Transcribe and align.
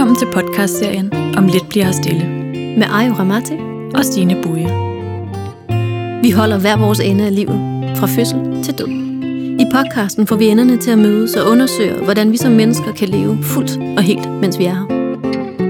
Velkommen 0.00 0.18
til 0.18 0.28
podcastserien 0.32 1.12
Om 1.36 1.46
lidt 1.46 1.68
bliver 1.68 1.84
her 1.84 1.92
stille 1.92 2.26
med 2.78 2.86
Ayo 2.92 3.12
Ramati 3.12 3.52
og 3.94 4.04
Stine 4.04 4.42
Buje. 4.42 4.68
Vi 6.22 6.30
holder 6.30 6.58
hver 6.58 6.76
vores 6.76 7.00
ende 7.00 7.26
af 7.26 7.34
livet, 7.34 7.60
fra 7.96 8.06
fødsel 8.06 8.62
til 8.64 8.78
død. 8.78 8.88
I 9.60 9.66
podcasten 9.72 10.26
får 10.26 10.36
vi 10.36 10.46
enderne 10.46 10.76
til 10.76 10.90
at 10.90 10.98
mødes 10.98 11.36
og 11.36 11.50
undersøge, 11.50 12.04
hvordan 12.04 12.32
vi 12.32 12.36
som 12.36 12.52
mennesker 12.52 12.92
kan 12.92 13.08
leve 13.08 13.38
fuldt 13.42 13.78
og 13.96 14.02
helt, 14.02 14.30
mens 14.30 14.58
vi 14.58 14.64
er 14.64 14.74
her. 14.74 14.86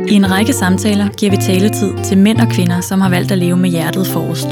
I 0.08 0.14
en 0.14 0.30
række 0.30 0.52
samtaler 0.52 1.08
giver 1.08 1.30
vi 1.30 1.36
taletid 1.36 1.92
til 2.04 2.18
mænd 2.18 2.40
og 2.40 2.48
kvinder, 2.48 2.80
som 2.80 3.00
har 3.00 3.08
valgt 3.10 3.32
at 3.32 3.38
leve 3.38 3.56
med 3.56 3.70
hjertet 3.70 4.06
forrest. 4.06 4.48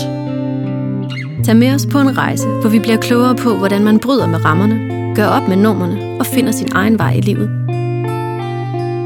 Tag 1.45 1.57
med 1.57 1.75
os 1.75 1.87
på 1.87 2.01
en 2.01 2.19
rejse, 2.19 2.49
hvor 2.49 2.71
vi 2.71 2.79
bliver 2.79 2.97
klogere 2.97 3.35
på, 3.35 3.57
hvordan 3.57 3.85
man 3.85 3.99
bryder 3.99 4.27
med 4.27 4.45
rammerne, 4.45 5.15
gør 5.15 5.27
op 5.27 5.49
med 5.49 5.57
normerne 5.57 6.21
og 6.21 6.27
finder 6.27 6.53
sin 6.53 6.69
egen 6.73 6.99
vej 6.99 7.13
i 7.13 7.21
livet. 7.21 7.58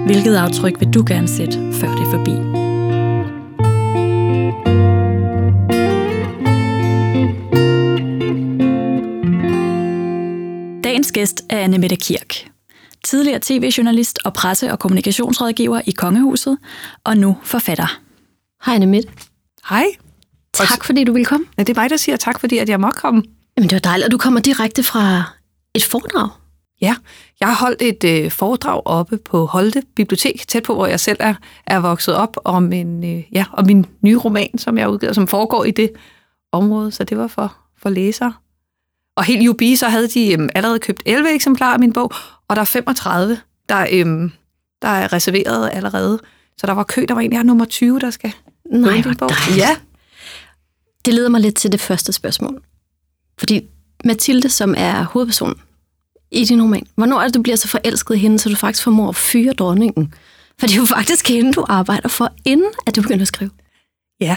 Hvilket 0.07 0.35
aftryk 0.35 0.81
vil 0.81 0.89
du 0.89 1.05
gerne 1.07 1.29
sætte, 1.29 1.73
før 1.73 1.89
det 1.89 2.07
er 2.07 2.11
forbi? 2.11 2.31
Dagens 10.85 11.13
gæst 11.13 11.43
er 11.49 11.59
Anne 11.59 11.79
Mette 11.79 11.97
Kirk. 11.97 12.49
Tidligere 13.05 13.39
tv-journalist 13.43 14.19
og 14.25 14.33
presse- 14.33 14.73
og 14.73 14.79
kommunikationsrådgiver 14.79 15.81
i 15.87 15.91
Kongehuset, 15.91 16.59
og 17.05 17.17
nu 17.17 17.37
forfatter. 17.43 18.01
Hej 18.67 18.75
Anne 18.75 18.87
Mette. 18.87 19.09
Hej. 19.69 19.87
Tak 20.53 20.85
fordi 20.85 21.05
du 21.05 21.13
vil 21.13 21.27
komme. 21.27 21.47
Ja, 21.59 21.63
det 21.63 21.77
er 21.77 21.81
mig, 21.81 21.91
der 21.91 21.97
siger 21.97 22.17
tak, 22.17 22.41
fordi 22.41 22.59
at 22.59 22.69
jeg 22.69 22.81
må 22.81 22.91
komme. 22.91 23.23
Jamen 23.57 23.71
det 23.71 23.75
var 23.77 23.81
dejligt, 23.91 24.07
at 24.07 24.13
du 24.13 24.19
kommer 24.19 24.41
direkte 24.41 24.83
fra 24.83 25.23
et 25.75 25.85
foredrag. 25.85 26.29
Ja, 26.83 26.95
jeg 27.41 27.49
har 27.49 27.55
holdt 27.57 27.83
et 27.83 28.05
øh, 28.05 28.31
foredrag 28.31 28.83
oppe 28.85 29.19
på 29.19 29.47
Holte 29.47 29.83
Bibliotek, 29.97 30.49
tæt 30.49 30.63
på, 30.63 30.75
hvor 30.75 30.87
jeg 30.87 31.01
selv 31.01 31.17
er, 31.21 31.35
er 31.67 31.79
vokset 31.79 32.15
op, 32.15 32.37
om, 32.45 32.73
en, 32.73 33.05
øh, 33.05 33.23
ja, 33.33 33.45
om 33.53 33.67
min 33.67 33.87
nye 34.01 34.17
roman, 34.19 34.59
som 34.59 34.79
jeg 34.79 34.89
udgiver, 34.91 35.13
som 35.13 35.27
foregår 35.29 35.65
i 35.65 35.71
det 35.71 35.91
område, 36.53 36.91
så 36.93 37.05
det 37.05 37.19
var 37.19 37.27
for, 37.27 37.57
for 37.83 37.89
læsere. 37.91 38.33
Og 39.17 39.25
helt 39.25 39.49
UB, 39.49 39.61
så 39.77 39.89
havde 39.89 40.09
de 40.09 40.33
øh, 40.33 40.49
allerede 40.55 40.79
købt 40.79 41.03
11 41.07 41.35
eksemplarer 41.35 41.73
af 41.73 41.79
min 41.81 41.93
bog, 41.93 42.13
og 42.49 42.57
der 42.57 42.63
er 42.63 42.67
35, 42.67 43.39
der, 43.69 43.81
øh, 43.93 44.31
der 44.83 44.89
er 44.89 45.13
reserveret 45.13 45.71
allerede. 45.73 46.21
Så 46.57 46.67
der 46.67 46.73
var 46.73 46.83
kø, 46.83 47.05
der 47.09 47.15
var 47.15 47.21
en, 47.21 47.33
jeg 47.33 47.39
er 47.39 47.43
nummer 47.43 47.65
20, 47.65 47.99
der 47.99 48.11
skal 48.11 48.33
Nej, 48.73 48.81
hvor 48.81 48.91
din 49.11 49.17
bog. 49.17 49.29
dejligt. 49.29 49.57
Ja, 49.59 49.77
Det 51.05 51.15
leder 51.15 51.29
mig 51.29 51.41
lidt 51.41 51.55
til 51.57 51.73
det 51.73 51.81
første 51.81 52.13
spørgsmål. 52.13 52.63
Fordi 53.39 53.61
Mathilde, 54.05 54.49
som 54.49 54.75
er 54.79 55.03
hovedpersonen 55.05 55.55
i 56.33 56.45
din 56.45 56.63
roman, 56.63 56.87
hvornår 56.95 57.21
er 57.21 57.25
det, 57.25 57.35
du 57.35 57.43
bliver 57.43 57.57
så 57.57 57.69
forelsket 57.69 58.15
i 58.15 58.19
hende, 58.19 58.39
så 58.39 58.49
du 58.49 58.57
faktisk 58.57 58.85
formår 58.85 59.09
at 59.09 59.17
fyre 59.17 59.53
dronningen? 59.53 60.15
For 60.61 60.67
det 60.67 60.77
er 60.77 60.81
jo 60.81 60.87
faktisk 60.87 61.29
hende, 61.29 61.53
du 61.53 61.65
arbejder 61.69 62.09
for, 62.09 62.33
inden 62.45 62.71
at 62.87 62.97
du 62.97 63.03
begynder 63.03 63.23
at 63.23 63.29
skrive. 63.29 63.51
Ja. 64.21 64.37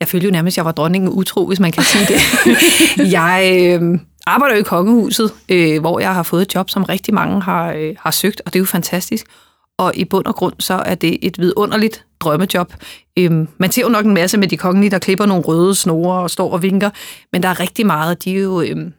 Jeg 0.00 0.08
følte 0.08 0.24
jo 0.24 0.30
nærmest, 0.32 0.54
at 0.54 0.56
jeg 0.56 0.64
var 0.64 0.72
dronningen 0.72 1.10
utro, 1.10 1.46
hvis 1.46 1.60
man 1.60 1.72
kan 1.72 1.82
sige 1.84 2.06
det. 2.06 2.20
jeg 3.18 3.60
øh, 3.82 3.98
arbejder 4.26 4.54
jo 4.54 4.60
i 4.60 4.64
kongehuset, 4.64 5.34
øh, 5.48 5.80
hvor 5.80 6.00
jeg 6.00 6.14
har 6.14 6.22
fået 6.22 6.42
et 6.42 6.54
job, 6.54 6.70
som 6.70 6.84
rigtig 6.84 7.14
mange 7.14 7.42
har, 7.42 7.72
øh, 7.72 7.94
har 7.98 8.10
søgt, 8.10 8.42
og 8.46 8.52
det 8.52 8.58
er 8.58 8.60
jo 8.60 8.66
fantastisk. 8.66 9.26
Og 9.78 9.92
i 9.96 10.04
bund 10.04 10.26
og 10.26 10.34
grund, 10.34 10.54
så 10.58 10.74
er 10.74 10.94
det 10.94 11.18
et 11.22 11.38
vidunderligt 11.38 12.04
drømmejob. 12.20 12.74
Øhm, 13.18 13.48
man 13.58 13.72
ser 13.72 13.82
jo 13.82 13.88
nok 13.88 14.04
en 14.04 14.14
masse 14.14 14.38
med 14.38 14.48
de 14.48 14.56
kongelige, 14.56 14.90
der 14.90 14.98
klipper 14.98 15.26
nogle 15.26 15.42
røde 15.42 15.74
snore 15.74 16.22
og 16.22 16.30
står 16.30 16.52
og 16.52 16.62
vinker, 16.62 16.90
men 17.32 17.42
der 17.42 17.48
er 17.48 17.60
rigtig 17.60 17.86
meget, 17.86 18.24
de 18.24 18.36
er 18.36 18.40
jo 18.40 18.60
øhm, 18.60 18.92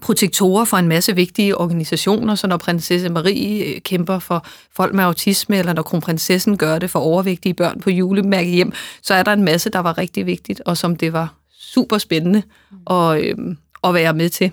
protektorer 0.00 0.64
for 0.64 0.76
en 0.76 0.88
masse 0.88 1.14
vigtige 1.14 1.56
organisationer, 1.56 2.34
så 2.34 2.46
når 2.46 2.56
prinsesse 2.56 3.08
Marie 3.08 3.64
øh, 3.64 3.80
kæmper 3.80 4.18
for 4.18 4.46
folk 4.72 4.94
med 4.94 5.04
autisme, 5.04 5.56
eller 5.56 5.72
når 5.72 5.82
kronprinsessen 5.82 6.56
gør 6.56 6.78
det 6.78 6.90
for 6.90 6.98
overvægtige 6.98 7.54
børn 7.54 7.80
på 7.80 7.90
julemærke 7.90 8.50
hjem, 8.50 8.72
så 9.02 9.14
er 9.14 9.22
der 9.22 9.32
en 9.32 9.44
masse, 9.44 9.70
der 9.70 9.78
var 9.78 9.98
rigtig 9.98 10.26
vigtigt, 10.26 10.62
og 10.66 10.76
som 10.76 10.96
det 10.96 11.12
var 11.12 11.34
super 11.58 11.98
spændende 11.98 12.42
at, 12.90 13.24
øhm, 13.24 13.56
at 13.84 13.94
være 13.94 14.14
med 14.14 14.28
til. 14.28 14.52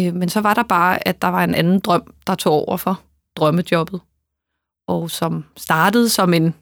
Øh, 0.00 0.14
men 0.14 0.28
så 0.28 0.40
var 0.40 0.54
der 0.54 0.62
bare, 0.62 1.08
at 1.08 1.22
der 1.22 1.28
var 1.28 1.44
en 1.44 1.54
anden 1.54 1.80
drøm, 1.80 2.14
der 2.26 2.34
tog 2.34 2.68
over 2.68 2.76
for 2.76 3.00
drømmejobbet, 3.36 4.00
og 4.88 5.10
som 5.10 5.44
startede 5.56 6.08
som 6.08 6.34
en 6.34 6.54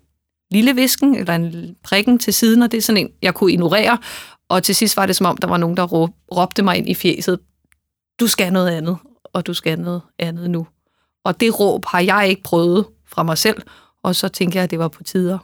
lille 0.51 0.75
visken, 0.75 1.17
eller 1.17 1.35
en 1.35 1.77
prikken 1.85 2.19
til 2.19 2.35
siden, 2.35 2.63
og 2.63 2.73
det 2.73 2.79
er 2.79 2.83
sådan 2.83 3.03
en, 3.03 3.11
jeg 3.23 3.35
kunne 3.35 3.53
ignorere, 3.53 3.99
og 4.49 4.63
til 4.63 4.75
sidst 4.75 4.97
var 4.97 5.07
det 5.07 5.17
som 5.17 5.27
om, 5.27 5.37
der 5.37 5.49
var 5.49 5.57
nogen, 5.57 5.77
der 5.77 5.83
råb, 5.83 6.11
råbte 6.33 6.63
mig 6.63 6.77
ind 6.77 6.89
i 6.89 6.95
fjeset, 6.95 7.39
du 8.21 8.27
skal 8.27 8.53
noget 8.53 8.69
andet, 8.69 8.97
og 9.33 9.47
du 9.47 9.55
skal 9.55 9.79
noget 9.79 10.03
andet 10.19 10.51
nu. 10.51 10.67
Og 11.25 11.41
det 11.41 11.61
råb 11.61 11.85
har 11.85 12.01
jeg 12.01 12.29
ikke 12.29 12.43
prøvet 12.43 12.87
fra 13.07 13.23
mig 13.23 13.39
selv, 13.39 13.63
og 14.03 14.17
så 14.17 14.29
tænker 14.29 14.61
jeg, 14.61 14.65
at 14.65 14.71
det 14.71 14.79
var 14.79 14.89
på 14.89 15.03
tider 15.03 15.39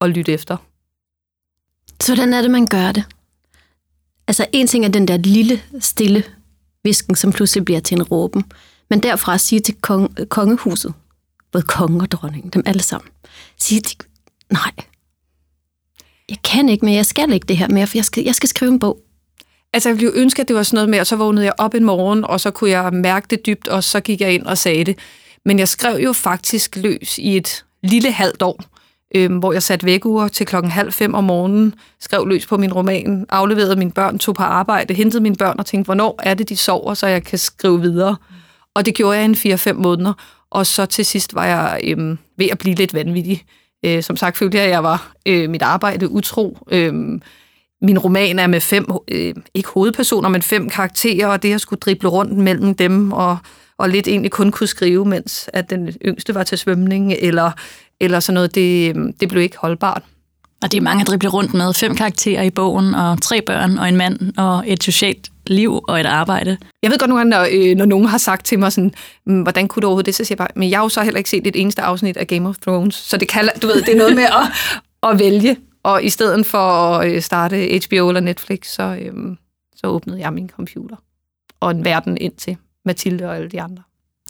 at 0.00 0.10
lytte 0.10 0.32
efter. 0.32 0.56
Så 2.00 2.14
hvordan 2.14 2.34
er 2.34 2.42
det, 2.42 2.50
man 2.50 2.66
gør 2.66 2.92
det? 2.92 3.04
Altså, 4.26 4.46
en 4.52 4.66
ting 4.66 4.84
er 4.84 4.88
den 4.88 5.08
der 5.08 5.16
lille, 5.16 5.62
stille 5.80 6.24
visken, 6.84 7.16
som 7.16 7.32
pludselig 7.32 7.64
bliver 7.64 7.80
til 7.80 7.94
en 7.94 8.02
råben. 8.02 8.44
Men 8.90 9.02
derfra 9.02 9.34
at 9.34 9.40
sige 9.40 9.60
til 9.60 9.74
kong, 9.74 10.28
kongehuset, 10.28 10.94
både 11.52 11.64
kongen 11.64 12.00
og 12.00 12.10
dronningen, 12.10 12.50
dem 12.50 12.62
alle 12.66 12.82
sammen, 12.82 13.10
sige 13.58 13.80
til, 13.80 13.96
nej, 14.50 14.72
jeg 16.28 16.38
kan 16.44 16.68
ikke 16.68 16.84
mere, 16.84 16.94
jeg 16.94 17.06
skal 17.06 17.32
ikke 17.32 17.46
det 17.46 17.56
her 17.56 17.68
mere, 17.68 17.86
for 17.86 17.98
jeg 17.98 18.04
skal, 18.04 18.24
jeg 18.24 18.34
skal 18.34 18.48
skrive 18.48 18.70
en 18.72 18.78
bog. 18.78 19.02
Altså, 19.72 19.88
jeg 19.88 19.96
ville 19.96 20.12
jo 20.14 20.20
ønske, 20.20 20.42
at 20.42 20.48
det 20.48 20.56
var 20.56 20.62
sådan 20.62 20.76
noget 20.76 20.88
med, 20.88 21.00
og 21.00 21.06
så 21.06 21.16
vågnede 21.16 21.44
jeg 21.44 21.52
op 21.58 21.74
en 21.74 21.84
morgen, 21.84 22.24
og 22.24 22.40
så 22.40 22.50
kunne 22.50 22.70
jeg 22.70 22.92
mærke 22.92 23.26
det 23.30 23.46
dybt, 23.46 23.68
og 23.68 23.84
så 23.84 24.00
gik 24.00 24.20
jeg 24.20 24.34
ind 24.34 24.46
og 24.46 24.58
sagde 24.58 24.84
det. 24.84 24.98
Men 25.44 25.58
jeg 25.58 25.68
skrev 25.68 25.98
jo 25.98 26.12
faktisk 26.12 26.76
løs 26.76 27.18
i 27.18 27.36
et 27.36 27.64
lille 27.82 28.12
halvt 28.12 28.42
år, 28.42 28.64
øh, 29.14 29.32
hvor 29.38 29.52
jeg 29.52 29.62
satte 29.62 29.86
vækkeuger 29.86 30.28
til 30.28 30.46
klokken 30.46 30.72
halv 30.72 30.92
fem 30.92 31.14
om 31.14 31.24
morgenen, 31.24 31.74
skrev 32.00 32.26
løs 32.26 32.46
på 32.46 32.56
min 32.56 32.72
roman, 32.72 33.26
afleverede 33.28 33.76
mine 33.76 33.92
børn, 33.92 34.18
tog 34.18 34.34
på 34.34 34.42
arbejde, 34.42 34.94
hentede 34.94 35.22
mine 35.22 35.36
børn 35.36 35.58
og 35.58 35.66
tænkte, 35.66 35.86
hvornår 35.86 36.20
er 36.22 36.34
det, 36.34 36.48
de 36.48 36.56
sover, 36.56 36.94
så 36.94 37.06
jeg 37.06 37.24
kan 37.24 37.38
skrive 37.38 37.80
videre. 37.80 38.16
Og 38.74 38.86
det 38.86 38.94
gjorde 38.94 39.16
jeg 39.18 39.22
i 39.22 39.48
en 39.48 39.54
4-5 39.54 39.72
måneder, 39.72 40.12
og 40.50 40.66
så 40.66 40.86
til 40.86 41.04
sidst 41.04 41.34
var 41.34 41.46
jeg 41.46 41.80
øh, 41.84 42.16
ved 42.36 42.48
at 42.52 42.58
blive 42.58 42.74
lidt 42.74 42.94
vanvittig. 42.94 43.44
Øh, 43.84 44.02
som 44.02 44.16
sagt 44.16 44.36
følte 44.36 44.56
jeg, 44.56 44.64
at 44.64 44.70
jeg 44.70 44.82
var 44.82 45.12
øh, 45.26 45.50
mit 45.50 45.62
arbejde 45.62 46.08
utro. 46.08 46.58
Øh, 46.70 47.20
min 47.82 47.98
roman 47.98 48.38
er 48.38 48.46
med 48.46 48.60
fem, 48.60 48.86
øh, 49.08 49.34
ikke 49.54 49.68
hovedpersoner, 49.74 50.28
men 50.28 50.42
fem 50.42 50.68
karakterer, 50.68 51.26
og 51.26 51.42
det 51.42 51.54
at 51.54 51.60
skulle 51.60 51.80
drible 51.80 52.08
rundt 52.08 52.32
mellem 52.32 52.74
dem, 52.74 53.12
og, 53.12 53.38
og 53.78 53.88
lidt 53.88 54.08
egentlig 54.08 54.30
kun 54.30 54.50
kunne 54.50 54.66
skrive, 54.66 55.04
mens 55.04 55.50
at 55.52 55.70
den 55.70 55.88
yngste 56.04 56.34
var 56.34 56.42
til 56.42 56.58
svømning, 56.58 57.12
eller, 57.12 57.50
eller 58.00 58.20
sådan 58.20 58.34
noget, 58.34 58.54
det, 58.54 58.96
øh, 58.96 59.12
det 59.20 59.28
blev 59.28 59.42
ikke 59.42 59.56
holdbart. 59.58 60.02
Og 60.62 60.72
det 60.72 60.78
er 60.78 60.82
mange 60.82 61.00
at 61.00 61.06
drible 61.06 61.28
rundt 61.28 61.54
med. 61.54 61.74
Fem 61.74 61.94
karakterer 61.94 62.42
i 62.42 62.50
bogen, 62.50 62.94
og 62.94 63.22
tre 63.22 63.42
børn, 63.42 63.78
og 63.78 63.88
en 63.88 63.96
mand, 63.96 64.38
og 64.38 64.64
et 64.66 64.82
socialt 64.82 65.28
liv 65.46 65.80
og 65.88 66.00
et 66.00 66.06
arbejde. 66.06 66.56
Jeg 66.82 66.90
ved 66.90 66.98
godt 66.98 67.08
nogle 67.08 67.20
gange, 67.20 67.30
når, 67.30 67.70
øh, 67.70 67.76
når 67.76 67.84
nogen 67.84 68.06
har 68.06 68.18
sagt 68.18 68.46
til 68.46 68.58
mig 68.58 68.72
sådan, 68.72 68.92
"Mm, 69.26 69.42
hvordan 69.42 69.68
kunne 69.68 69.80
du 69.80 69.86
overhovedet 69.86 70.06
det, 70.06 70.14
så 70.14 70.24
siger 70.24 70.34
jeg 70.34 70.38
bare, 70.38 70.48
men 70.56 70.70
jeg 70.70 70.78
har 70.78 70.84
jo 70.84 70.88
så 70.88 71.02
heller 71.02 71.18
ikke 71.18 71.30
set 71.30 71.46
et 71.46 71.56
eneste 71.60 71.82
afsnit 71.82 72.16
af 72.16 72.26
Game 72.26 72.48
of 72.48 72.56
Thrones, 72.56 72.94
så 72.94 73.16
det 73.16 73.28
kan, 73.28 73.48
du 73.62 73.66
ved, 73.66 73.82
det 73.82 73.88
er 73.88 73.96
noget 73.96 74.14
med 74.14 74.24
at, 74.24 74.46
at 75.10 75.18
vælge, 75.18 75.56
og 75.88 76.04
i 76.04 76.10
stedet 76.10 76.46
for 76.46 76.58
at 76.58 77.12
øh, 77.12 77.22
starte 77.22 77.80
HBO 77.86 78.08
eller 78.08 78.20
Netflix, 78.20 78.66
så, 78.66 78.82
øhm, 78.82 79.38
så 79.76 79.86
åbnede 79.86 80.20
jeg 80.20 80.32
min 80.32 80.50
computer 80.50 80.96
og 81.60 81.70
en 81.70 81.84
verden 81.84 82.18
ind 82.20 82.32
til 82.32 82.56
Mathilde 82.84 83.24
og 83.24 83.36
alle 83.36 83.48
de 83.48 83.62
andre. 83.62 83.82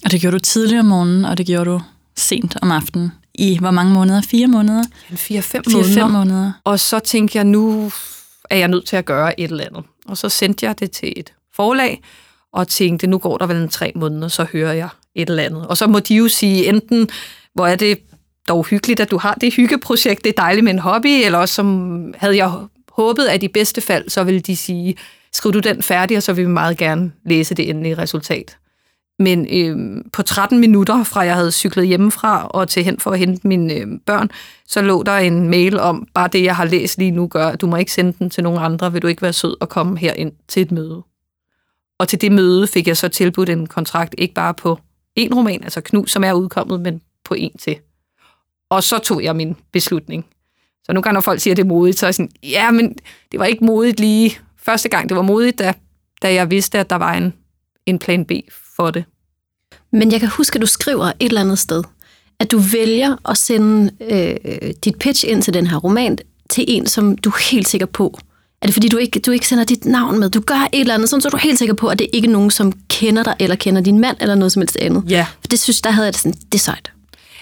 Og 0.05 0.11
det 0.11 0.21
gjorde 0.21 0.35
du 0.35 0.39
tidligere 0.39 0.81
om 0.81 0.87
morgenen, 0.87 1.25
og 1.25 1.39
det 1.39 1.47
gjorde 1.47 1.71
du 1.71 1.81
sent 2.17 2.57
om 2.63 2.71
aftenen. 2.71 3.13
I 3.35 3.59
hvor 3.59 3.71
mange 3.71 3.93
måneder? 3.93 4.23
Fire 4.23 4.47
måneder? 4.47 4.83
4-5 5.11 5.17
Fire-fem 5.17 6.11
måneder. 6.11 6.53
Og 6.65 6.81
så 6.81 6.99
tænkte 6.99 7.39
jeg, 7.39 7.45
nu 7.45 7.93
er 8.51 8.57
jeg 8.57 8.69
nødt 8.69 8.87
til 8.87 8.97
at 8.97 9.05
gøre 9.05 9.41
et 9.41 9.51
eller 9.51 9.65
andet. 9.65 9.85
Og 10.07 10.17
så 10.17 10.29
sendte 10.29 10.67
jeg 10.67 10.81
det 10.81 10.91
til 10.91 11.13
et 11.17 11.33
forlag, 11.55 12.03
og 12.53 12.69
tænkte, 12.69 13.07
nu 13.07 13.19
går 13.19 13.39
der 13.39 13.47
vel 13.47 13.57
en 13.57 13.69
tre 13.69 13.93
måneder, 13.95 14.28
så 14.28 14.47
hører 14.53 14.72
jeg 14.72 14.89
et 15.15 15.31
eller 15.31 15.43
andet. 15.43 15.66
Og 15.66 15.77
så 15.77 15.87
må 15.87 15.99
de 15.99 16.15
jo 16.15 16.28
sige, 16.28 16.69
enten, 16.69 17.09
hvor 17.54 17.66
er 17.66 17.77
det 17.77 17.99
dog 18.48 18.65
hyggeligt, 18.65 19.00
at 19.00 19.10
du 19.10 19.18
har 19.18 19.34
det 19.34 19.54
hyggeprojekt, 19.54 20.24
det 20.24 20.30
er 20.30 20.42
dejligt 20.42 20.65
med 20.65 20.72
en 20.72 20.78
hobby, 20.78 21.06
eller 21.24 21.39
også 21.39 21.54
som 21.54 22.15
havde 22.16 22.36
jeg 22.36 22.53
håbet, 22.92 23.24
at 23.24 23.42
i 23.42 23.48
bedste 23.48 23.80
fald, 23.80 24.09
så 24.09 24.24
ville 24.24 24.41
de 24.41 24.56
sige, 24.56 24.97
skriv 25.33 25.53
du 25.53 25.59
den 25.59 25.83
færdig, 25.83 26.16
og 26.16 26.22
så 26.22 26.33
vil 26.33 26.45
vi 26.45 26.50
meget 26.50 26.78
gerne 26.78 27.12
læse 27.24 27.54
det 27.54 27.71
endelige 27.71 27.98
resultat. 27.98 28.56
Men 29.18 29.47
øh, 29.50 30.04
på 30.12 30.22
13 30.22 30.59
minutter, 30.59 31.04
fra 31.04 31.21
jeg 31.21 31.34
havde 31.34 31.53
cyklet 31.53 31.86
hjemmefra 31.86 32.47
og 32.47 32.68
til 32.68 32.84
hen 32.84 32.98
for 33.00 33.10
at 33.10 33.18
hente 33.18 33.48
mine 33.48 33.74
øh, 33.74 33.86
børn, 34.06 34.30
så 34.66 34.83
lå 34.83 35.03
der 35.03 35.16
en 35.16 35.48
mail 35.48 35.80
om, 35.80 36.09
bare 36.15 36.28
det, 36.28 36.44
jeg 36.44 36.56
har 36.56 36.65
læst 36.65 36.98
lige 36.98 37.10
nu, 37.10 37.27
gør, 37.27 37.54
du 37.54 37.66
må 37.66 37.77
ikke 37.77 37.92
sende 37.92 38.12
den 38.18 38.30
til 38.30 38.42
nogen 38.42 38.59
andre, 38.62 38.92
vil 38.92 39.03
du 39.03 39.06
ikke 39.06 39.22
være 39.22 39.33
sød 39.33 39.56
og 39.60 39.68
komme 39.68 39.98
her 39.98 40.12
ind 40.12 40.33
til 40.48 40.62
et 40.62 40.72
møde. 40.72 41.03
Og 41.98 42.09
til 42.09 42.21
det 42.21 42.33
møde 42.33 42.66
fik 42.66 42.89
jeg 42.89 42.97
så 42.97 43.09
tilbudt 43.09 43.48
en 43.48 43.66
kontrakt, 43.66 44.15
ikke 44.18 44.34
bare 44.34 44.54
på 44.54 44.78
en 45.16 45.34
roman, 45.34 45.65
altså 45.65 45.80
Knus, 45.80 46.10
som 46.10 46.24
er 46.24 46.33
udkommet, 46.33 46.80
men 46.80 47.01
på 47.24 47.34
en 47.34 47.59
til. 47.59 47.77
Og 48.70 48.82
så 48.82 48.98
tog 48.98 49.24
jeg 49.24 49.36
min 49.36 49.56
beslutning. 49.72 50.26
Så 50.84 50.92
nu 50.92 51.00
kan 51.00 51.15
når 51.15 51.20
folk 51.20 51.41
siger, 51.41 51.53
at 51.53 51.56
det 51.56 51.62
er 51.62 51.68
modigt, 51.68 51.98
så 51.98 52.06
er 52.06 52.09
jeg 52.09 52.15
sådan, 52.15 52.30
ja, 52.42 52.70
men 52.70 52.97
det 53.32 53.41
var 53.41 53.47
ikke 53.47 53.65
modigt 53.65 54.00
lige 54.00 54.38
første 54.59 54.88
gang. 54.88 55.09
Det 55.09 55.16
var 55.16 55.22
modigt, 55.22 55.59
da, 55.59 55.74
da 56.22 56.34
jeg 56.34 56.50
vidste, 56.50 56.78
at 56.78 56.91
der 56.91 56.97
var 56.97 57.12
en, 57.12 57.32
en 57.86 57.98
plan 57.98 58.24
B 58.24 58.32
for 58.76 58.91
det. 58.91 59.04
Men 59.92 60.12
jeg 60.12 60.20
kan 60.20 60.28
huske, 60.28 60.56
at 60.56 60.60
du 60.60 60.66
skriver 60.66 61.04
et 61.04 61.15
eller 61.20 61.41
andet 61.41 61.59
sted, 61.59 61.82
at 62.41 62.50
du 62.50 62.59
vælger 62.59 63.16
at 63.28 63.36
sende 63.36 63.92
øh, 64.00 64.70
dit 64.84 64.98
pitch 64.98 65.24
ind 65.28 65.42
til 65.42 65.54
den 65.54 65.66
her 65.66 65.76
roman 65.76 66.18
til 66.50 66.65
en, 66.68 66.86
som 66.86 67.18
du 67.18 67.30
er 67.30 67.50
helt 67.50 67.68
sikker 67.68 67.86
på. 67.86 68.18
Er 68.62 68.66
det 68.66 68.74
fordi, 68.74 68.88
du 68.88 68.97
ikke, 68.97 69.20
du 69.20 69.30
ikke 69.30 69.48
sender 69.48 69.65
dit 69.65 69.84
navn 69.84 70.18
med? 70.20 70.30
Du 70.30 70.41
gør 70.41 70.68
et 70.72 70.80
eller 70.80 70.94
andet, 70.94 71.09
sådan, 71.09 71.20
så 71.20 71.28
er 71.28 71.30
du 71.30 71.36
helt 71.36 71.59
sikker 71.59 71.74
på, 71.74 71.88
at 71.88 71.98
det 71.98 72.06
ikke 72.12 72.28
er 72.28 72.32
nogen, 72.32 72.50
som 72.50 72.72
kender 72.88 73.22
dig, 73.22 73.36
eller 73.38 73.56
kender 73.56 73.80
din 73.80 73.98
mand, 73.98 74.16
eller 74.20 74.34
noget 74.34 74.53
som 74.53 74.62
helst 74.62 74.76
andet. 74.80 75.04
Ja. 75.09 75.26
For 75.41 75.48
det 75.48 75.59
synes 75.59 75.80
der 75.80 75.91
havde 75.91 76.06
jeg 76.06 76.12
det 76.12 76.20
sådan, 76.20 76.38
det 76.53 76.54
er 76.54 76.59
sejt. 76.59 76.92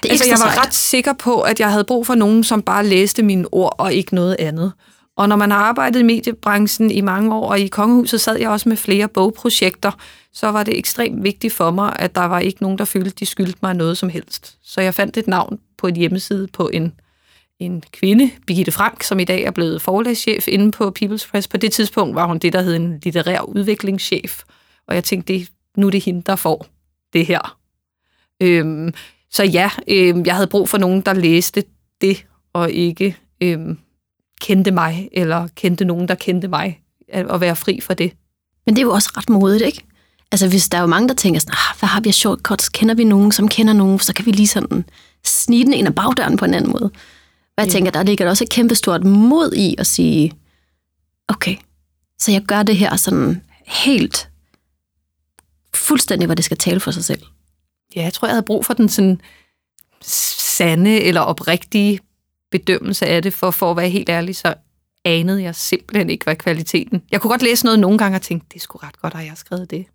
Det 0.03 0.11
Altså, 0.11 0.25
jeg 0.25 0.39
var 0.39 0.53
sejt. 0.53 0.67
ret 0.67 0.75
sikker 0.75 1.13
på, 1.13 1.41
at 1.41 1.61
jeg 1.61 1.71
havde 1.71 1.85
brug 1.85 2.07
for 2.07 2.15
nogen, 2.15 2.45
som 2.45 2.63
bare 2.63 2.87
læste 2.87 3.23
mine 3.23 3.47
ord 3.53 3.75
og 3.79 3.95
ikke 3.95 4.15
noget 4.15 4.37
andet. 4.39 4.73
Og 5.17 5.29
når 5.29 5.37
man 5.37 5.51
har 5.51 5.59
arbejdet 5.59 6.01
i 6.01 6.03
mediebranchen 6.03 6.91
i 6.91 7.01
mange 7.01 7.35
år, 7.35 7.49
og 7.51 7.61
i 7.61 7.69
Kongehuset 7.69 8.21
sad 8.21 8.39
jeg 8.39 8.49
også 8.51 8.69
med 8.69 8.77
flere 8.77 9.09
bogprojekter, 9.09 9.91
så 10.33 10.49
var 10.49 10.63
det 10.63 10.79
ekstremt 10.79 11.23
vigtigt 11.25 11.53
for 11.55 11.71
mig, 11.71 11.97
at 11.99 12.15
der 12.15 12.25
var 12.25 12.39
ikke 12.39 12.63
nogen, 12.63 12.79
der 12.79 12.85
følte, 12.85 13.11
de 13.11 13.27
skyldte 13.27 13.59
mig 13.63 13.75
noget 13.75 13.99
som 13.99 14.09
helst. 14.09 14.57
Så 14.65 14.81
jeg 14.81 14.95
fandt 14.95 15.17
et 15.17 15.27
navn 15.27 15.59
på 15.79 15.87
en 15.87 15.97
hjemmeside 15.97 16.49
på 16.53 16.71
en, 16.73 16.93
en 17.61 17.83
kvinde, 17.93 18.31
Birgitte 18.47 18.73
Frank, 18.73 19.03
som 19.03 19.19
i 19.19 19.25
dag 19.25 19.43
er 19.43 19.51
blevet 19.51 19.83
forlagschef 19.83 20.49
inde 20.49 20.71
på 20.73 20.93
People's 21.03 21.31
Press. 21.31 21.49
På 21.49 21.57
det 21.57 21.73
tidspunkt 21.73 22.15
var 22.15 22.27
hun 22.27 22.39
det, 22.39 22.53
der 22.53 22.63
hed 22.63 22.77
en 22.77 23.01
litterær 23.03 23.41
udviklingschef. 23.41 24.43
Og 24.89 24.95
jeg 24.95 25.05
tænkte, 25.05 25.33
det, 25.33 25.49
nu 25.77 25.87
er 25.87 25.91
det 25.91 26.05
hende, 26.05 26.23
der 26.27 26.37
får 26.37 26.67
det 27.13 27.27
her. 27.27 27.57
Øhm, 28.43 28.95
så 29.37 29.45
ja, 29.45 29.71
øhm, 29.89 30.27
jeg 30.27 30.35
havde 30.35 30.47
brug 30.47 30.69
for 30.69 30.79
nogen, 30.79 31.01
der 31.01 31.13
læste 31.13 31.65
det, 32.01 32.27
og 32.53 32.71
ikke 32.71 33.17
øhm, 33.41 33.79
kendte 34.41 34.71
mig, 34.71 35.09
eller 35.13 35.49
kendte 35.55 35.85
nogen, 35.85 36.09
der 36.09 36.15
kendte 36.15 36.49
mig, 36.49 36.81
at, 37.09 37.31
at 37.31 37.41
være 37.41 37.57
fri 37.57 37.81
for 37.81 37.95
det. 37.95 38.13
Men 38.67 38.77
det 38.77 38.83
er 38.83 38.87
jo 38.87 38.93
også 38.93 39.11
ret 39.17 39.29
modigt, 39.29 39.63
ikke? 39.63 39.85
Altså, 40.33 40.49
hvis 40.49 40.69
der 40.69 40.79
er 40.79 40.83
jo 40.83 40.87
mange, 40.87 41.09
der 41.09 41.15
tænker 41.15 41.41
sådan, 41.41 41.55
ah, 41.55 41.79
hvad 41.79 41.89
har 41.89 42.01
vi 42.01 42.09
af 42.09 42.15
shortcuts? 42.15 42.69
Kender 42.69 42.95
vi 42.95 43.05
nogen, 43.05 43.33
som 43.33 43.49
kender 43.49 43.73
nogen? 43.73 43.99
Så 43.99 44.13
kan 44.15 44.27
vi 44.27 44.31
lige 44.31 44.47
sådan 44.47 44.85
snige 45.25 45.65
den 45.65 45.73
ind 45.73 45.89
ad 45.89 45.93
bagdøren 45.93 46.37
på 46.37 46.45
en 46.45 46.55
anden 46.55 46.73
måde. 46.73 46.91
Og 47.57 47.65
jeg 47.65 47.69
tænker, 47.69 47.91
der 47.91 48.03
ligger 48.03 48.25
der 48.25 48.31
også 48.31 48.45
et 48.45 48.51
kæmpe 48.51 48.75
stort 48.75 49.05
mod 49.05 49.53
i 49.53 49.75
at 49.79 49.87
sige, 49.87 50.33
okay, 51.29 51.57
så 52.19 52.33
jeg 52.33 52.43
gør 52.43 52.63
det 52.63 52.77
her 52.77 52.97
sådan 52.97 53.43
helt 53.67 54.29
fuldstændig, 55.75 56.27
hvor 56.27 56.35
det 56.35 56.45
skal 56.45 56.57
tale 56.57 56.81
for 56.81 56.91
sig 56.91 57.05
selv. 57.05 57.23
Ja, 57.97 58.03
jeg 58.03 58.13
tror, 58.13 58.29
jeg 58.29 58.35
havde 58.35 58.47
brug 58.47 58.65
for 58.65 58.75
den 58.75 58.89
sådan 58.89 59.21
sande 60.03 61.01
eller 61.01 61.21
oprigtige 61.21 62.01
bedømmelse 62.51 63.07
af 63.07 63.23
det, 63.23 63.35
for, 63.35 63.51
for 63.51 63.71
at 63.71 63.77
være 63.77 63.89
helt 63.89 64.09
ærlig, 64.09 64.37
så 64.37 64.55
anede 65.05 65.43
jeg 65.43 65.55
simpelthen 65.55 66.11
ikke, 66.11 66.25
hvad 66.25 66.37
kvaliteten. 66.37 67.03
Jeg 67.13 67.21
kunne 67.21 67.31
godt 67.31 67.43
læse 67.43 67.65
noget 67.65 67.79
nogle 67.79 67.99
gange 67.99 68.19
og 68.19 68.23
tænke, 68.23 68.47
det 68.53 68.63
sgu 68.63 68.79
ret 68.79 69.01
godt, 69.01 69.15
at 69.15 69.21
jeg 69.21 69.31
har 69.31 69.37
skrevet 69.37 69.71
det. 69.71 69.87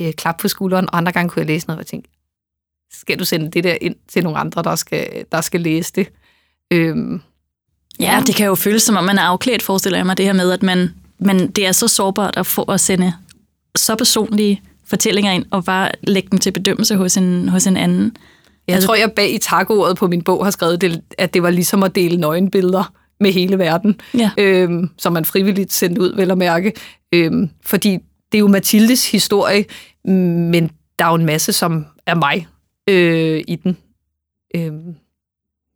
Øh, 0.00 0.12
klap 0.12 0.38
på 0.38 0.48
skulderen, 0.48 0.90
og 0.90 0.96
andre 0.96 1.12
gange 1.12 1.30
kunne 1.30 1.40
jeg 1.40 1.46
læse 1.46 1.66
noget 1.66 1.80
og 1.80 1.86
tænke, 1.86 2.08
skal 2.92 3.18
du 3.18 3.24
sende 3.24 3.50
det 3.50 3.64
der 3.64 3.76
ind 3.80 3.96
til 4.08 4.22
nogle 4.22 4.38
andre, 4.38 4.62
der 4.62 4.76
skal, 4.76 5.24
der 5.32 5.40
skal 5.40 5.60
læse 5.60 5.92
det? 5.94 6.12
Øhm, 6.72 7.20
Ja, 8.00 8.22
det 8.26 8.34
kan 8.34 8.46
jo 8.46 8.54
føles 8.54 8.82
som 8.82 8.96
om, 8.96 9.04
man 9.04 9.18
er 9.18 9.22
afklædt, 9.22 9.62
forestiller 9.62 9.98
jeg 9.98 10.06
mig, 10.06 10.16
det 10.16 10.26
her 10.26 10.32
med, 10.32 10.50
at 10.52 10.62
man, 10.62 10.94
man, 11.18 11.50
det 11.50 11.66
er 11.66 11.72
så 11.72 11.88
sårbart 11.88 12.36
at 12.36 12.46
få 12.46 12.62
at 12.62 12.80
sende 12.80 13.14
så 13.76 13.96
personlige 13.96 14.62
fortællinger 14.88 15.32
ind, 15.32 15.44
og 15.50 15.64
bare 15.64 15.90
lægge 16.02 16.28
dem 16.30 16.38
til 16.38 16.50
bedømmelse 16.50 16.96
hos 16.96 17.16
en, 17.16 17.48
hos 17.48 17.66
en 17.66 17.76
anden. 17.76 18.16
Jeg 18.66 18.74
altså, 18.74 18.86
tror, 18.86 18.94
jeg 18.94 19.12
bag 19.12 19.34
i 19.34 19.38
takordet 19.38 19.96
på 19.96 20.06
min 20.06 20.22
bog 20.22 20.44
har 20.44 20.50
skrevet, 20.50 20.80
det, 20.80 21.02
at 21.18 21.34
det 21.34 21.42
var 21.42 21.50
ligesom 21.50 21.82
at 21.82 21.94
dele 21.94 22.16
nøgenbilleder 22.16 22.92
med 23.20 23.32
hele 23.32 23.58
verden, 23.58 24.00
Ja. 24.14 24.30
øhm, 24.38 24.90
som 24.98 25.12
man 25.12 25.24
frivilligt 25.24 25.72
sendte 25.72 26.00
ud, 26.00 26.16
vel 26.16 26.30
at 26.30 26.38
mærke. 26.38 26.72
Øhm, 27.14 27.50
fordi 27.66 27.98
det 28.32 28.38
er 28.38 28.40
jo 28.40 28.48
Mathildes 28.48 29.10
historie, 29.10 29.64
men 30.04 30.70
der 30.98 31.04
er 31.04 31.08
jo 31.08 31.14
en 31.14 31.26
masse, 31.26 31.52
som 31.52 31.86
er 32.06 32.14
mig 32.14 32.46
øh, 32.88 33.44
i 33.48 33.56
den. 33.56 33.76
Øhm, 34.56 34.94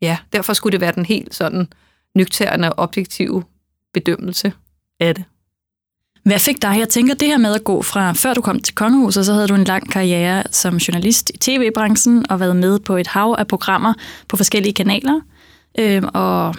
ja, 0.03 0.19
derfor 0.32 0.53
skulle 0.53 0.73
det 0.73 0.81
være 0.81 0.93
den 0.93 1.05
helt 1.06 1.35
sådan 1.35 1.69
nøgterne 2.15 2.79
objektive 2.79 3.44
bedømmelse 3.94 4.53
af 5.00 5.15
det. 5.15 5.25
Hvad 6.22 6.38
fik 6.38 6.62
dig? 6.62 6.76
Jeg 6.78 6.88
tænker, 6.88 7.14
det 7.14 7.28
her 7.28 7.38
med 7.38 7.54
at 7.54 7.64
gå 7.64 7.82
fra, 7.82 8.12
før 8.12 8.34
du 8.34 8.40
kom 8.40 8.60
til 8.60 8.74
Kongehuset, 8.74 9.26
så 9.26 9.32
havde 9.32 9.48
du 9.48 9.54
en 9.54 9.64
lang 9.64 9.90
karriere 9.90 10.42
som 10.50 10.76
journalist 10.76 11.30
i 11.34 11.38
tv-branchen 11.38 12.30
og 12.30 12.40
været 12.40 12.56
med 12.56 12.78
på 12.78 12.96
et 12.96 13.06
hav 13.06 13.36
af 13.38 13.46
programmer 13.46 13.94
på 14.28 14.36
forskellige 14.36 14.72
kanaler. 14.72 15.20
Øh, 15.78 16.02
og 16.14 16.54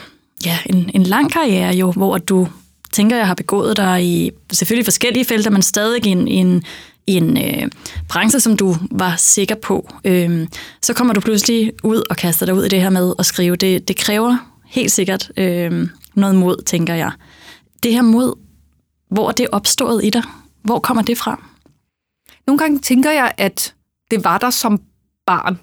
ja, 0.46 0.58
en, 0.66 0.90
en 0.94 1.04
lang 1.04 1.32
karriere 1.32 1.76
jo, 1.76 1.92
hvor 1.92 2.18
du 2.18 2.48
tænker, 2.92 3.18
jeg 3.18 3.28
har 3.28 3.34
begået 3.34 3.78
dig 3.78 4.06
i 4.06 4.32
selvfølgelig 4.52 4.86
forskellige 4.86 5.26
felter, 5.26 5.52
men 5.52 5.62
stadig 5.62 6.06
i 6.06 6.10
en, 6.10 6.28
i 6.28 6.36
en, 6.36 6.64
en 7.08 7.38
øh, 7.38 7.70
branche, 8.10 8.40
som 8.40 8.58
du 8.58 8.76
var 8.92 9.16
sikker 9.18 9.56
på. 9.56 9.90
Øh, 10.06 10.48
så 10.82 10.94
kommer 10.94 11.14
du 11.14 11.20
pludselig 11.20 11.72
ud 11.84 12.04
og 12.10 12.16
kaster 12.16 12.46
dig 12.46 12.56
ud 12.56 12.64
i 12.64 12.70
det 12.70 12.82
her 12.82 12.90
med 12.90 13.14
at 13.20 13.26
skrive. 13.26 13.56
Det, 13.56 13.88
det 13.88 13.96
kræver 13.96 14.38
helt 14.66 14.92
sikkert 14.92 15.32
øh, 15.38 15.88
noget 16.16 16.36
mod, 16.36 16.64
tænker 16.66 16.94
jeg. 16.94 17.12
Det 17.84 17.92
her 17.92 18.02
mod, 18.02 18.34
hvor 19.14 19.28
er 19.28 19.32
det 19.32 19.48
opstået 19.52 20.06
i 20.06 20.10
dig? 20.10 20.24
Hvor 20.64 20.80
kommer 20.80 21.04
det 21.04 21.18
fra? 21.18 21.44
Nogle 22.48 22.60
gange 22.60 22.80
tænker 22.80 23.12
jeg, 23.12 23.34
at 23.38 23.74
det 24.12 24.24
var 24.24 24.38
der 24.38 24.50
som 24.50 24.82
barn. 25.26 25.60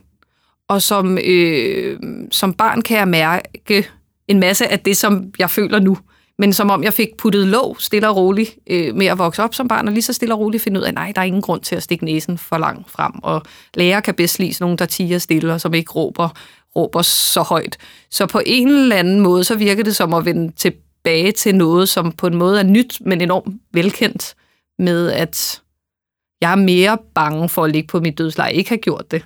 Og 0.69 0.83
som, 0.83 1.19
øh, 1.25 1.99
som 2.31 2.53
barn 2.53 2.83
kan 2.83 2.99
jeg 2.99 3.09
mærke 3.09 3.87
en 4.29 4.41
masse 4.41 4.69
af 4.69 4.81
det, 4.81 4.97
som 4.97 5.33
jeg 5.39 5.51
føler 5.51 5.81
nu. 5.81 5.99
Men 6.39 6.53
som 6.53 6.71
om 6.71 6.83
jeg 6.83 6.93
fik 6.93 7.09
puttet 7.19 7.47
låg 7.47 7.77
stille 7.79 8.09
og 8.09 8.17
roligt 8.17 8.59
øh, 8.67 8.95
med 8.95 9.07
at 9.07 9.19
vokse 9.19 9.43
op 9.43 9.55
som 9.55 9.69
barn, 9.69 9.89
og 9.89 9.93
lige 9.93 10.03
så 10.03 10.13
stille 10.13 10.35
og 10.35 10.41
roligt 10.41 10.63
finde 10.63 10.81
ud 10.81 10.85
af, 10.85 10.95
nej, 10.95 11.13
der 11.15 11.21
er 11.21 11.25
ingen 11.25 11.43
grund 11.43 11.61
til 11.61 11.77
at 11.77 11.83
stikke 11.83 12.05
næsen 12.05 12.39
for 12.39 12.59
langt 12.59 12.91
frem. 12.91 13.13
Og 13.23 13.43
lærer 13.75 14.01
kan 14.01 14.15
bedst 14.15 14.39
lide 14.39 14.55
sådan 14.55 14.65
nogen, 14.65 14.79
der 14.79 14.87
tiger 14.87 15.19
stille, 15.19 15.53
og 15.53 15.61
som 15.61 15.75
ikke 15.75 15.93
råber, 15.93 16.29
råber 16.77 17.03
så 17.03 17.43
højt. 17.43 17.77
Så 18.11 18.27
på 18.27 18.41
en 18.47 18.69
eller 18.69 18.97
anden 18.97 19.21
måde, 19.21 19.45
så 19.45 19.55
virker 19.55 19.85
det 19.85 19.97
som 19.97 20.15
at 20.15 20.25
vende 20.25 20.53
tilbage 20.53 20.90
til 21.37 21.55
noget, 21.55 21.89
som 21.89 22.13
på 22.13 22.27
en 22.27 22.37
måde 22.37 22.59
er 22.59 22.65
nyt, 22.65 22.99
men 23.01 23.21
enormt 23.21 23.61
velkendt, 23.73 24.35
med 24.79 25.11
at 25.11 25.63
jeg 26.41 26.53
er 26.53 26.57
mere 26.57 26.99
bange 27.15 27.49
for 27.49 27.65
at 27.65 27.71
ligge 27.71 27.87
på 27.87 28.01
mit 28.01 28.19
dødsleje, 28.19 28.53
ikke 28.53 28.71
have 28.71 28.79
gjort 28.79 29.11
det, 29.11 29.25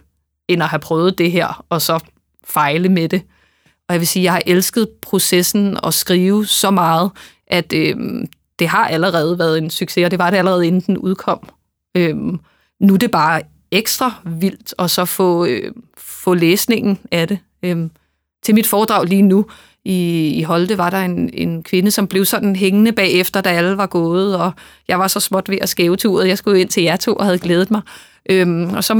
end 0.49 0.63
at 0.63 0.69
have 0.69 0.81
prøvet 0.81 1.19
det 1.19 1.33
her, 1.33 1.65
og 1.69 1.83
så 1.83 2.01
fejle 2.45 2.89
med 2.89 3.09
det. 3.09 3.23
Og 3.89 3.93
jeg 3.93 4.01
vil 4.01 4.09
sige, 4.09 4.21
at 4.21 4.25
jeg 4.25 4.33
har 4.33 4.43
elsket 4.47 4.89
processen 5.03 5.85
og 5.85 5.95
skrive 5.95 6.47
så 6.47 6.71
meget, 6.71 7.11
at 7.47 7.73
øh, 7.73 7.97
det 8.59 8.69
har 8.69 8.89
allerede 8.89 9.39
været 9.39 9.59
en 9.59 9.71
succes, 9.71 10.05
og 10.05 10.11
det 10.11 10.19
var 10.19 10.31
det 10.31 10.37
allerede 10.37 10.67
inden 10.67 10.81
den 10.81 10.99
udkom. 10.99 11.49
Øh, 11.97 12.17
nu 12.81 12.95
er 12.95 12.99
det 12.99 13.11
bare 13.11 13.43
ekstra 13.71 14.13
vildt 14.25 14.75
at 14.79 14.91
så 14.91 15.05
få, 15.05 15.45
øh, 15.45 15.73
få 15.99 16.35
læsningen 16.35 16.99
af 17.11 17.29
det. 17.29 17.39
Øh, 17.63 17.89
til 18.43 18.55
mit 18.55 18.67
foredrag 18.67 19.05
lige 19.05 19.23
nu 19.23 19.47
i, 19.85 20.29
i 20.35 20.43
Holte 20.43 20.79
var 20.79 20.91
der 20.91 20.99
en, 20.99 21.31
en 21.33 21.63
kvinde, 21.63 21.91
som 21.91 22.07
blev 22.07 22.25
sådan 22.25 22.57
hængende 22.57 22.93
bagefter, 22.93 23.41
da 23.41 23.51
alle 23.51 23.77
var 23.77 23.87
gået, 23.87 24.37
og 24.37 24.53
jeg 24.89 24.99
var 24.99 25.09
så 25.09 25.21
småt 25.21 25.49
ved 25.49 25.59
at 25.61 25.69
skæve 25.69 25.97
til 25.97 26.11
uret. 26.11 26.29
Jeg 26.29 26.39
skulle 26.39 26.61
ind 26.61 26.69
til 26.69 26.83
jer 26.83 26.97
to 26.97 27.15
og 27.15 27.25
havde 27.25 27.39
glædet 27.39 27.71
mig. 27.71 27.81
Øhm, 28.31 28.75
og 28.75 28.85
så 28.85 28.95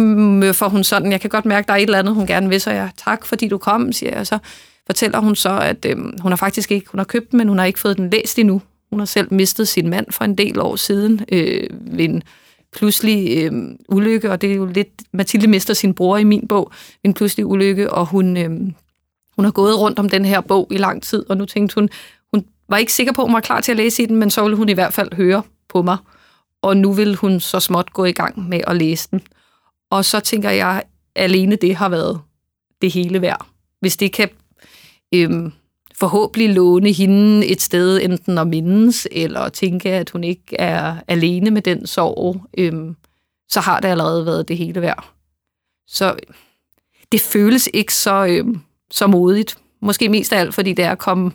får 0.55 0.69
hun 0.69 0.85
sådan, 0.85 1.13
jeg 1.13 1.21
kan 1.21 1.31
godt 1.31 1.45
mærke, 1.45 1.67
der 1.67 1.73
er 1.73 1.77
et 1.77 1.83
eller 1.83 1.99
andet, 1.99 2.15
hun 2.15 2.27
gerne 2.27 2.49
vil, 2.49 2.61
så 2.61 2.71
jeg, 2.71 2.91
tak 3.05 3.27
fordi 3.27 3.49
du 3.49 3.59
kom, 3.59 3.93
siger 3.93 4.11
jeg. 4.11 4.21
Og 4.21 4.27
så 4.27 4.39
fortæller 4.87 5.19
hun 5.19 5.37
så, 5.37 5.59
at 5.59 5.87
øhm, 5.89 6.15
hun 6.23 6.33
har 6.33 6.37
faktisk 6.37 6.73
ikke, 6.73 6.87
hun 6.91 6.99
har 6.99 7.05
købt 7.05 7.31
den, 7.31 7.39
men 7.39 7.49
hun 7.49 7.59
har 7.59 7.65
ikke 7.65 7.81
fået 7.81 7.97
den 7.97 8.11
læst 8.11 8.39
endnu. 8.39 8.63
Hun 8.91 8.99
har 8.99 9.07
selv 9.07 9.29
mistet 9.35 9.69
sin 9.69 9.91
mand 9.91 10.07
for 10.11 10.25
en 10.25 10.39
del 10.39 10.61
år 10.61 10.77
siden 10.77 11.21
øh, 11.33 11.67
ved 11.71 12.05
en 12.05 12.23
pludselig 12.77 13.45
øh, 13.45 13.53
ulykke, 13.89 14.31
og 14.31 14.41
det 14.41 14.51
er 14.51 14.55
jo 14.55 14.67
lidt, 14.67 14.89
Mathilde 15.13 15.47
mister 15.47 15.75
sin 15.75 15.95
bror 15.95 16.17
i 16.17 16.25
min 16.25 16.49
bog, 16.49 16.73
ved 17.03 17.09
en 17.11 17.15
pludselig 17.15 17.47
ulykke, 17.47 17.91
og 17.91 18.07
hun, 18.07 18.37
øh, 18.37 18.51
hun 19.37 19.45
har 19.45 19.53
gået 19.53 19.81
rundt 19.81 19.99
om 19.99 20.09
den 20.09 20.25
her 20.25 20.41
bog 20.41 20.69
i 20.71 20.77
lang 20.77 21.03
tid, 21.03 21.31
og 21.31 21.37
nu 21.37 21.45
tænkte 21.45 21.75
hun, 21.75 21.89
hun 22.35 22.45
var 22.69 22.77
ikke 22.77 22.93
sikker 22.93 23.13
på, 23.13 23.23
om 23.23 23.29
hun 23.29 23.35
var 23.35 23.41
klar 23.41 23.61
til 23.61 23.73
at 23.73 23.77
læse 23.77 24.03
i 24.03 24.07
den, 24.07 24.17
men 24.17 24.31
så 24.31 24.43
ville 24.43 24.57
hun 24.57 24.69
i 24.69 24.73
hvert 24.73 24.95
fald 24.95 25.15
høre 25.15 25.43
på 25.69 25.83
mig, 25.83 25.97
og 26.63 26.77
nu 26.77 26.93
vil 26.93 27.17
hun 27.17 27.41
så 27.41 27.61
småt 27.61 27.93
gå 27.93 28.05
i 28.05 28.13
gang 28.13 28.49
med 28.49 28.61
at 28.67 28.77
læse 28.77 29.09
den. 29.11 29.23
Og 29.91 30.05
så 30.05 30.21
tænker 30.21 30.51
jeg, 30.51 30.83
alene 31.15 31.57
det 31.57 31.77
har 31.77 31.89
været 31.89 32.21
det 32.83 32.91
hele 32.91 33.21
værd. 33.21 33.47
Hvis 33.81 33.97
det 33.97 34.13
kan 34.13 34.29
øhm, 35.15 35.53
forhåbentlig 35.95 36.55
låne 36.55 36.93
hende 36.93 37.47
et 37.47 37.63
sted, 37.63 38.01
enten 38.03 38.39
at 38.39 38.47
mindes, 38.47 39.09
eller 39.11 39.49
tænke, 39.49 39.91
at 39.91 40.11
hun 40.11 40.25
ikke 40.25 40.57
er 40.59 40.97
alene 41.09 41.51
med 41.51 41.63
den 41.63 41.87
sorg, 41.87 42.43
øhm, 42.59 42.97
så 43.49 43.61
har 43.61 43.81
det 43.81 43.89
allerede 43.89 44.27
været 44.27 44.49
det 44.49 44.57
hele 44.57 44.81
værd. 44.81 45.11
Så 45.87 46.11
øhm, 46.11 46.35
det 47.13 47.21
føles 47.21 47.69
ikke 47.75 47.95
så, 47.95 48.27
øhm, 48.27 48.61
så 48.91 49.07
modigt. 49.07 49.59
Måske 49.81 50.09
mest 50.09 50.33
af 50.33 50.41
alt, 50.41 50.55
fordi 50.55 50.73
det 50.73 50.85
er 50.85 50.93
at 50.93 50.99
komme 50.99 51.33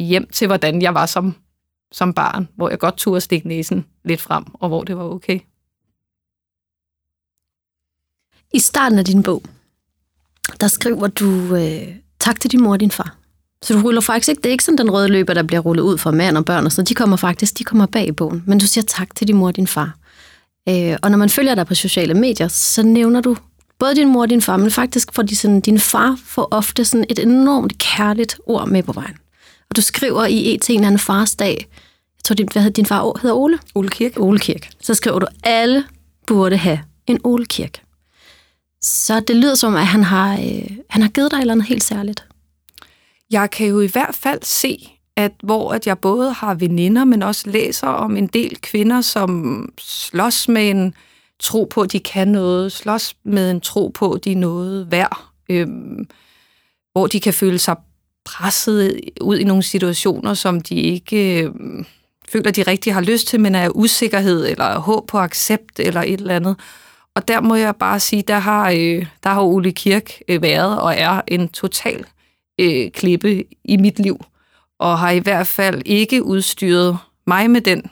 hjem 0.00 0.26
til, 0.26 0.46
hvordan 0.46 0.82
jeg 0.82 0.94
var 0.94 1.06
som, 1.06 1.34
som 1.92 2.14
barn, 2.14 2.48
hvor 2.56 2.68
jeg 2.70 2.78
godt 2.78 2.96
turde 2.96 3.20
stikke 3.20 3.48
næsen 3.48 3.86
lidt 4.04 4.20
frem, 4.20 4.44
og 4.54 4.68
hvor 4.68 4.84
det 4.84 4.96
var 4.96 5.04
okay. 5.04 5.40
I 8.52 8.58
starten 8.58 8.98
af 8.98 9.04
din 9.04 9.22
bog, 9.22 9.42
der 10.60 10.68
skriver 10.68 11.06
du 11.06 11.56
øh, 11.56 11.96
tak 12.20 12.40
til 12.40 12.50
din 12.50 12.62
mor 12.62 12.72
og 12.72 12.80
din 12.80 12.90
far. 12.90 13.16
Så 13.62 13.74
du 13.74 13.80
ruller 13.80 14.00
faktisk 14.00 14.28
ikke, 14.28 14.42
det 14.42 14.46
er 14.46 14.52
ikke 14.52 14.64
sådan 14.64 14.78
den 14.78 14.90
røde 14.90 15.08
løber, 15.08 15.34
der 15.34 15.42
bliver 15.42 15.60
rullet 15.60 15.82
ud 15.82 15.98
for 15.98 16.10
mand 16.10 16.36
og 16.36 16.44
børn 16.44 16.66
og 16.66 16.72
så 16.72 16.82
de 16.82 16.94
kommer 16.94 17.16
faktisk, 17.16 17.58
de 17.58 17.64
kommer 17.64 17.86
bag 17.86 18.06
i 18.08 18.12
bogen. 18.12 18.44
Men 18.46 18.58
du 18.58 18.66
siger 18.66 18.84
tak 18.84 19.14
til 19.14 19.28
din 19.28 19.36
mor 19.36 19.46
og 19.46 19.56
din 19.56 19.66
far. 19.66 19.96
Øh, 20.68 20.96
og 21.02 21.10
når 21.10 21.18
man 21.18 21.30
følger 21.30 21.54
dig 21.54 21.66
på 21.66 21.74
sociale 21.74 22.14
medier, 22.14 22.48
så 22.48 22.82
nævner 22.82 23.20
du 23.20 23.36
både 23.82 23.94
din 23.94 24.08
mor 24.08 24.22
og 24.22 24.30
din 24.30 24.42
far, 24.42 24.56
men 24.56 24.70
faktisk 24.70 25.12
får 25.12 25.22
de 25.22 25.36
sådan, 25.36 25.60
din 25.60 25.80
far 25.80 26.18
får 26.24 26.48
ofte 26.50 26.84
sådan 26.84 27.06
et 27.08 27.18
enormt 27.18 27.78
kærligt 27.78 28.38
ord 28.46 28.68
med 28.68 28.82
på 28.82 28.92
vejen. 28.92 29.16
Og 29.70 29.76
du 29.76 29.82
skriver 29.82 30.24
i 30.24 30.54
et 30.54 30.62
til 30.62 30.72
en 30.72 30.80
eller 30.80 30.86
anden 30.86 30.98
fars 30.98 31.34
dag, 31.34 31.56
jeg 32.16 32.24
tror, 32.24 32.34
din, 32.34 32.48
hvad 32.52 32.62
hedder 32.62 32.74
din 32.74 32.86
far 32.86 33.18
hedder 33.22 33.36
Ole? 33.36 33.58
Ole 33.74 33.88
Kirk. 33.88 34.12
Ole 34.16 34.38
Kirk. 34.38 34.68
Så 34.80 34.94
skriver 34.94 35.18
du, 35.18 35.26
alle 35.44 35.84
burde 36.26 36.56
have 36.56 36.80
en 37.06 37.20
Ole 37.24 37.46
Kirk. 37.46 37.82
Så 38.82 39.20
det 39.20 39.36
lyder 39.36 39.54
som, 39.54 39.74
at 39.74 39.86
han 39.86 40.04
har, 40.04 40.32
øh, 40.32 40.76
han 40.90 41.02
har 41.02 41.08
givet 41.08 41.30
dig 41.30 41.36
et 41.36 41.40
eller 41.40 41.54
andet 41.54 41.66
helt 41.66 41.84
særligt. 41.84 42.24
Jeg 43.30 43.50
kan 43.50 43.66
jo 43.66 43.80
i 43.80 43.86
hvert 43.86 44.14
fald 44.14 44.40
se, 44.42 44.88
at 45.16 45.32
hvor 45.42 45.72
at 45.72 45.86
jeg 45.86 45.98
både 45.98 46.32
har 46.32 46.54
veninder, 46.54 47.04
men 47.04 47.22
også 47.22 47.50
læser 47.50 47.86
om 47.86 48.16
en 48.16 48.26
del 48.26 48.60
kvinder, 48.60 49.00
som 49.00 49.68
slås 49.78 50.48
med 50.48 50.70
en 50.70 50.94
tro 51.40 51.64
på, 51.64 51.80
at 51.80 51.92
de 51.92 52.00
kan 52.00 52.28
noget, 52.28 52.72
slås 52.72 53.16
med 53.24 53.50
en 53.50 53.60
tro 53.60 53.88
på, 53.94 54.12
at 54.12 54.24
de 54.24 54.32
er 54.32 54.36
noget 54.36 54.90
værd, 54.90 55.24
øh, 55.48 55.68
hvor 56.92 57.06
de 57.06 57.20
kan 57.20 57.34
føle 57.34 57.58
sig 57.58 57.76
presset 58.24 59.00
ud 59.20 59.38
i 59.38 59.44
nogle 59.44 59.62
situationer, 59.62 60.34
som 60.34 60.60
de 60.60 60.74
ikke 60.74 61.42
øh, 61.42 61.54
føler, 62.28 62.50
de 62.50 62.62
rigtig 62.62 62.94
har 62.94 63.00
lyst 63.00 63.26
til, 63.26 63.40
men 63.40 63.54
er 63.54 63.68
usikkerhed 63.68 64.46
eller 64.46 64.78
håb 64.78 65.08
på 65.08 65.18
accept 65.18 65.80
eller 65.80 66.02
et 66.02 66.20
eller 66.20 66.36
andet. 66.36 66.56
Og 67.14 67.28
der 67.28 67.40
må 67.40 67.54
jeg 67.54 67.76
bare 67.76 68.00
sige, 68.00 68.22
der 68.22 68.38
har, 68.38 68.70
øh, 68.70 69.06
der 69.22 69.30
har 69.30 69.42
Ole 69.42 69.72
Kirk 69.72 70.12
øh, 70.28 70.42
været 70.42 70.80
og 70.80 70.94
er 70.94 71.20
en 71.28 71.48
total 71.48 72.04
øh, 72.58 72.90
klippe 72.90 73.44
i 73.64 73.76
mit 73.76 73.98
liv, 73.98 74.24
og 74.78 74.98
har 74.98 75.10
i 75.10 75.18
hvert 75.18 75.46
fald 75.46 75.82
ikke 75.86 76.22
udstyret 76.22 76.98
mig 77.26 77.50
med 77.50 77.60
den 77.60 77.82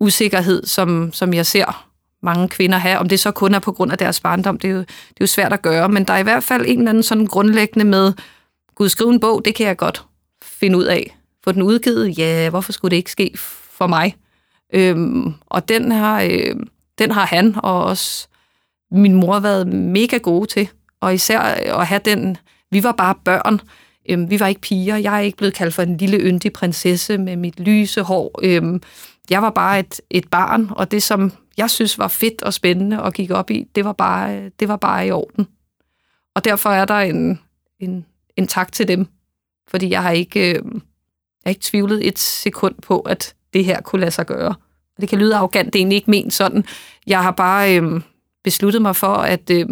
usikkerhed, 0.00 0.66
som, 0.66 1.12
som 1.12 1.34
jeg 1.34 1.46
ser 1.46 1.87
mange 2.22 2.48
kvinder 2.48 2.78
have. 2.78 2.98
Om 2.98 3.08
det 3.08 3.20
så 3.20 3.30
kun 3.30 3.54
er 3.54 3.58
på 3.58 3.72
grund 3.72 3.92
af 3.92 3.98
deres 3.98 4.20
barndom, 4.20 4.58
det 4.58 4.70
er, 4.70 4.74
jo, 4.74 4.80
det 4.80 4.86
er 4.88 5.20
jo 5.20 5.26
svært 5.26 5.52
at 5.52 5.62
gøre, 5.62 5.88
men 5.88 6.04
der 6.04 6.12
er 6.12 6.18
i 6.18 6.22
hvert 6.22 6.44
fald 6.44 6.66
en 6.66 6.78
eller 6.78 6.90
anden 6.90 7.02
sådan 7.02 7.26
grundlæggende 7.26 7.84
med, 7.84 8.12
gud, 8.74 8.88
skrive 8.88 9.12
en 9.12 9.20
bog, 9.20 9.44
det 9.44 9.54
kan 9.54 9.66
jeg 9.66 9.76
godt 9.76 10.04
finde 10.42 10.78
ud 10.78 10.84
af. 10.84 11.16
Få 11.44 11.52
den 11.52 11.62
udgivet, 11.62 12.18
ja, 12.18 12.50
hvorfor 12.50 12.72
skulle 12.72 12.90
det 12.90 12.96
ikke 12.96 13.10
ske 13.10 13.30
for 13.70 13.86
mig? 13.86 14.16
Øhm, 14.74 15.34
og 15.46 15.68
den 15.68 15.92
har, 15.92 16.22
øh, 16.22 16.56
den 16.98 17.10
har 17.10 17.26
han 17.26 17.54
og 17.56 17.84
også 17.84 18.28
min 18.90 19.14
mor 19.14 19.40
været 19.40 19.66
mega 19.66 20.16
gode 20.16 20.46
til. 20.46 20.68
Og 21.00 21.14
især 21.14 21.40
øh, 21.40 21.80
at 21.80 21.86
have 21.86 22.00
den, 22.04 22.36
vi 22.70 22.82
var 22.82 22.92
bare 22.92 23.14
børn, 23.24 23.60
øhm, 24.10 24.30
vi 24.30 24.40
var 24.40 24.46
ikke 24.46 24.60
piger, 24.60 24.96
jeg 24.96 25.16
er 25.16 25.20
ikke 25.20 25.36
blevet 25.36 25.54
kaldt 25.54 25.74
for 25.74 25.82
en 25.82 25.96
lille 25.96 26.18
yndig 26.18 26.52
prinsesse 26.52 27.18
med 27.18 27.36
mit 27.36 27.60
lyse 27.60 28.02
hår. 28.02 28.40
Øhm, 28.42 28.82
jeg 29.30 29.42
var 29.42 29.50
bare 29.50 29.80
et, 29.80 30.00
et 30.10 30.28
barn, 30.30 30.68
og 30.70 30.90
det 30.90 31.02
som 31.02 31.32
jeg 31.56 31.70
synes 31.70 31.98
var 31.98 32.08
fedt 32.08 32.42
og 32.42 32.54
spændende 32.54 33.02
og 33.02 33.12
gik 33.12 33.30
op 33.30 33.50
i, 33.50 33.66
det 33.74 33.84
var 33.84 33.92
bare, 33.92 34.48
det 34.48 34.68
var 34.68 34.76
bare 34.76 35.06
i 35.06 35.10
orden. 35.10 35.48
Og 36.34 36.44
derfor 36.44 36.70
er 36.70 36.84
der 36.84 36.94
en, 36.94 37.40
en, 37.80 38.06
en 38.36 38.46
tak 38.46 38.72
til 38.72 38.88
dem, 38.88 39.06
fordi 39.68 39.90
jeg 39.90 40.02
har 40.02 40.10
ikke, 40.10 40.40
øh, 40.40 40.54
jeg 40.54 40.80
har 41.44 41.50
ikke 41.50 41.62
tvivlet 41.62 42.06
et 42.06 42.18
sekund 42.18 42.74
på, 42.82 43.00
at 43.00 43.34
det 43.52 43.64
her 43.64 43.80
kunne 43.80 44.00
lade 44.00 44.10
sig 44.10 44.26
gøre. 44.26 44.54
Og 44.96 45.00
det 45.00 45.08
kan 45.08 45.18
lyde 45.18 45.36
arrogant, 45.36 45.72
det 45.72 45.78
er 45.78 45.80
egentlig 45.80 45.96
ikke 45.96 46.10
ment 46.10 46.34
sådan. 46.34 46.64
Jeg 47.06 47.22
har 47.22 47.30
bare 47.30 47.76
øh, 47.76 48.00
besluttet 48.44 48.82
mig 48.82 48.96
for 48.96 49.14
at, 49.14 49.50
øh, 49.50 49.66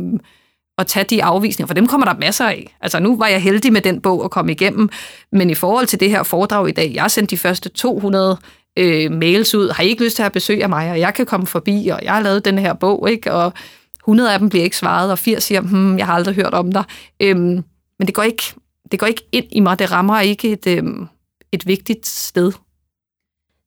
at 0.78 0.86
tage 0.86 1.04
de 1.04 1.24
afvisninger, 1.24 1.66
for 1.66 1.74
dem 1.74 1.86
kommer 1.86 2.04
der 2.04 2.18
masser 2.18 2.46
af. 2.46 2.76
Altså 2.80 2.98
nu 2.98 3.16
var 3.16 3.26
jeg 3.26 3.42
heldig 3.42 3.72
med 3.72 3.80
den 3.80 4.00
bog 4.00 4.24
at 4.24 4.30
komme 4.30 4.52
igennem, 4.52 4.88
men 5.32 5.50
i 5.50 5.54
forhold 5.54 5.86
til 5.86 6.00
det 6.00 6.10
her 6.10 6.22
foredrag 6.22 6.68
i 6.68 6.72
dag, 6.72 6.92
jeg 6.94 7.02
har 7.02 7.08
sendt 7.08 7.30
de 7.30 7.38
første 7.38 7.68
200 7.68 8.38
øh, 8.76 9.12
mails 9.12 9.54
ud, 9.54 9.68
har 9.68 9.82
I 9.82 9.88
ikke 9.88 10.04
lyst 10.04 10.16
til 10.16 10.22
at 10.22 10.32
besøge 10.32 10.68
mig, 10.68 10.90
og 10.90 11.00
jeg 11.00 11.14
kan 11.14 11.26
komme 11.26 11.46
forbi, 11.46 11.88
og 11.88 12.00
jeg 12.02 12.12
har 12.12 12.20
lavet 12.20 12.44
den 12.44 12.58
her 12.58 12.74
bog, 12.74 13.10
ikke? 13.10 13.32
og 13.32 13.52
100 14.00 14.32
af 14.32 14.38
dem 14.38 14.48
bliver 14.48 14.64
ikke 14.64 14.76
svaret, 14.76 15.10
og 15.10 15.18
80 15.18 15.44
siger, 15.44 15.60
hmm, 15.60 15.98
jeg 15.98 16.06
har 16.06 16.14
aldrig 16.14 16.34
hørt 16.34 16.54
om 16.54 16.72
dig. 16.72 16.84
Øhm, 17.20 17.64
men 17.98 18.06
det 18.06 18.14
går, 18.14 18.22
ikke, 18.22 18.42
det 18.90 18.98
går 18.98 19.06
ikke 19.06 19.28
ind 19.32 19.46
i 19.52 19.60
mig, 19.60 19.78
det 19.78 19.90
rammer 19.90 20.20
ikke 20.20 20.52
et, 20.52 20.66
øhm, 20.66 21.06
et 21.52 21.66
vigtigt 21.66 22.06
sted. 22.06 22.52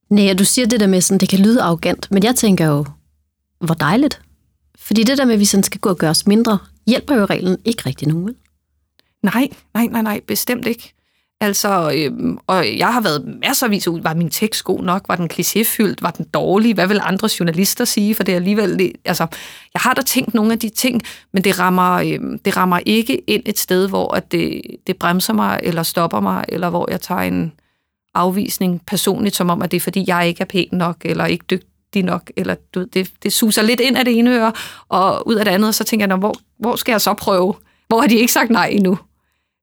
Nej, 0.09 0.33
du 0.33 0.45
siger 0.45 0.67
det 0.67 0.79
der 0.79 0.87
med, 0.87 1.01
sådan, 1.01 1.19
det 1.19 1.29
kan 1.29 1.39
lyde 1.39 1.61
arrogant, 1.61 2.11
men 2.11 2.23
jeg 2.23 2.35
tænker 2.35 2.65
jo, 2.65 2.85
hvor 3.59 3.73
dejligt. 3.73 4.21
Fordi 4.77 5.03
det 5.03 5.17
der 5.17 5.25
med, 5.25 5.33
at 5.33 5.39
vi 5.39 5.45
sådan 5.45 5.63
skal 5.63 5.81
gå 5.81 5.89
og 5.89 5.97
gøre 5.97 6.09
os 6.09 6.27
mindre, 6.27 6.57
hjælper 6.87 7.15
jo 7.15 7.25
reglen 7.25 7.57
ikke 7.65 7.83
rigtig 7.85 8.07
nogen. 8.07 8.35
Nej, 9.23 9.47
nej, 9.73 9.85
nej, 9.85 10.01
nej, 10.01 10.21
bestemt 10.27 10.65
ikke. 10.65 10.93
Altså, 11.41 11.91
øhm, 11.95 12.37
og 12.47 12.77
jeg 12.77 12.93
har 12.93 13.01
været 13.01 13.37
masservis 13.41 13.87
ud. 13.87 14.01
Var 14.01 14.13
min 14.13 14.29
tekst 14.29 14.63
god 14.63 14.83
nok? 14.83 15.05
Var 15.07 15.15
den 15.15 15.29
klichéfyldt? 15.33 15.95
Var 16.01 16.11
den 16.11 16.25
dårlig? 16.33 16.73
Hvad 16.73 16.87
vil 16.87 16.99
andre 17.03 17.29
journalister 17.39 17.85
sige? 17.85 18.15
For 18.15 18.23
det 18.23 18.31
er 18.31 18.35
alligevel... 18.35 18.91
Altså, 19.05 19.27
jeg 19.73 19.81
har 19.81 19.93
da 19.93 20.01
tænkt 20.01 20.33
nogle 20.33 20.53
af 20.53 20.59
de 20.59 20.69
ting, 20.69 21.01
men 21.33 21.43
det 21.43 21.59
rammer, 21.59 21.91
øhm, 21.93 22.39
det 22.39 22.57
rammer 22.57 22.79
ikke 22.85 23.17
ind 23.29 23.43
et 23.45 23.59
sted, 23.59 23.89
hvor 23.89 24.15
at 24.15 24.31
det, 24.31 24.61
det 24.87 24.97
bremser 24.97 25.33
mig, 25.33 25.59
eller 25.63 25.83
stopper 25.83 26.19
mig, 26.19 26.45
eller 26.49 26.69
hvor 26.69 26.91
jeg 26.91 27.01
tager 27.01 27.21
en 27.21 27.53
afvisning 28.15 28.81
personligt, 28.87 29.35
som 29.35 29.49
om, 29.49 29.61
at 29.61 29.71
det 29.71 29.77
er, 29.77 29.81
fordi 29.81 30.03
jeg 30.07 30.27
ikke 30.27 30.41
er 30.41 30.45
pæn 30.45 30.69
nok, 30.71 30.97
eller 31.05 31.25
ikke 31.25 31.45
dygtig 31.49 32.03
nok, 32.03 32.31
eller 32.37 32.55
du, 32.73 32.83
det, 32.83 33.11
det 33.23 33.33
suser 33.33 33.61
lidt 33.61 33.79
ind 33.79 33.97
af 33.97 34.05
det 34.05 34.17
ene 34.17 34.35
øre, 34.35 34.53
og 34.89 35.27
ud 35.27 35.35
af 35.35 35.45
det 35.45 35.51
andet, 35.51 35.67
og 35.67 35.75
så 35.75 35.83
tænker 35.83 36.07
jeg, 36.07 36.17
hvor, 36.17 36.35
hvor 36.59 36.75
skal 36.75 36.91
jeg 36.91 37.01
så 37.01 37.13
prøve? 37.13 37.53
Hvor 37.87 37.99
har 38.01 38.07
de 38.07 38.15
ikke 38.15 38.33
sagt 38.33 38.49
nej 38.49 38.67
endnu? 38.67 38.97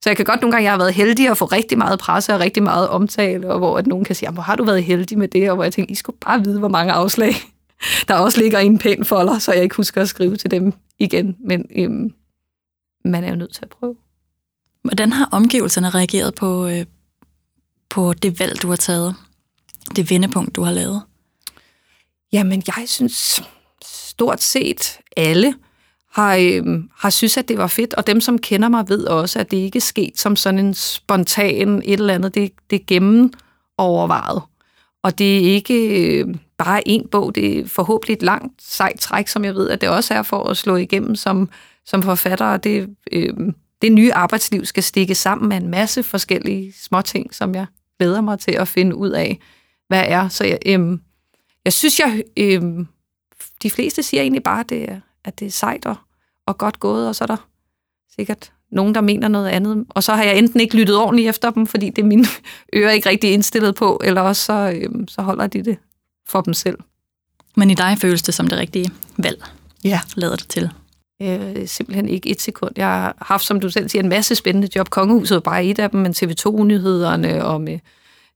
Så 0.07 0.11
jeg 0.11 0.17
kan 0.17 0.25
godt 0.25 0.41
nogle 0.41 0.53
gange, 0.53 0.65
jeg 0.65 0.73
har 0.73 0.79
været 0.79 0.95
heldig 0.95 1.29
at 1.29 1.39
få 1.39 1.45
rigtig 1.45 1.79
meget 1.79 1.99
presse 1.99 2.35
og 2.35 2.41
rigtig 2.41 2.63
meget 2.63 2.89
omtale, 2.89 3.51
og 3.51 3.59
hvor 3.59 3.79
at 3.79 3.87
nogen 3.87 4.05
kan 4.05 4.15
sige, 4.15 4.31
hvor 4.31 4.43
har 4.43 4.57
du 4.57 4.65
været 4.65 4.85
heldig 4.85 5.19
med 5.19 5.29
det? 5.29 5.51
Og 5.51 5.55
hvor 5.55 5.65
jeg 5.65 5.73
tænker, 5.73 5.93
I 5.93 5.95
skulle 5.95 6.19
bare 6.19 6.45
vide, 6.45 6.59
hvor 6.59 6.69
mange 6.69 6.93
afslag, 6.93 7.35
der 8.09 8.15
også 8.15 8.41
ligger 8.41 8.59
i 8.59 8.67
en 8.67 8.79
pæn 8.79 9.05
folder, 9.05 9.39
så 9.39 9.53
jeg 9.53 9.63
ikke 9.63 9.77
husker 9.77 10.03
at 10.03 10.09
skrive 10.09 10.37
til 10.37 10.51
dem 10.51 10.73
igen. 10.99 11.37
Men 11.41 11.67
øhm, 11.77 12.15
man 13.05 13.25
er 13.25 13.29
jo 13.29 13.37
nødt 13.37 13.55
til 13.55 13.63
at 13.63 13.69
prøve. 13.69 13.97
Hvordan 14.83 15.13
har 15.13 15.29
omgivelserne 15.33 15.91
reageret 15.91 16.35
på, 16.35 16.67
øh, 16.67 16.87
på 17.89 18.13
det 18.13 18.41
valg, 18.41 18.63
du 18.63 18.69
har 18.69 18.77
taget? 18.77 19.15
Det 19.97 20.11
vendepunkt, 20.11 20.57
du 20.57 20.63
har 20.63 20.73
lavet? 20.73 21.03
Jamen, 22.33 22.63
jeg 22.67 22.85
synes 22.87 23.43
stort 23.85 24.43
set 24.43 24.99
alle 25.17 25.55
har, 26.17 26.37
øh, 26.37 26.83
har 26.99 27.11
synes, 27.11 27.37
at 27.37 27.49
det 27.49 27.59
var 27.59 27.67
fedt, 27.67 27.95
og 27.95 28.07
dem, 28.07 28.21
som 28.21 28.39
kender 28.39 28.69
mig, 28.69 28.89
ved 28.89 29.05
også, 29.05 29.39
at 29.39 29.51
det 29.51 29.57
ikke 29.57 29.77
er 29.77 29.81
sket 29.81 30.19
som 30.19 30.37
sådan 30.37 30.59
en 30.59 30.75
spontan 30.75 31.83
et 31.85 32.01
eller 32.01 32.15
andet. 32.15 32.35
Det, 32.35 32.53
det 32.71 32.81
er 32.81 32.85
gennemovervejet. 32.87 34.43
Og 35.03 35.19
det 35.19 35.37
er 35.37 35.41
ikke 35.41 36.01
øh, 36.01 36.35
bare 36.59 36.89
en 36.89 37.09
bog, 37.09 37.35
det 37.35 37.59
er 37.59 37.69
forhåbentlig 37.69 38.15
et 38.15 38.23
langt, 38.23 38.63
sejt 38.63 39.01
træk, 39.01 39.29
som 39.29 39.45
jeg 39.45 39.55
ved, 39.55 39.71
at 39.71 39.81
det 39.81 39.89
også 39.89 40.15
er 40.15 40.23
for 40.23 40.43
at 40.49 40.57
slå 40.57 40.77
igennem 40.77 41.17
som, 41.17 41.49
som 41.87 42.03
forfatter. 42.03 42.57
Det, 42.57 42.89
øh, 43.13 43.35
det 43.83 43.93
nye 43.93 44.13
arbejdsliv 44.13 44.65
skal 44.65 44.83
stikke 44.83 45.15
sammen 45.15 45.49
med 45.49 45.57
en 45.57 45.69
masse 45.69 46.03
forskellige 46.03 46.73
småting, 46.81 47.35
som 47.35 47.55
jeg 47.55 47.67
glæder 47.99 48.21
mig 48.21 48.39
til 48.39 48.53
at 48.53 48.69
finde 48.69 48.97
ud 48.97 49.11
af, 49.11 49.39
hvad 49.89 50.05
er. 50.07 50.29
Så 50.29 50.45
jeg, 50.45 50.59
øh, 50.67 50.99
jeg 51.65 51.73
synes, 51.73 52.01
jeg, 52.01 52.23
øh, 52.37 52.63
de 53.63 53.71
fleste 53.71 54.03
siger 54.03 54.21
egentlig 54.23 54.43
bare, 54.43 54.61
at 54.61 54.69
det 54.69 54.91
er, 54.91 55.01
at 55.25 55.41
det 55.41 55.47
er 55.47 55.51
sejt 55.51 55.87
og, 55.87 55.97
og 56.47 56.59
godt 56.59 56.81
gået, 56.81 57.09
og 57.09 57.15
så 57.15 57.25
er 57.25 57.27
der 57.27 57.49
sikkert 58.17 58.53
nogen, 58.71 58.95
der 58.95 59.01
mener 59.01 59.29
noget 59.29 59.49
andet. 59.49 59.85
Og 59.89 60.03
så 60.03 60.13
har 60.13 60.25
jeg 60.25 60.39
enten 60.39 60.61
ikke 60.61 60.77
lyttet 60.77 60.97
ordentligt 60.97 61.29
efter 61.29 61.51
dem, 61.51 61.67
fordi 61.67 61.91
det 61.91 62.03
er 62.03 62.07
mine 62.07 62.25
ører 62.77 62.91
ikke 62.91 63.09
rigtig 63.09 63.33
indstillet 63.33 63.75
på, 63.75 64.01
eller 64.05 64.21
også 64.21 64.43
så, 64.43 64.73
øhm, 64.77 65.09
så 65.09 65.23
holder 65.23 65.47
de 65.47 65.63
det 65.63 65.77
for 66.29 66.41
dem 66.41 66.55
selv. 66.55 66.79
Men 67.57 67.71
i 67.71 67.75
dig 67.75 67.97
føles 68.01 68.23
det 68.23 68.35
som 68.35 68.47
det 68.49 68.59
rigtige 68.59 68.91
valg? 69.17 69.45
Ja. 69.85 70.01
Lader 70.17 70.37
det 70.37 70.49
til? 70.49 70.71
Øh, 71.23 71.69
simpelthen 71.69 72.09
ikke 72.09 72.29
et 72.29 72.41
sekund. 72.41 72.73
Jeg 72.77 72.87
har 72.87 73.17
haft, 73.21 73.45
som 73.45 73.61
du 73.61 73.71
selv 73.71 73.89
siger, 73.89 74.03
en 74.03 74.09
masse 74.09 74.35
spændende 74.35 74.69
job. 74.77 74.91
Kongehuset 74.91 75.35
var 75.35 75.41
bare 75.41 75.65
et 75.65 75.79
af 75.79 75.91
dem, 75.91 76.01
men 76.01 76.13
TV2-nyhederne 76.13 77.45
og 77.45 77.61
med 77.61 77.79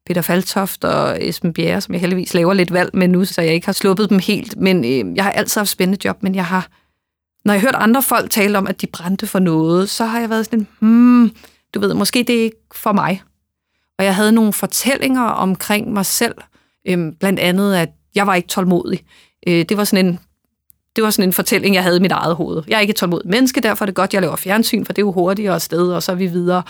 Peter 0.07 0.23
Faltoft 0.23 0.85
og 0.85 1.29
Esben 1.29 1.53
Bjerre, 1.53 1.81
som 1.81 1.93
jeg 1.93 2.01
heldigvis 2.01 2.35
laver 2.35 2.55
lidt 2.55 2.73
valg 2.73 2.91
med 2.95 3.09
nu, 3.09 3.25
så 3.25 3.43
jeg 3.43 3.55
ikke 3.55 3.67
har 3.67 3.73
sluppet 3.73 4.11
dem 4.11 4.19
helt. 4.19 4.57
Men 4.57 4.85
øh, 4.85 5.17
jeg 5.17 5.25
har 5.25 5.31
altid 5.31 5.61
haft 5.61 5.71
spændende 5.71 5.99
job, 6.05 6.23
men 6.23 6.35
jeg 6.35 6.47
har 6.47 6.69
når 7.45 7.53
jeg 7.53 7.61
har 7.61 7.69
hørt 7.69 7.75
andre 7.75 8.03
folk 8.03 8.31
tale 8.31 8.59
om, 8.59 8.67
at 8.67 8.81
de 8.81 8.87
brændte 8.87 9.27
for 9.27 9.39
noget, 9.39 9.91
så 9.91 10.05
har 10.05 10.21
jeg 10.21 10.31
været 10.31 10.45
sådan, 10.45 10.67
hmm, 10.79 11.31
du 11.75 11.81
ved, 11.81 11.95
måske 11.95 12.23
det 12.23 12.39
er 12.39 12.43
ikke 12.43 12.57
for 12.75 12.93
mig. 12.93 13.23
Og 13.99 14.05
jeg 14.05 14.15
havde 14.15 14.33
nogle 14.33 14.53
fortællinger 14.53 15.23
omkring 15.23 15.93
mig 15.93 16.07
selv, 16.07 16.35
øhm, 16.89 17.15
blandt 17.15 17.41
andet, 17.41 17.75
at 17.75 17.89
jeg 18.15 18.27
var 18.27 18.35
ikke 18.35 18.49
tålmodig. 18.49 19.05
Øh, 19.47 19.65
det 19.69 19.77
var 19.77 19.85
sådan 19.85 20.07
en 20.07 20.19
det 20.97 21.05
var 21.05 21.11
sådan 21.11 21.29
en 21.29 21.33
fortælling, 21.33 21.75
jeg 21.75 21.83
havde 21.83 21.97
i 21.97 22.01
mit 22.01 22.13
eget 22.13 22.37
hoved. 22.37 22.63
Jeg 22.69 22.77
er 22.77 22.81
ikke 22.81 22.91
et 22.91 22.97
tålmodigt 22.97 23.31
menneske, 23.31 23.61
derfor 23.61 23.85
er 23.85 23.87
det 23.87 23.95
godt, 23.95 24.15
jeg 24.15 24.23
laver 24.23 24.37
fjernsyn, 24.37 24.85
for 24.85 24.93
det 24.93 25.03
er 25.03 25.07
jo 25.07 25.13
hurtigere 25.13 25.61
sted, 25.61 25.93
og 25.93 26.03
så 26.03 26.13
er 26.13 26.17
vi 26.17 26.27
videre. 26.27 26.63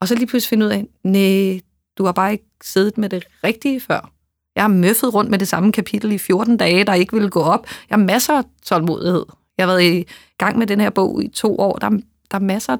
Og 0.00 0.08
så 0.08 0.14
lige 0.14 0.26
pludselig 0.26 0.48
finde 0.48 0.66
ud 0.66 0.70
af, 0.70 0.86
nej, 1.04 1.60
du 1.98 2.04
har 2.04 2.12
bare 2.12 2.32
ikke 2.32 2.44
siddet 2.62 2.98
med 2.98 3.08
det 3.08 3.24
rigtige 3.44 3.80
før. 3.80 4.10
Jeg 4.54 4.62
har 4.62 4.68
møffet 4.68 5.14
rundt 5.14 5.30
med 5.30 5.38
det 5.38 5.48
samme 5.48 5.72
kapitel 5.72 6.12
i 6.12 6.18
14 6.18 6.56
dage, 6.56 6.84
der 6.84 6.94
ikke 6.94 7.12
ville 7.12 7.30
gå 7.30 7.42
op. 7.42 7.66
Jeg 7.90 7.98
har 7.98 8.04
masser 8.04 8.34
af 8.34 8.44
tålmodighed. 8.64 9.24
Jeg 9.58 9.66
har 9.66 9.72
været 9.72 9.84
i 9.84 10.06
gang 10.38 10.58
med 10.58 10.66
den 10.66 10.80
her 10.80 10.90
bog 10.90 11.24
i 11.24 11.28
to 11.28 11.58
år. 11.58 11.76
Der, 11.76 11.90
der 12.30 12.36
er 12.36 12.38
masser. 12.38 12.76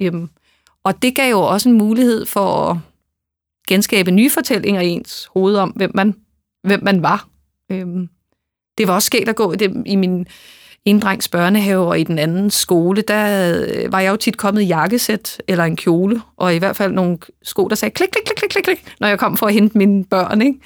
Øhm, 0.00 0.28
og 0.84 1.02
det 1.02 1.14
gav 1.14 1.30
jo 1.30 1.40
også 1.40 1.68
en 1.68 1.78
mulighed 1.78 2.26
for 2.26 2.70
at 2.70 2.76
genskabe 3.68 4.10
nye 4.10 4.30
fortællinger 4.30 4.80
i 4.80 4.88
ens 4.88 5.28
hoved 5.34 5.56
om, 5.56 5.70
hvem 5.70 5.90
man, 5.94 6.14
hvem 6.62 6.84
man 6.84 7.02
var. 7.02 7.28
Øhm, 7.70 8.08
det 8.78 8.88
var 8.88 8.94
også 8.94 9.06
sket 9.06 9.28
at 9.28 9.36
gå 9.36 9.52
i, 9.52 9.56
det, 9.56 9.82
i, 9.86 9.96
min, 9.96 10.26
en 10.84 11.00
drengs 11.00 11.28
børnehave, 11.28 11.86
og 11.86 12.00
i 12.00 12.04
den 12.04 12.18
anden 12.18 12.50
skole, 12.50 13.02
der 13.02 13.54
øh, 13.54 13.92
var 13.92 14.00
jeg 14.00 14.10
jo 14.10 14.16
tit 14.16 14.36
kommet 14.36 14.62
i 14.62 14.66
jakkesæt 14.66 15.42
eller 15.48 15.64
en 15.64 15.76
kjole, 15.76 16.22
og 16.36 16.54
i 16.54 16.58
hvert 16.58 16.76
fald 16.76 16.92
nogle 16.92 17.18
sko, 17.42 17.68
der 17.68 17.74
sagde 17.74 17.94
klik, 17.94 18.08
klik, 18.08 18.24
klik, 18.24 18.36
klik, 18.36 18.50
klik, 18.50 18.64
klik 18.64 18.94
når 19.00 19.08
jeg 19.08 19.18
kom 19.18 19.36
for 19.36 19.46
at 19.46 19.54
hente 19.54 19.78
mine 19.78 20.04
børn. 20.04 20.42
Ikke? 20.42 20.58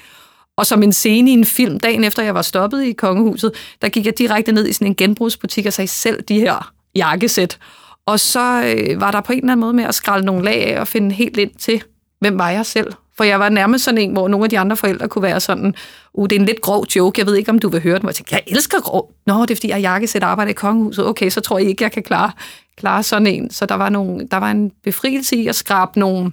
Og 0.59 0.65
som 0.65 0.83
en 0.83 0.93
scene 0.93 1.29
i 1.29 1.33
en 1.33 1.45
film, 1.45 1.79
dagen 1.79 2.03
efter 2.03 2.23
jeg 2.23 2.35
var 2.35 2.41
stoppet 2.41 2.83
i 2.83 2.91
kongehuset, 2.91 3.51
der 3.81 3.89
gik 3.89 4.05
jeg 4.05 4.17
direkte 4.17 4.51
ned 4.51 4.67
i 4.67 4.73
sådan 4.73 4.87
en 4.87 4.95
genbrugsbutik 4.95 5.65
og 5.65 5.73
sagde 5.73 5.87
selv 5.87 6.21
de 6.21 6.39
her 6.39 6.71
jakkesæt. 6.95 7.57
Og 8.05 8.19
så 8.19 8.63
øh, 8.63 9.01
var 9.01 9.11
der 9.11 9.21
på 9.21 9.33
en 9.33 9.39
eller 9.39 9.51
anden 9.51 9.59
måde 9.59 9.73
med 9.73 9.83
at 9.83 9.95
skralde 9.95 10.25
nogle 10.25 10.45
lag 10.45 10.65
af 10.65 10.79
og 10.79 10.87
finde 10.87 11.15
helt 11.15 11.37
ind 11.37 11.51
til, 11.59 11.83
hvem 12.19 12.39
var 12.39 12.49
jeg 12.49 12.65
selv? 12.65 12.93
For 13.17 13.23
jeg 13.23 13.39
var 13.39 13.49
nærmest 13.49 13.85
sådan 13.85 13.97
en, 13.97 14.11
hvor 14.11 14.27
nogle 14.27 14.43
af 14.43 14.49
de 14.49 14.59
andre 14.59 14.77
forældre 14.77 15.07
kunne 15.07 15.23
være 15.23 15.39
sådan, 15.39 15.75
uh, 16.13 16.27
det 16.29 16.35
er 16.35 16.39
en 16.39 16.45
lidt 16.45 16.61
grov 16.61 16.85
joke, 16.95 17.19
jeg 17.19 17.27
ved 17.27 17.35
ikke, 17.35 17.51
om 17.51 17.59
du 17.59 17.69
vil 17.69 17.81
høre 17.81 17.99
den. 17.99 18.05
Og 18.05 18.09
jeg 18.09 18.15
tænkte, 18.15 18.35
jeg 18.35 18.43
elsker 18.47 18.81
grov. 18.81 19.11
Nå, 19.25 19.41
det 19.41 19.51
er 19.51 19.55
fordi, 19.55 19.69
jeg 19.69 19.81
jakkesæt 19.81 20.23
arbejder 20.23 20.49
i 20.49 20.53
kongehuset. 20.53 21.05
Okay, 21.05 21.29
så 21.29 21.41
tror 21.41 21.57
jeg 21.59 21.67
ikke, 21.67 21.83
jeg 21.83 21.91
kan 21.91 22.03
klare, 22.03 22.31
klare 22.77 23.03
sådan 23.03 23.27
en. 23.27 23.51
Så 23.51 23.65
der 23.65 23.75
var, 23.75 23.89
nogle, 23.89 24.27
der 24.31 24.37
var 24.37 24.51
en 24.51 24.71
befrielse 24.83 25.35
i 25.35 25.47
at 25.47 25.55
skrabe 25.55 25.99
nogle 25.99 26.31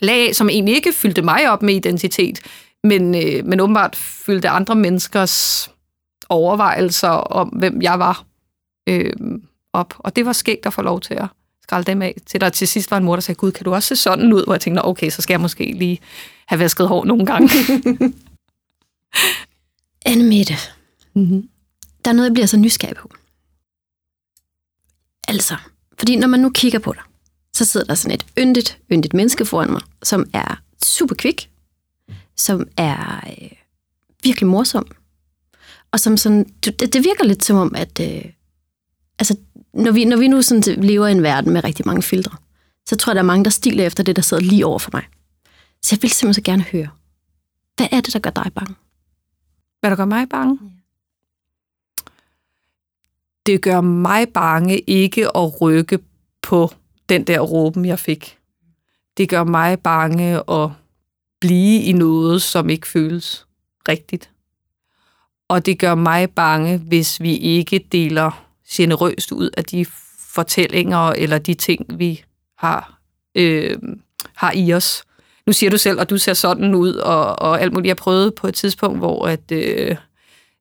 lag, 0.00 0.34
som 0.34 0.48
egentlig 0.48 0.74
ikke 0.74 0.92
fyldte 0.92 1.22
mig 1.22 1.50
op 1.50 1.62
med 1.62 1.74
identitet, 1.74 2.40
men, 2.84 3.14
øh, 3.14 3.46
men 3.46 3.60
åbenbart 3.60 3.96
fyldte 3.96 4.48
andre 4.48 4.74
menneskers 4.74 5.68
overvejelser 6.28 7.08
om, 7.08 7.48
hvem 7.48 7.82
jeg 7.82 7.98
var 7.98 8.24
øh, 8.88 9.12
op. 9.72 9.94
Og 9.98 10.16
det 10.16 10.26
var 10.26 10.32
skægt 10.32 10.66
at 10.66 10.72
få 10.72 10.82
lov 10.82 11.00
til 11.00 11.14
at 11.14 11.26
skralde 11.62 11.86
dem 11.86 12.02
af, 12.02 12.16
til 12.26 12.40
der 12.40 12.48
til 12.48 12.68
sidst 12.68 12.90
var 12.90 12.96
en 12.96 13.04
mor, 13.04 13.16
der 13.16 13.20
sagde, 13.20 13.38
gud, 13.38 13.52
kan 13.52 13.64
du 13.64 13.74
også 13.74 13.88
se 13.88 13.96
sådan 13.96 14.32
ud? 14.32 14.44
Hvor 14.44 14.54
jeg 14.54 14.60
tænkte, 14.60 14.84
okay, 14.84 15.10
så 15.10 15.22
skal 15.22 15.34
jeg 15.34 15.40
måske 15.40 15.72
lige 15.72 16.00
have 16.46 16.58
vasket 16.58 16.88
hår 16.88 17.04
nogle 17.04 17.26
gange. 17.26 17.50
Anne 20.06 20.24
Mette, 20.24 20.54
mm-hmm. 21.14 21.48
der 22.04 22.10
er 22.10 22.14
noget, 22.14 22.28
jeg 22.28 22.34
bliver 22.34 22.46
så 22.46 22.56
nysgerrig 22.56 22.96
på. 22.96 23.10
Altså, 25.28 25.56
fordi 25.98 26.16
når 26.16 26.28
man 26.28 26.40
nu 26.40 26.50
kigger 26.50 26.78
på 26.78 26.92
dig, 26.92 27.02
så 27.52 27.64
sidder 27.64 27.86
der 27.86 27.94
sådan 27.94 28.14
et 28.14 28.26
yndigt, 28.38 28.78
yndigt 28.92 29.14
menneske 29.14 29.44
foran 29.44 29.70
mig, 29.70 29.82
som 30.02 30.30
er 30.32 30.60
super 30.84 31.14
kvik, 31.14 31.49
som 32.40 32.68
er 32.76 33.20
øh, 33.26 33.50
virkelig 34.22 34.48
morsom, 34.48 34.86
og 35.92 36.00
som 36.00 36.16
sådan, 36.16 36.44
det, 36.64 36.80
det 36.92 37.04
virker 37.04 37.24
lidt 37.24 37.44
som 37.44 37.56
om, 37.56 37.74
at 37.74 38.00
øh, 38.00 38.24
altså, 39.18 39.36
når 39.74 39.92
vi, 39.92 40.04
når 40.04 40.16
vi 40.16 40.28
nu 40.28 40.42
sådan 40.42 40.82
lever 40.82 41.06
i 41.06 41.12
en 41.12 41.22
verden 41.22 41.52
med 41.52 41.64
rigtig 41.64 41.86
mange 41.86 42.02
filtre, 42.02 42.36
så 42.88 42.96
tror 42.96 43.10
jeg, 43.10 43.14
der 43.14 43.22
er 43.22 43.26
mange, 43.26 43.44
der 43.44 43.50
stiler 43.50 43.86
efter 43.86 44.04
det, 44.04 44.16
der 44.16 44.22
sidder 44.22 44.42
lige 44.42 44.66
over 44.66 44.78
for 44.78 44.90
mig. 44.92 45.02
Så 45.82 45.96
jeg 45.96 46.02
vil 46.02 46.10
simpelthen 46.10 46.34
så 46.34 46.50
gerne 46.50 46.62
høre, 46.62 46.88
hvad 47.76 47.88
er 47.92 48.00
det, 48.00 48.12
der 48.12 48.18
gør 48.18 48.30
dig 48.30 48.52
bange? 48.54 48.74
Hvad 49.80 49.90
der 49.90 49.96
gør 49.96 50.04
mig 50.04 50.28
bange? 50.28 50.58
Det 53.46 53.62
gør 53.62 53.80
mig 53.80 54.28
bange 54.28 54.78
ikke 54.78 55.36
at 55.36 55.60
rykke 55.60 55.98
på 56.42 56.74
den 57.08 57.24
der 57.24 57.40
råben, 57.40 57.84
jeg 57.84 57.98
fik. 57.98 58.38
Det 59.16 59.28
gør 59.28 59.44
mig 59.44 59.80
bange 59.80 60.50
at 60.50 60.70
blive 61.40 61.82
i 61.82 61.92
noget, 61.92 62.42
som 62.42 62.70
ikke 62.70 62.88
føles 62.88 63.46
rigtigt. 63.88 64.30
Og 65.48 65.66
det 65.66 65.78
gør 65.78 65.94
mig 65.94 66.30
bange, 66.30 66.78
hvis 66.78 67.20
vi 67.20 67.36
ikke 67.36 67.86
deler 67.92 68.44
generøst 68.70 69.32
ud 69.32 69.50
af 69.56 69.64
de 69.64 69.86
fortællinger 70.18 71.08
eller 71.08 71.38
de 71.38 71.54
ting, 71.54 71.98
vi 71.98 72.24
har, 72.58 73.00
øh, 73.34 73.78
har 74.34 74.52
i 74.54 74.72
os. 74.72 75.04
Nu 75.46 75.52
siger 75.52 75.70
du 75.70 75.78
selv, 75.78 76.00
at 76.00 76.10
du 76.10 76.18
ser 76.18 76.34
sådan 76.34 76.74
ud, 76.74 76.94
og, 76.94 77.38
og 77.38 77.60
alt 77.60 77.72
muligt. 77.72 77.88
Jeg 77.88 77.96
prøvede 77.96 78.30
på 78.30 78.46
et 78.46 78.54
tidspunkt, 78.54 78.98
hvor 78.98 79.26
at, 79.26 79.52
øh, 79.52 79.96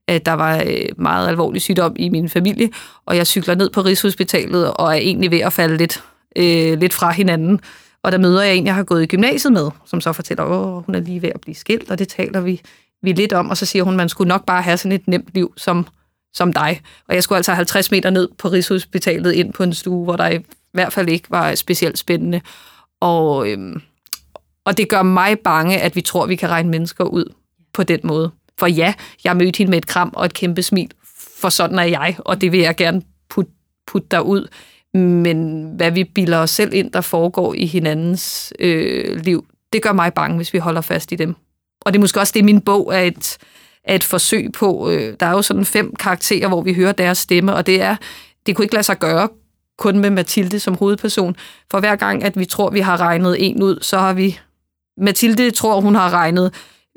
at 0.07 0.25
der 0.25 0.33
var 0.33 0.63
øh, 0.67 0.85
meget 0.97 1.27
alvorlig 1.27 1.61
sygdom 1.61 1.95
i 1.99 2.09
min 2.09 2.29
familie, 2.29 2.69
og 3.05 3.17
jeg 3.17 3.27
cykler 3.27 3.55
ned 3.55 3.69
på 3.69 3.81
Rigshospitalet 3.81 4.73
og 4.73 4.87
er 4.87 4.99
egentlig 4.99 5.31
ved 5.31 5.39
at 5.39 5.53
falde 5.53 5.77
lidt, 5.77 6.03
øh, 6.35 6.79
lidt 6.79 6.93
fra 6.93 7.11
hinanden. 7.11 7.59
Og 8.03 8.11
der 8.11 8.17
møder 8.17 8.41
jeg 8.41 8.55
en, 8.55 8.65
jeg 8.65 8.75
har 8.75 8.83
gået 8.83 9.03
i 9.03 9.05
gymnasiet 9.05 9.53
med, 9.53 9.69
som 9.85 10.01
så 10.01 10.13
fortæller, 10.13 10.43
at 10.43 10.83
hun 10.85 10.95
er 10.95 10.99
lige 10.99 11.21
ved 11.21 11.29
at 11.35 11.41
blive 11.41 11.55
skilt, 11.55 11.91
og 11.91 11.99
det 11.99 12.07
taler 12.07 12.41
vi, 12.41 12.61
vi 13.01 13.13
lidt 13.13 13.33
om. 13.33 13.49
Og 13.49 13.57
så 13.57 13.65
siger 13.65 13.83
hun, 13.83 13.93
at 13.93 13.97
man 13.97 14.09
skulle 14.09 14.27
nok 14.27 14.45
bare 14.45 14.61
have 14.61 14.77
sådan 14.77 14.91
et 14.91 15.07
nemt 15.07 15.29
liv 15.33 15.53
som 15.57 15.87
som 16.33 16.53
dig. 16.53 16.81
Og 17.07 17.15
jeg 17.15 17.23
skulle 17.23 17.37
altså 17.37 17.53
50 17.53 17.91
meter 17.91 18.09
ned 18.09 18.29
på 18.37 18.47
Rigshospitalet 18.47 19.31
ind 19.31 19.53
på 19.53 19.63
en 19.63 19.73
stue, 19.73 20.03
hvor 20.03 20.15
der 20.15 20.29
i 20.29 20.39
hvert 20.71 20.93
fald 20.93 21.09
ikke 21.09 21.31
var 21.31 21.55
specielt 21.55 21.97
spændende. 21.97 22.41
Og, 23.01 23.49
øhm, 23.49 23.81
og 24.65 24.77
det 24.77 24.89
gør 24.89 25.03
mig 25.03 25.39
bange, 25.39 25.77
at 25.77 25.95
vi 25.95 26.01
tror, 26.01 26.23
at 26.23 26.29
vi 26.29 26.35
kan 26.35 26.49
regne 26.49 26.69
mennesker 26.69 27.03
ud 27.03 27.33
på 27.73 27.83
den 27.83 27.99
måde. 28.03 28.31
For 28.59 28.67
ja, 28.67 28.93
jeg 29.23 29.37
mødte 29.37 29.57
hende 29.57 29.69
med 29.69 29.77
et 29.77 29.87
kram 29.87 30.11
og 30.15 30.25
et 30.25 30.33
kæmpe 30.33 30.63
smil, 30.63 30.91
for 31.41 31.49
sådan 31.49 31.79
er 31.79 31.83
jeg, 31.83 32.15
og 32.19 32.41
det 32.41 32.51
vil 32.51 32.59
jeg 32.59 32.75
gerne 32.75 33.01
putte, 33.29 33.51
putte 33.87 34.07
derud. 34.11 34.47
Men 34.93 35.69
hvad 35.75 35.91
vi 35.91 36.03
bilder 36.03 36.37
os 36.37 36.49
selv 36.49 36.73
ind, 36.73 36.91
der 36.91 37.01
foregår 37.01 37.53
i 37.53 37.65
hinandens 37.65 38.53
øh, 38.59 39.19
liv, 39.19 39.45
det 39.73 39.81
gør 39.81 39.93
mig 39.93 40.13
bange, 40.13 40.37
hvis 40.37 40.53
vi 40.53 40.57
holder 40.57 40.81
fast 40.81 41.11
i 41.11 41.15
dem. 41.15 41.35
Og 41.81 41.93
det 41.93 41.99
er 41.99 42.01
måske 42.01 42.19
også 42.19 42.33
det, 42.35 42.45
min 42.45 42.61
bog 42.61 42.95
er 42.95 42.99
et, 42.99 43.37
er 43.83 43.95
et 43.95 44.03
forsøg 44.03 44.51
på. 44.51 44.89
Øh, 44.89 45.15
der 45.19 45.25
er 45.25 45.31
jo 45.31 45.41
sådan 45.41 45.65
fem 45.65 45.95
karakterer, 45.95 46.47
hvor 46.47 46.61
vi 46.61 46.73
hører 46.73 46.91
deres 46.91 47.17
stemme, 47.17 47.55
og 47.55 47.65
det 47.65 47.81
er, 47.81 47.95
det 48.45 48.55
kunne 48.55 48.65
ikke 48.65 48.75
lade 48.75 48.83
sig 48.83 48.99
gøre 48.99 49.29
kun 49.77 49.99
med 49.99 50.09
Mathilde 50.09 50.59
som 50.59 50.75
hovedperson. 50.75 51.35
For 51.71 51.79
hver 51.79 51.95
gang, 51.95 52.23
at 52.23 52.39
vi 52.39 52.45
tror, 52.45 52.69
vi 52.69 52.79
har 52.79 52.99
regnet 52.99 53.47
en 53.47 53.63
ud, 53.63 53.79
så 53.81 53.97
har 53.97 54.13
vi... 54.13 54.39
Mathilde 54.97 55.51
tror, 55.51 55.81
hun 55.81 55.95
har 55.95 56.09
regnet 56.09 56.53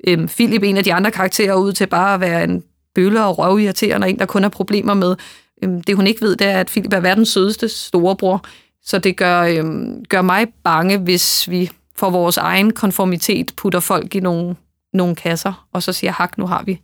øh, 0.06 0.28
Philip, 0.28 0.62
en 0.62 0.76
af 0.76 0.84
de 0.84 0.94
andre 0.94 1.10
karakterer, 1.10 1.54
ud 1.54 1.72
til 1.72 1.86
bare 1.86 2.14
at 2.14 2.20
være 2.20 2.44
en 2.44 2.62
bølle 2.94 3.24
og 3.24 3.38
røvirriterende, 3.38 4.04
og 4.04 4.10
en, 4.10 4.18
der 4.18 4.26
kun 4.26 4.42
har 4.42 4.50
problemer 4.50 4.94
med. 4.94 5.16
Øhm, 5.62 5.82
det, 5.82 5.96
hun 5.96 6.06
ikke 6.06 6.20
ved, 6.20 6.36
det 6.36 6.46
er, 6.46 6.60
at 6.60 6.66
Philip 6.66 6.92
er 6.92 7.00
verdens 7.00 7.28
sødeste 7.28 7.68
storebror. 7.68 8.44
Så 8.84 8.98
det 8.98 9.16
gør, 9.16 9.42
øhm, 9.42 10.04
gør 10.04 10.22
mig 10.22 10.46
bange, 10.64 10.98
hvis 10.98 11.50
vi 11.50 11.70
for 11.96 12.10
vores 12.10 12.36
egen 12.36 12.72
konformitet 12.72 13.52
putter 13.56 13.80
folk 13.80 14.14
i 14.14 14.20
nogle 14.20 14.56
nogle 14.92 15.14
kasser, 15.14 15.66
og 15.72 15.82
så 15.82 15.92
siger 15.92 16.12
hak, 16.12 16.38
nu 16.38 16.46
har 16.46 16.62
vi 16.62 16.80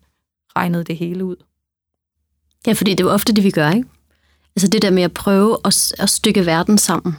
regnet 0.57 0.87
det 0.87 0.97
hele 0.97 1.25
ud. 1.25 1.37
Ja, 2.67 2.73
fordi 2.73 2.91
det 2.91 3.01
er 3.01 3.05
jo 3.05 3.11
ofte 3.11 3.33
det, 3.33 3.45
vi 3.45 3.51
gør, 3.51 3.71
ikke? 3.71 3.89
Altså 4.57 4.69
det 4.69 4.83
der 4.83 4.91
med 4.91 5.03
at 5.03 5.13
prøve 5.13 5.57
at, 5.65 5.93
at 5.99 6.11
stykke 6.11 6.47
verden 6.47 6.79
sammen 6.79 7.17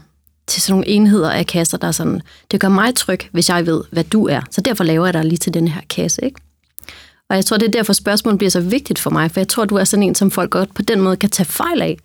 til 0.47 0.61
sådan 0.61 0.73
nogle 0.73 0.87
enheder 0.87 1.31
af 1.31 1.45
kasser, 1.45 1.77
der 1.77 1.87
er 1.87 1.91
sådan, 1.91 2.21
det 2.51 2.59
gør 2.59 2.69
mig 2.69 2.95
tryg, 2.95 3.19
hvis 3.31 3.49
jeg 3.49 3.65
ved, 3.65 3.83
hvad 3.91 4.03
du 4.03 4.27
er. 4.27 4.41
Så 4.51 4.61
derfor 4.61 4.83
laver 4.83 5.05
jeg 5.05 5.13
dig 5.13 5.25
lige 5.25 5.37
til 5.37 5.53
den 5.53 5.67
her 5.67 5.81
kasse, 5.89 6.25
ikke? 6.25 6.41
Og 7.29 7.35
jeg 7.35 7.45
tror, 7.45 7.57
det 7.57 7.67
er 7.67 7.71
derfor 7.71 7.93
spørgsmålet 7.93 8.37
bliver 8.37 8.51
så 8.51 8.61
vigtigt 8.61 8.99
for 8.99 9.09
mig, 9.09 9.31
for 9.31 9.39
jeg 9.39 9.47
tror, 9.47 9.65
du 9.65 9.75
er 9.75 9.83
sådan 9.83 10.03
en, 10.03 10.15
som 10.15 10.31
folk 10.31 10.51
godt 10.51 10.73
på 10.73 10.81
den 10.81 11.01
måde 11.01 11.17
kan 11.17 11.29
tage 11.29 11.45
fejl 11.45 11.81
af. 11.81 11.97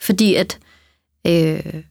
Fordi 0.00 0.34
at 0.34 0.58
øh, 1.26 1.82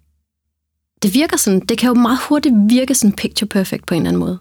det 1.01 1.13
virker 1.13 1.37
sådan, 1.37 1.59
det 1.59 1.77
kan 1.77 1.87
jo 1.87 1.93
meget 1.93 2.19
hurtigt 2.29 2.55
virke 2.69 2.95
sådan 2.95 3.15
picture 3.15 3.47
perfect 3.47 3.85
på 3.85 3.93
en 3.93 4.01
eller 4.01 4.09
anden 4.09 4.19
måde. 4.19 4.39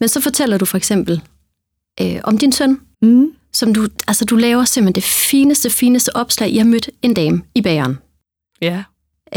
Men 0.00 0.08
så 0.08 0.20
fortæller 0.20 0.58
du 0.58 0.64
for 0.64 0.76
eksempel, 0.76 1.22
øh, 2.00 2.20
om 2.24 2.38
din 2.38 2.52
søn, 2.52 2.80
mm. 3.02 3.32
som 3.52 3.74
du, 3.74 3.88
altså 4.08 4.24
du 4.24 4.36
laver 4.36 4.64
simpelthen 4.64 4.94
det 4.94 5.04
fineste, 5.04 5.70
fineste 5.70 6.16
opslag. 6.16 6.54
Jeg 6.54 6.60
har 6.60 6.68
mødt 6.68 6.90
en 7.02 7.14
dame 7.14 7.42
i 7.54 7.62
bageren. 7.62 7.98
Ja. 8.62 8.82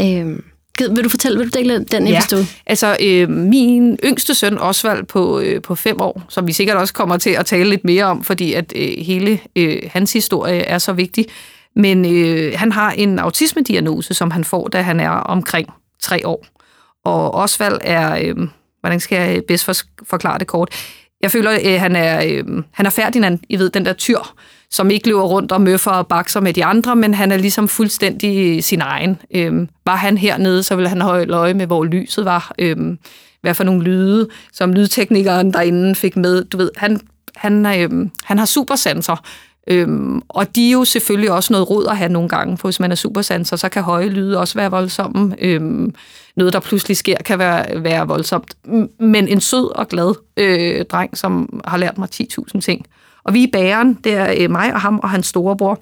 Øh, 0.00 0.38
vil 0.78 1.04
du 1.04 1.08
fortælle, 1.08 1.38
vil 1.38 1.52
du 1.52 1.58
dele 1.58 1.84
den 1.84 2.06
episode? 2.06 2.40
Ja, 2.40 2.46
altså 2.66 2.96
øh, 3.02 3.30
min 3.30 3.98
yngste 4.04 4.34
søn, 4.34 4.58
Osvald, 4.58 5.04
på, 5.04 5.40
øh, 5.40 5.62
på 5.62 5.74
fem 5.74 6.00
år, 6.00 6.22
som 6.28 6.46
vi 6.46 6.52
sikkert 6.52 6.76
også 6.76 6.94
kommer 6.94 7.16
til 7.16 7.30
at 7.30 7.46
tale 7.46 7.70
lidt 7.70 7.84
mere 7.84 8.04
om, 8.04 8.24
fordi 8.24 8.52
at 8.52 8.72
øh, 8.76 8.90
hele 8.98 9.38
øh, 9.56 9.82
hans 9.92 10.12
historie 10.12 10.60
er 10.60 10.78
så 10.78 10.92
vigtig. 10.92 11.26
Men 11.76 12.14
øh, 12.14 12.52
han 12.56 12.72
har 12.72 12.90
en 12.90 13.18
autismediagnose, 13.18 14.14
som 14.14 14.30
han 14.30 14.44
får, 14.44 14.68
da 14.68 14.82
han 14.82 15.00
er 15.00 15.10
omkring 15.10 15.68
tre 16.02 16.26
år. 16.26 16.46
Og 17.04 17.34
Osvald 17.34 17.78
er, 17.82 18.16
øh, 18.22 18.48
hvordan 18.80 19.00
skal 19.00 19.30
jeg 19.30 19.42
bedst 19.48 19.70
forklare 20.04 20.38
det 20.38 20.46
kort? 20.46 20.68
Jeg 21.20 21.30
føler, 21.30 21.58
øh, 21.64 21.80
han 21.80 21.96
er, 21.96 22.24
øh, 22.24 22.62
han 22.72 22.86
er 22.86 22.90
Ferdinand, 22.90 23.38
I 23.48 23.56
ved, 23.58 23.70
den 23.70 23.84
der 23.84 23.92
tyr, 23.92 24.34
som 24.74 24.90
ikke 24.90 25.08
løber 25.08 25.22
rundt 25.22 25.52
og 25.52 25.60
møffer 25.60 25.90
og 25.90 26.06
bakser 26.06 26.40
med 26.40 26.52
de 26.52 26.64
andre, 26.64 26.96
men 26.96 27.14
han 27.14 27.32
er 27.32 27.36
ligesom 27.36 27.68
fuldstændig 27.68 28.64
sin 28.64 28.80
egen. 28.80 29.20
Øhm, 29.34 29.68
var 29.86 29.96
han 29.96 30.18
hernede, 30.18 30.62
så 30.62 30.76
ville 30.76 30.88
han 30.88 31.00
holde 31.00 31.32
øje 31.34 31.54
med, 31.54 31.66
hvor 31.66 31.84
lyset 31.84 32.24
var. 32.24 32.52
Øhm, 32.58 32.98
hvad 33.40 33.54
for 33.54 33.64
nogle 33.64 33.82
lyde, 33.82 34.28
som 34.52 34.72
lydteknikeren 34.72 35.52
derinde 35.52 35.94
fik 35.94 36.16
med. 36.16 36.44
Du 36.44 36.56
ved, 36.56 36.70
han, 36.76 37.00
han, 37.36 37.66
øhm, 37.66 38.10
han 38.24 38.38
har 38.38 38.46
supersanser, 38.46 39.16
Øhm, 39.66 40.22
og 40.28 40.56
de 40.56 40.68
er 40.68 40.72
jo 40.72 40.84
selvfølgelig 40.84 41.30
også 41.30 41.52
noget 41.52 41.70
råd 41.70 41.86
at 41.86 41.96
have 41.96 42.12
nogle 42.12 42.28
gange, 42.28 42.58
for 42.58 42.68
hvis 42.68 42.80
man 42.80 42.90
er 42.90 42.94
supersanser, 42.94 43.56
så 43.56 43.68
kan 43.68 43.82
høje 43.82 44.08
lyde 44.08 44.38
også 44.38 44.54
være 44.54 44.70
voldsomme. 44.70 45.34
Øhm, 45.38 45.94
noget, 46.36 46.52
der 46.52 46.60
pludselig 46.60 46.96
sker, 46.96 47.16
kan 47.16 47.38
være, 47.38 47.84
være 47.84 48.06
voldsomt. 48.06 48.56
Men 49.00 49.28
en 49.28 49.40
sød 49.40 49.76
og 49.76 49.88
glad 49.88 50.14
øh, 50.36 50.84
dreng, 50.84 51.18
som 51.18 51.60
har 51.64 51.76
lært 51.76 51.98
mig 51.98 52.08
10.000 52.14 52.60
ting. 52.60 52.86
Og 53.24 53.34
vi 53.34 53.42
i 53.42 53.50
bæren, 53.52 53.94
det 53.94 54.14
er 54.14 54.34
øh, 54.38 54.50
mig 54.50 54.74
og 54.74 54.80
ham 54.80 54.98
og 55.02 55.10
hans 55.10 55.26
storebror. 55.26 55.80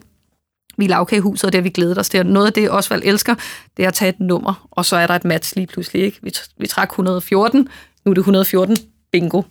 Vi 0.79 0.85
er 0.85 0.89
lavkagehuset, 0.89 1.45
og 1.45 1.53
det 1.53 1.59
har 1.59 1.63
vi 1.63 1.69
glædet 1.69 1.99
os 1.99 2.09
til. 2.09 2.27
Noget 2.27 2.47
af 2.47 2.53
det, 2.53 2.71
Osvald 2.71 3.03
elsker, 3.05 3.35
det 3.77 3.83
er 3.83 3.89
at 3.89 3.95
tage 3.95 4.09
et 4.09 4.21
nummer, 4.21 4.69
og 4.71 4.85
så 4.85 4.97
er 4.97 5.07
der 5.07 5.15
et 5.15 5.25
match 5.25 5.57
lige 5.57 5.67
pludselig. 5.67 6.03
Ikke? 6.03 6.19
Vi, 6.23 6.33
vi 6.59 6.67
trak 6.67 6.91
114, 6.91 7.69
nu 8.05 8.11
er 8.11 8.15
det 8.15 8.21
114, 8.21 8.77
bingo. 9.13 9.43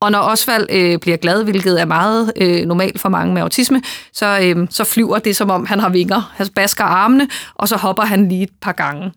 Og 0.00 0.12
når 0.12 0.18
Osvald 0.18 0.66
øh, 0.70 0.98
bliver 0.98 1.16
glad, 1.16 1.44
hvilket 1.44 1.80
er 1.80 1.84
meget 1.84 2.32
øh, 2.36 2.66
normalt 2.66 3.00
for 3.00 3.08
mange 3.08 3.34
med 3.34 3.42
autisme, 3.42 3.82
så, 4.12 4.38
øh, 4.42 4.66
så 4.70 4.84
flyver 4.84 5.18
det, 5.18 5.36
som 5.36 5.50
om 5.50 5.66
han 5.66 5.80
har 5.80 5.88
vinger. 5.88 6.32
Han 6.34 6.48
basker 6.48 6.84
armene, 6.84 7.28
og 7.54 7.68
så 7.68 7.76
hopper 7.76 8.02
han 8.02 8.28
lige 8.28 8.42
et 8.42 8.50
par 8.60 8.72
gange. 8.72 9.12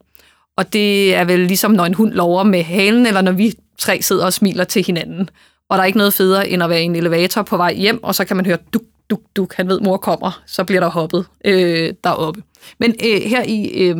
Og 0.57 0.73
det 0.73 1.15
er 1.15 1.23
vel 1.23 1.39
ligesom, 1.39 1.71
når 1.71 1.85
en 1.85 1.93
hund 1.93 2.13
lover 2.13 2.43
med 2.43 2.63
halen, 2.63 3.05
eller 3.05 3.21
når 3.21 3.31
vi 3.31 3.53
tre 3.77 4.01
sidder 4.01 4.25
og 4.25 4.33
smiler 4.33 4.63
til 4.63 4.85
hinanden. 4.85 5.29
Og 5.71 5.77
der 5.77 5.81
er 5.81 5.85
ikke 5.85 5.97
noget 5.97 6.13
federe, 6.13 6.49
end 6.49 6.63
at 6.63 6.69
være 6.69 6.81
i 6.81 6.85
en 6.85 6.95
elevator 6.95 7.41
på 7.41 7.57
vej 7.57 7.73
hjem, 7.73 8.03
og 8.03 8.15
så 8.15 8.25
kan 8.25 8.35
man 8.35 8.45
høre 8.45 8.57
duk, 8.73 8.81
duk, 9.09 9.21
duk. 9.35 9.53
Han 9.53 9.67
ved, 9.67 9.79
mor 9.79 9.97
kommer. 9.97 10.41
Så 10.45 10.63
bliver 10.63 10.79
der 10.79 10.89
hoppet 10.89 11.25
øh, 11.45 11.93
deroppe. 12.03 12.43
Men 12.79 12.95
øh, 13.05 13.21
her 13.21 13.43
i, 13.43 13.67
øh, 13.67 13.97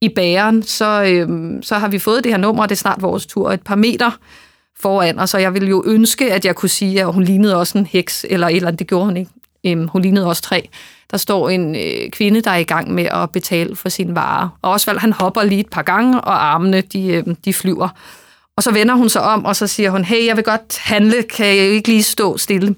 i 0.00 0.08
bæren, 0.08 0.62
så, 0.62 1.02
øh, 1.02 1.52
så 1.62 1.74
har 1.74 1.88
vi 1.88 1.98
fået 1.98 2.24
det 2.24 2.32
her 2.32 2.38
nummer, 2.38 2.62
og 2.62 2.68
det 2.68 2.74
er 2.74 2.78
snart 2.78 3.02
vores 3.02 3.26
tur. 3.26 3.52
Et 3.52 3.62
par 3.62 3.74
meter 3.74 4.10
foran 4.80 5.18
os, 5.18 5.34
og 5.34 5.42
jeg 5.42 5.54
ville 5.54 5.68
jo 5.68 5.82
ønske, 5.86 6.32
at 6.32 6.44
jeg 6.44 6.56
kunne 6.56 6.68
sige, 6.68 7.00
at 7.00 7.12
hun 7.12 7.22
lignede 7.22 7.56
også 7.56 7.78
en 7.78 7.86
heks, 7.86 8.26
eller 8.30 8.48
et 8.48 8.56
eller 8.56 8.68
andet, 8.68 8.78
det 8.78 8.86
gjorde 8.86 9.04
hun 9.04 9.16
ikke. 9.16 9.30
Øhm, 9.66 9.88
hun 9.88 10.02
lignede 10.02 10.26
også 10.26 10.42
tre. 10.42 10.68
Der 11.10 11.16
står 11.16 11.48
en 11.48 11.76
øh, 11.76 12.10
kvinde, 12.10 12.40
der 12.40 12.50
er 12.50 12.56
i 12.56 12.64
gang 12.64 12.94
med 12.94 13.04
at 13.04 13.30
betale 13.30 13.76
for 13.76 13.88
sine 13.88 14.14
varer. 14.14 14.48
Og 14.62 14.72
Osvald, 14.72 14.98
han 14.98 15.12
hopper 15.12 15.42
lige 15.42 15.60
et 15.60 15.70
par 15.70 15.82
gange, 15.82 16.20
og 16.20 16.44
armene, 16.44 16.80
de, 16.80 17.06
øh, 17.08 17.24
de 17.44 17.54
flyver. 17.54 17.88
Og 18.56 18.62
så 18.62 18.70
vender 18.70 18.94
hun 18.94 19.08
sig 19.08 19.22
om, 19.22 19.44
og 19.44 19.56
så 19.56 19.66
siger 19.66 19.90
hun, 19.90 20.04
hey, 20.04 20.26
jeg 20.26 20.36
vil 20.36 20.44
godt 20.44 20.78
handle, 20.78 21.22
kan 21.22 21.46
jeg 21.46 21.56
ikke 21.56 21.88
lige 21.88 22.02
stå 22.02 22.36
stille? 22.36 22.74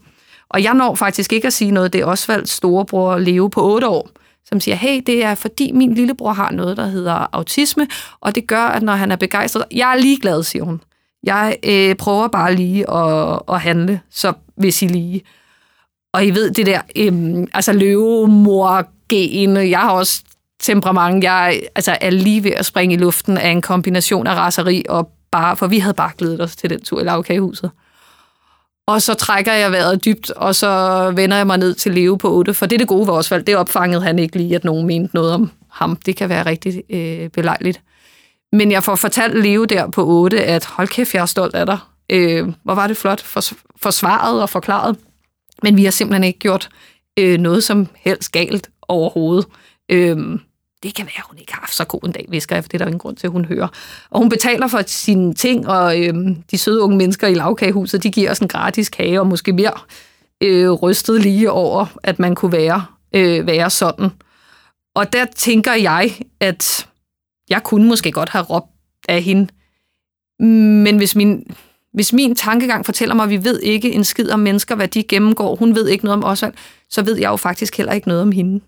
Og 0.48 0.62
jeg 0.62 0.74
når 0.74 0.94
faktisk 0.94 1.32
ikke 1.32 1.46
at 1.46 1.52
sige 1.52 1.70
noget, 1.70 1.92
det 1.92 2.00
er 2.00 2.06
Osvalds 2.06 2.50
storebror 2.50 3.18
Leo 3.18 3.48
på 3.48 3.74
8 3.74 3.88
år, 3.88 4.10
som 4.44 4.60
siger, 4.60 4.74
hey, 4.74 5.02
det 5.06 5.24
er 5.24 5.34
fordi 5.34 5.72
min 5.72 5.94
lillebror 5.94 6.32
har 6.32 6.50
noget, 6.50 6.76
der 6.76 6.86
hedder 6.86 7.26
autisme, 7.32 7.86
og 8.20 8.34
det 8.34 8.46
gør, 8.46 8.64
at 8.64 8.82
når 8.82 8.92
han 8.92 9.12
er 9.12 9.16
begejstret, 9.16 9.64
jeg 9.70 9.92
er 9.92 10.00
ligeglad, 10.00 10.42
siger 10.42 10.64
hun. 10.64 10.80
Jeg 11.22 11.56
øh, 11.64 11.94
prøver 11.94 12.28
bare 12.28 12.54
lige 12.54 12.90
at, 12.90 13.40
at 13.48 13.60
handle, 13.60 14.00
så 14.10 14.32
hvis 14.56 14.82
I 14.82 14.86
lige. 14.86 15.22
Og 16.14 16.26
I 16.26 16.30
ved 16.30 16.50
det 16.50 16.66
der, 16.66 16.80
øh, 16.96 17.46
altså 17.54 17.72
løvemor-gen, 17.72 19.56
jeg 19.56 19.80
har 19.80 19.90
også 19.90 20.22
temperament, 20.60 21.24
jeg 21.24 21.60
altså, 21.74 21.96
er 22.00 22.10
lige 22.10 22.44
ved 22.44 22.50
at 22.50 22.66
springe 22.66 22.94
i 22.94 22.98
luften 22.98 23.38
af 23.38 23.48
en 23.48 23.62
kombination 23.62 24.26
af 24.26 24.34
raseri 24.34 24.84
og 24.88 25.10
bare, 25.32 25.56
for 25.56 25.66
vi 25.66 25.78
havde 25.78 25.94
bare 25.94 26.10
glædet 26.18 26.40
os 26.40 26.56
til 26.56 26.70
den 26.70 26.82
tur 26.82 27.00
i 27.00 27.04
lavkagehuset. 27.04 27.70
Og 28.86 29.02
så 29.02 29.14
trækker 29.14 29.52
jeg 29.52 29.72
vejret 29.72 30.04
dybt, 30.04 30.30
og 30.30 30.54
så 30.54 31.12
vender 31.16 31.36
jeg 31.36 31.46
mig 31.46 31.58
ned 31.58 31.74
til 31.74 31.94
Leo 31.94 32.16
på 32.16 32.32
8, 32.32 32.54
for 32.54 32.66
det 32.66 32.76
er 32.76 32.78
det 32.78 32.88
gode 32.88 33.06
ved 33.06 33.14
Osvald. 33.14 33.44
Det 33.44 33.56
opfangede 33.56 34.02
han 34.02 34.18
ikke 34.18 34.36
lige, 34.36 34.54
at 34.54 34.64
nogen 34.64 34.86
mente 34.86 35.14
noget 35.14 35.32
om 35.32 35.50
ham. 35.70 35.96
Det 35.96 36.16
kan 36.16 36.28
være 36.28 36.46
rigtig 36.46 36.82
øh, 36.90 37.28
belejligt. 37.28 37.80
Men 38.52 38.70
jeg 38.72 38.84
får 38.84 38.94
fortalt 38.94 39.42
Leo 39.42 39.64
der 39.64 39.90
på 39.90 40.06
8, 40.06 40.44
at 40.44 40.64
hold 40.64 40.88
kæft, 40.88 41.14
jeg 41.14 41.22
er 41.22 41.26
stolt 41.26 41.54
af 41.54 41.66
dig. 41.66 41.78
Øh, 42.10 42.48
hvor 42.64 42.74
var 42.74 42.86
det 42.86 42.96
flot 42.96 43.20
for, 43.20 43.42
forsvaret 43.76 44.42
og 44.42 44.50
forklaret. 44.50 44.96
Men 45.62 45.76
vi 45.76 45.84
har 45.84 45.90
simpelthen 45.90 46.24
ikke 46.24 46.38
gjort 46.38 46.68
øh, 47.18 47.38
noget 47.38 47.64
som 47.64 47.88
helst 47.96 48.32
galt 48.32 48.70
overhovedet. 48.88 49.46
Øh, 49.88 50.38
det 50.82 50.94
kan 50.94 51.06
være, 51.06 51.24
hun 51.28 51.38
ikke 51.38 51.52
har 51.52 51.60
haft 51.60 51.74
så 51.74 51.84
god 51.84 52.00
en 52.04 52.12
dag, 52.12 52.26
visker 52.28 52.56
jeg, 52.56 52.64
for 52.64 52.68
det 52.68 52.74
er 52.74 52.78
der 52.78 52.86
ingen 52.86 52.98
grund 52.98 53.16
til, 53.16 53.26
at 53.26 53.32
hun 53.32 53.44
hører. 53.44 53.68
Og 54.10 54.18
hun 54.18 54.28
betaler 54.28 54.68
for 54.68 54.82
sine 54.86 55.34
ting, 55.34 55.68
og 55.68 56.00
øh, 56.00 56.14
de 56.50 56.58
søde 56.58 56.82
unge 56.82 56.96
mennesker 56.96 57.26
i 57.28 57.34
lavkagehuset, 57.34 58.02
de 58.02 58.10
giver 58.10 58.30
os 58.30 58.38
en 58.38 58.48
gratis 58.48 58.88
kage, 58.88 59.20
og 59.20 59.26
måske 59.26 59.52
mere 59.52 59.72
øh, 60.40 60.70
rystet 60.70 61.22
lige 61.22 61.50
over, 61.50 61.86
at 62.02 62.18
man 62.18 62.34
kunne 62.34 62.52
være, 62.52 62.84
øh, 63.14 63.46
være 63.46 63.70
sådan. 63.70 64.10
Og 64.94 65.12
der 65.12 65.24
tænker 65.36 65.74
jeg, 65.74 66.12
at 66.40 66.86
jeg 67.50 67.62
kunne 67.62 67.88
måske 67.88 68.12
godt 68.12 68.28
have 68.28 68.44
råbt 68.44 68.70
af 69.08 69.22
hende, 69.22 69.48
men 70.84 70.96
hvis 70.96 71.16
min, 71.16 71.46
hvis 71.92 72.12
min 72.12 72.34
tankegang 72.34 72.84
fortæller 72.86 73.14
mig, 73.14 73.24
at 73.24 73.30
vi 73.30 73.44
ved 73.44 73.60
ikke 73.60 73.92
en 73.92 74.04
skid 74.04 74.30
om 74.30 74.40
mennesker, 74.40 74.74
hvad 74.74 74.88
de 74.88 75.02
gennemgår, 75.02 75.56
hun 75.56 75.74
ved 75.74 75.88
ikke 75.88 76.04
noget 76.04 76.16
om 76.16 76.24
Osvald, 76.24 76.52
så 76.90 77.02
ved 77.02 77.16
jeg 77.16 77.28
jo 77.28 77.36
faktisk 77.36 77.76
heller 77.76 77.92
ikke 77.92 78.08
noget 78.08 78.22
om 78.22 78.32
hende. 78.32 78.60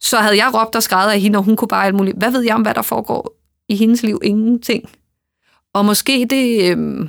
Så 0.00 0.16
havde 0.16 0.36
jeg 0.36 0.50
råbt 0.54 0.76
og 0.76 0.82
skrevet 0.82 1.10
af 1.10 1.20
hende, 1.20 1.38
og 1.38 1.42
hun 1.42 1.56
kunne 1.56 1.68
bare 1.68 1.86
alt 1.86 1.94
muligt. 1.94 2.16
Hvad 2.16 2.30
ved 2.30 2.40
jeg 2.40 2.54
om, 2.54 2.62
hvad 2.62 2.74
der 2.74 2.82
foregår 2.82 3.34
i 3.68 3.76
hendes 3.76 4.02
liv? 4.02 4.20
Ingenting. 4.22 4.90
Og 5.74 5.84
måske 5.84 6.26
det... 6.30 6.70
Øh, 6.70 7.08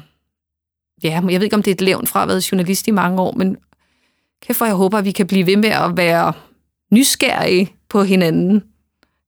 ja, 1.04 1.22
jeg 1.30 1.40
ved 1.40 1.44
ikke, 1.44 1.56
om 1.56 1.64
det 1.64 1.72
er 1.72 1.76
et 1.76 1.82
levn 1.82 2.08
fra 2.08 2.20
at 2.20 2.22
have 2.22 2.28
været 2.28 2.52
journalist 2.52 2.88
i 2.88 2.92
mange 2.92 3.22
år, 3.22 3.34
men 3.34 3.58
kæft 4.42 4.62
jeg 4.62 4.74
håber, 4.74 4.98
at 4.98 5.06
vi 5.06 5.12
kan 5.12 5.28
blive 5.28 5.46
ved 5.46 5.58
med 5.58 5.70
at 5.70 5.98
være 5.98 6.34
nysgerrige 6.92 7.74
på 7.90 8.04
hinanden. 8.04 8.64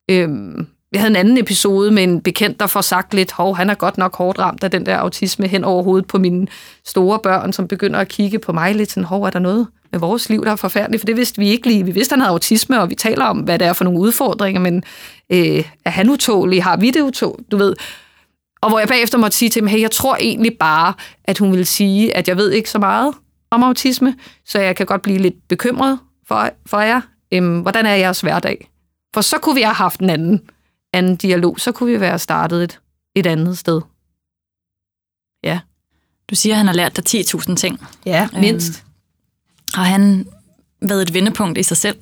Øh, 0.10 0.30
jeg 0.92 1.02
havde 1.02 1.12
en 1.12 1.16
anden 1.16 1.38
episode 1.38 1.92
med 1.92 2.04
en 2.04 2.22
bekendt, 2.22 2.60
der 2.60 2.68
får 2.68 2.82
sagt 2.82 3.14
lidt, 3.14 3.32
hov, 3.32 3.56
han 3.56 3.70
er 3.70 3.76
godt 3.76 3.98
nok 3.98 4.16
hårdt 4.16 4.40
ramt 4.40 4.64
af 4.64 4.72
den 4.72 4.86
der 4.86 4.98
autisme 4.98 5.48
hen 5.48 5.64
over 5.64 5.84
hovedet 5.84 6.08
på 6.08 6.18
mine 6.18 6.48
store 6.86 7.20
børn, 7.20 7.54
som 7.54 7.68
begynder 7.68 8.00
at 8.00 8.08
kigge 8.08 8.40
på 8.40 8.54
mig 8.54 8.76
lidt 8.76 8.92
sådan, 8.92 9.04
hov, 9.04 9.24
er 9.24 9.30
der 9.30 9.40
noget 9.40 9.68
med 9.92 10.00
vores 10.00 10.30
liv, 10.30 10.46
der 10.46 10.52
er 10.52 10.56
forfærdeligt? 10.56 11.02
For 11.02 11.06
det 11.06 11.18
vidste 11.18 11.40
vi 11.40 11.50
ikke 11.50 11.68
lige. 11.68 11.86
Vi 11.86 11.92
vidste, 11.92 12.14
han 12.14 12.20
havde 12.20 12.32
autisme, 12.32 12.82
og 12.82 12.90
vi 12.90 12.96
taler 12.96 13.26
om, 13.26 13.38
hvad 13.38 13.60
det 13.60 13.68
er 13.68 13.74
for 13.74 13.84
nogle 13.84 14.00
udfordringer, 14.00 14.62
men 14.62 14.84
øh, 15.30 15.66
er 15.86 15.90
han 15.90 16.10
utålig? 16.10 16.64
Har 16.64 16.78
vi 16.78 16.92
det 16.92 17.02
utålig? 17.02 17.52
Du 17.52 17.58
ved. 17.58 17.76
Og 18.62 18.70
hvor 18.70 18.80
jeg 18.80 18.88
bagefter 18.88 19.18
måtte 19.18 19.38
sige 19.38 19.50
til 19.50 19.62
ham, 19.62 19.68
hey, 19.68 19.82
jeg 19.82 19.92
tror 19.92 20.16
egentlig 20.16 20.58
bare, 20.60 20.94
at 21.24 21.38
hun 21.38 21.52
vil 21.52 21.66
sige, 21.66 22.18
at 22.18 22.28
jeg 22.28 22.38
ved 22.38 22.52
ikke 22.52 22.70
så 22.70 22.80
meget 22.80 23.14
om 23.52 23.64
autisme, 23.64 24.16
så 24.46 24.60
jeg 24.60 24.76
kan 24.76 24.86
godt 24.86 25.02
blive 25.02 25.18
lidt 25.18 25.48
bekymret 25.48 26.00
for, 26.28 26.50
for 26.66 26.80
jer. 26.80 27.02
Øhm, 27.34 27.60
hvordan 27.60 27.86
er 27.86 27.96
jeres 27.96 28.22
hverdag? 28.22 28.70
For 29.14 29.22
så 29.22 29.38
kunne 29.38 29.56
vi 29.56 29.62
have 29.62 29.76
haft 29.76 30.00
en 30.00 30.10
anden 30.10 30.42
anden 30.94 31.16
dialog, 31.16 31.60
så 31.60 31.72
kunne 31.72 31.94
vi 31.94 32.00
være 32.00 32.20
startet 32.20 32.64
et, 32.64 32.80
et 33.16 33.26
andet 33.26 33.58
sted. 33.58 33.82
Ja. 35.44 35.60
Du 36.30 36.36
siger, 36.36 36.54
at 36.54 36.58
han 36.58 36.68
har 36.68 36.74
lært 36.74 36.98
dig 36.98 37.22
10.000 37.22 37.56
ting. 37.56 37.80
Ja, 38.06 38.30
mindst. 38.34 38.70
Øhm, 38.70 38.91
har 39.74 39.84
han 39.84 40.28
været 40.82 41.02
et 41.02 41.14
vendepunkt 41.14 41.58
i 41.58 41.64
sig 41.64 41.78
selv 41.78 41.98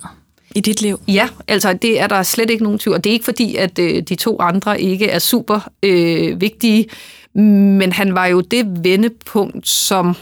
i 0.54 0.60
dit 0.60 0.82
liv? 0.82 1.00
Ja, 1.08 1.28
altså 1.48 1.72
det 1.72 2.00
er 2.00 2.06
der 2.06 2.22
slet 2.22 2.50
ikke 2.50 2.64
nogen 2.64 2.78
tvivl. 2.78 2.96
Og 2.96 3.04
det 3.04 3.10
er 3.10 3.14
ikke 3.14 3.24
fordi, 3.24 3.56
at 3.56 3.78
øh, 3.78 4.02
de 4.02 4.14
to 4.14 4.40
andre 4.40 4.80
ikke 4.80 5.08
er 5.08 5.18
super 5.18 5.68
øh, 5.82 6.40
vigtige, 6.40 6.86
men 7.34 7.92
han 7.92 8.14
var 8.14 8.26
jo 8.26 8.40
det 8.40 8.84
vendepunkt, 8.84 9.68
som 9.68 10.14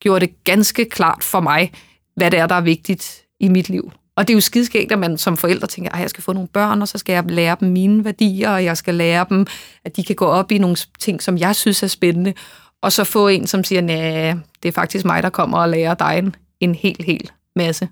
gjorde 0.00 0.26
det 0.26 0.44
ganske 0.44 0.84
klart 0.84 1.22
for 1.24 1.40
mig, 1.40 1.72
hvad 2.16 2.30
det 2.30 2.38
er, 2.38 2.46
der 2.46 2.54
er 2.54 2.60
vigtigt 2.60 3.22
i 3.40 3.48
mit 3.48 3.68
liv. 3.68 3.92
Og 4.16 4.28
det 4.28 4.32
er 4.32 4.36
jo 4.36 4.40
skideskægt, 4.40 4.92
at 4.92 4.98
man 4.98 5.18
som 5.18 5.36
forældre 5.36 5.66
tænker, 5.66 5.90
at 5.90 6.00
jeg 6.00 6.10
skal 6.10 6.24
få 6.24 6.32
nogle 6.32 6.48
børn, 6.48 6.82
og 6.82 6.88
så 6.88 6.98
skal 6.98 7.12
jeg 7.12 7.24
lære 7.28 7.56
dem 7.60 7.68
mine 7.68 8.04
værdier, 8.04 8.50
og 8.50 8.64
jeg 8.64 8.76
skal 8.76 8.94
lære 8.94 9.26
dem, 9.28 9.46
at 9.84 9.96
de 9.96 10.04
kan 10.04 10.16
gå 10.16 10.24
op 10.24 10.52
i 10.52 10.58
nogle 10.58 10.76
ting, 10.98 11.22
som 11.22 11.38
jeg 11.38 11.56
synes 11.56 11.82
er 11.82 11.86
spændende, 11.86 12.34
og 12.82 12.92
så 12.92 13.04
få 13.04 13.28
en, 13.28 13.46
som 13.46 13.64
siger, 13.64 13.80
nej, 13.80 14.34
det 14.62 14.68
er 14.68 14.72
faktisk 14.72 15.04
mig, 15.04 15.22
der 15.22 15.30
kommer 15.30 15.58
og 15.58 15.68
lærer 15.68 15.94
dig 15.94 16.32
en, 16.60 16.74
hel, 16.74 16.96
hel 17.00 17.30
masse. 17.56 17.88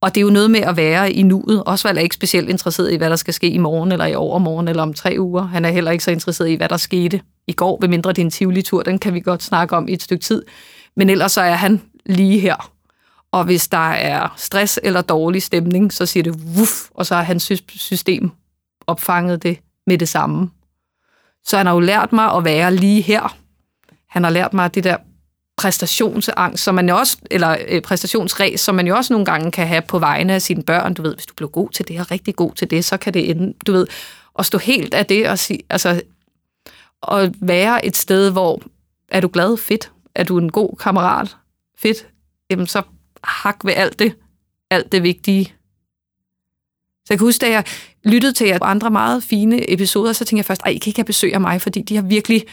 Og 0.00 0.14
det 0.14 0.20
er 0.20 0.24
jo 0.24 0.30
noget 0.30 0.50
med 0.50 0.60
at 0.60 0.76
være 0.76 1.12
i 1.12 1.22
nuet. 1.22 1.62
Osvald 1.66 1.98
er 1.98 2.02
ikke 2.02 2.14
specielt 2.14 2.50
interesseret 2.50 2.92
i, 2.92 2.96
hvad 2.96 3.10
der 3.10 3.16
skal 3.16 3.34
ske 3.34 3.48
i 3.48 3.58
morgen, 3.58 3.92
eller 3.92 4.06
i 4.06 4.14
overmorgen, 4.14 4.68
eller 4.68 4.82
om 4.82 4.94
tre 4.94 5.16
uger. 5.18 5.42
Han 5.42 5.64
er 5.64 5.70
heller 5.70 5.90
ikke 5.90 6.04
så 6.04 6.10
interesseret 6.10 6.48
i, 6.48 6.54
hvad 6.54 6.68
der 6.68 6.76
skete 6.76 7.20
i 7.46 7.52
går, 7.52 7.78
ved 7.80 7.88
mindre 7.88 8.12
det 8.12 8.18
er 8.18 8.24
en 8.24 8.30
Tivoli-tur. 8.30 8.82
Den 8.82 8.98
kan 8.98 9.14
vi 9.14 9.20
godt 9.20 9.42
snakke 9.42 9.76
om 9.76 9.88
i 9.88 9.92
et 9.92 10.02
stykke 10.02 10.24
tid. 10.24 10.42
Men 10.96 11.10
ellers 11.10 11.32
så 11.32 11.40
er 11.40 11.54
han 11.54 11.82
lige 12.06 12.38
her 12.38 12.74
og 13.34 13.44
hvis 13.44 13.68
der 13.68 13.90
er 13.90 14.34
stress 14.36 14.80
eller 14.82 15.02
dårlig 15.02 15.42
stemning, 15.42 15.92
så 15.92 16.06
siger 16.06 16.22
det 16.22 16.34
wuff, 16.56 16.90
og 16.90 17.06
så 17.06 17.14
har 17.14 17.22
hans 17.22 17.52
system 17.68 18.30
opfanget 18.86 19.42
det 19.42 19.58
med 19.86 19.98
det 19.98 20.08
samme. 20.08 20.50
Så 21.44 21.56
han 21.56 21.66
har 21.66 21.74
jo 21.74 21.80
lært 21.80 22.12
mig 22.12 22.32
at 22.32 22.44
være 22.44 22.74
lige 22.74 23.02
her. 23.02 23.36
Han 24.08 24.24
har 24.24 24.30
lært 24.30 24.52
mig 24.52 24.74
det 24.74 24.84
der 24.84 24.96
præstationsangst, 25.56 26.64
som 26.64 26.74
man 26.74 26.88
jo 26.88 26.96
også, 26.96 27.18
eller 27.30 27.56
øh, 27.68 27.82
præstationsræs, 27.82 28.60
som 28.60 28.74
man 28.74 28.86
jo 28.86 28.96
også 28.96 29.12
nogle 29.12 29.26
gange 29.26 29.50
kan 29.50 29.66
have 29.66 29.82
på 29.82 29.98
vegne 29.98 30.34
af 30.34 30.42
sine 30.42 30.62
børn. 30.62 30.94
Du 30.94 31.02
ved, 31.02 31.14
hvis 31.14 31.26
du 31.26 31.34
bliver 31.34 31.48
god 31.48 31.70
til 31.70 31.88
det 31.88 32.00
og 32.00 32.10
rigtig 32.10 32.36
god 32.36 32.52
til 32.54 32.70
det, 32.70 32.84
så 32.84 32.96
kan 32.96 33.14
det 33.14 33.30
ende, 33.30 33.54
du 33.66 33.72
ved, 33.72 33.86
at 34.38 34.46
stå 34.46 34.58
helt 34.58 34.94
af 34.94 35.06
det 35.06 35.28
og 35.28 35.38
sige, 35.38 35.60
altså, 35.70 36.02
at 37.08 37.32
være 37.40 37.86
et 37.86 37.96
sted, 37.96 38.30
hvor 38.30 38.62
er 39.08 39.20
du 39.20 39.30
glad? 39.32 39.56
Fedt. 39.56 39.90
Er 40.14 40.24
du 40.24 40.38
en 40.38 40.52
god 40.52 40.76
kammerat? 40.76 41.36
Fedt. 41.78 42.08
Jamen, 42.50 42.66
så 42.66 42.82
hak 43.24 43.64
ved 43.64 43.72
alt 43.76 43.98
det, 43.98 44.14
alt 44.70 44.92
det 44.92 45.02
vigtige. 45.02 45.44
Så 47.04 47.06
jeg 47.10 47.18
kan 47.18 47.26
huske, 47.26 47.40
da 47.40 47.50
jeg 47.50 47.64
lyttede 48.04 48.32
til 48.32 48.46
jer 48.46 48.58
andre 48.62 48.90
meget 48.90 49.22
fine 49.22 49.72
episoder, 49.72 50.12
så 50.12 50.24
tænkte 50.24 50.36
jeg 50.36 50.44
først, 50.44 50.62
ej, 50.64 50.70
I 50.70 50.78
kan 50.78 50.90
ikke 50.90 50.98
have 50.98 51.04
besøg 51.04 51.34
af 51.34 51.40
mig, 51.40 51.62
fordi 51.62 51.82
de 51.82 51.94
har 51.94 52.02
virkelig 52.02 52.44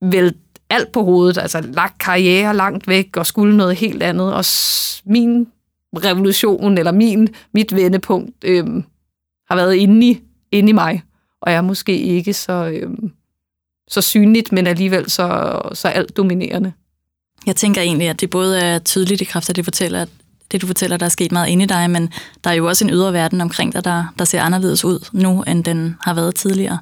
vel 0.00 0.34
alt 0.72 0.92
på 0.92 1.02
hovedet, 1.02 1.38
altså 1.38 1.60
lagt 1.60 1.98
karriere 1.98 2.56
langt 2.56 2.88
væk 2.88 3.16
og 3.16 3.26
skulle 3.26 3.56
noget 3.56 3.76
helt 3.76 4.02
andet, 4.02 4.34
og 4.34 4.44
min 5.04 5.46
revolution, 5.96 6.78
eller 6.78 6.92
min, 6.92 7.28
mit 7.54 7.76
vendepunkt, 7.76 8.44
øhm, 8.44 8.84
har 9.48 9.56
været 9.56 9.74
inde 9.74 10.06
i, 10.06 10.20
inde 10.52 10.68
i 10.68 10.72
mig, 10.72 11.02
og 11.42 11.50
jeg 11.50 11.58
er 11.58 11.62
måske 11.62 11.98
ikke 11.98 12.32
så, 12.32 12.52
øhm, 12.52 13.12
så 13.88 14.00
synligt, 14.00 14.52
men 14.52 14.66
alligevel 14.66 15.10
så, 15.10 15.58
så 15.72 15.88
alt 15.88 16.16
dominerende. 16.16 16.72
Jeg 17.46 17.56
tænker 17.56 17.80
egentlig, 17.80 18.08
at 18.08 18.20
det 18.20 18.30
både 18.30 18.60
er 18.60 18.78
tydeligt 18.78 19.20
i 19.20 19.24
kraft 19.24 19.48
af 19.48 19.54
det, 19.54 19.64
fortæller, 19.64 20.06
det 20.52 20.62
du 20.62 20.66
fortæller, 20.66 20.96
der 20.96 21.06
er 21.06 21.10
sket 21.10 21.32
meget 21.32 21.48
inde 21.48 21.64
i 21.64 21.66
dig, 21.66 21.90
men 21.90 22.12
der 22.44 22.50
er 22.50 22.54
jo 22.54 22.68
også 22.68 22.84
en 22.84 22.90
ydre 22.90 23.12
verden 23.12 23.40
omkring 23.40 23.72
dig, 23.72 23.84
der, 23.84 24.04
der 24.18 24.24
ser 24.24 24.42
anderledes 24.42 24.84
ud 24.84 25.08
nu, 25.12 25.42
end 25.42 25.64
den 25.64 25.96
har 26.00 26.14
været 26.14 26.34
tidligere. 26.34 26.78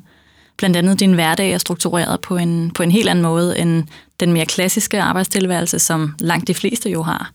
Blandt 0.61 0.77
andet 0.77 1.01
din 1.01 1.13
hverdag 1.13 1.53
er 1.53 1.59
struktureret 1.59 2.21
på 2.21 2.37
en, 2.37 2.71
på 2.71 2.83
en 2.83 2.91
helt 2.91 3.09
anden 3.09 3.23
måde, 3.23 3.59
end 3.59 3.85
den 4.21 4.33
mere 4.33 4.47
klassiske 4.47 5.01
arbejdstilværelse, 5.01 5.79
som 5.79 6.15
langt 6.19 6.49
de 6.49 6.55
fleste 6.55 6.91
jo 6.91 7.03
har. 7.03 7.33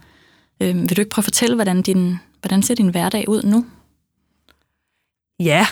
Øh, 0.61 0.75
vil 0.75 0.95
du 0.95 1.01
ikke 1.01 1.09
prøve 1.09 1.21
at 1.21 1.25
fortælle, 1.25 1.55
hvordan, 1.55 1.81
din, 1.81 2.19
hvordan 2.41 2.63
ser 2.63 2.75
din 2.75 2.88
hverdag 2.88 3.29
ud 3.29 3.43
nu? 3.43 3.65
Ja, 5.39 5.67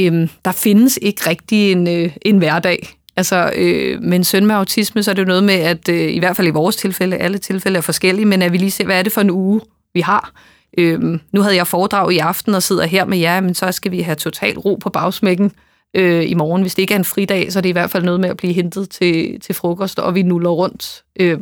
øhm, 0.00 0.28
der 0.44 0.52
findes 0.52 0.98
ikke 1.02 1.30
rigtig 1.30 1.72
en, 1.72 1.88
øh, 1.88 2.16
en 2.22 2.38
hverdag. 2.38 2.88
Altså, 3.16 3.52
øh, 3.56 4.02
med 4.02 4.16
en 4.16 4.24
søn 4.24 4.46
med 4.46 4.54
autisme, 4.54 5.02
så 5.02 5.10
er 5.10 5.14
det 5.14 5.22
jo 5.22 5.28
noget 5.28 5.44
med, 5.44 5.54
at 5.54 5.88
øh, 5.88 6.12
i 6.12 6.18
hvert 6.18 6.36
fald 6.36 6.48
i 6.48 6.50
vores 6.50 6.76
tilfælde, 6.76 7.16
alle 7.16 7.38
tilfælde 7.38 7.76
er 7.76 7.82
forskellige, 7.82 8.26
men 8.26 8.42
at 8.42 8.52
vi 8.52 8.58
lige 8.58 8.70
ser, 8.70 8.84
hvad 8.84 8.98
er 8.98 9.02
det 9.02 9.12
for 9.12 9.20
en 9.20 9.30
uge, 9.30 9.60
vi 9.94 10.00
har. 10.00 10.32
Øhm, 10.78 11.20
nu 11.32 11.40
havde 11.40 11.56
jeg 11.56 11.66
foredrag 11.66 12.12
i 12.12 12.18
aften 12.18 12.54
og 12.54 12.62
sidder 12.62 12.86
her 12.86 13.04
med 13.04 13.18
jer, 13.18 13.40
men 13.40 13.54
så 13.54 13.72
skal 13.72 13.92
vi 13.92 14.00
have 14.00 14.16
total 14.16 14.58
ro 14.58 14.74
på 14.74 14.90
bagsmækken 14.90 15.52
øh, 15.94 16.30
i 16.30 16.34
morgen. 16.34 16.62
Hvis 16.62 16.74
det 16.74 16.82
ikke 16.82 16.94
er 16.94 16.98
en 16.98 17.04
fridag, 17.04 17.52
så 17.52 17.58
er 17.58 17.60
det 17.60 17.68
i 17.68 17.72
hvert 17.72 17.90
fald 17.90 18.04
noget 18.04 18.20
med 18.20 18.28
at 18.28 18.36
blive 18.36 18.52
hentet 18.52 18.90
til, 18.90 19.40
til 19.40 19.54
frokost, 19.54 19.98
og 19.98 20.14
vi 20.14 20.22
nuller 20.22 20.50
rundt. 20.50 21.04
Øh, 21.20 21.38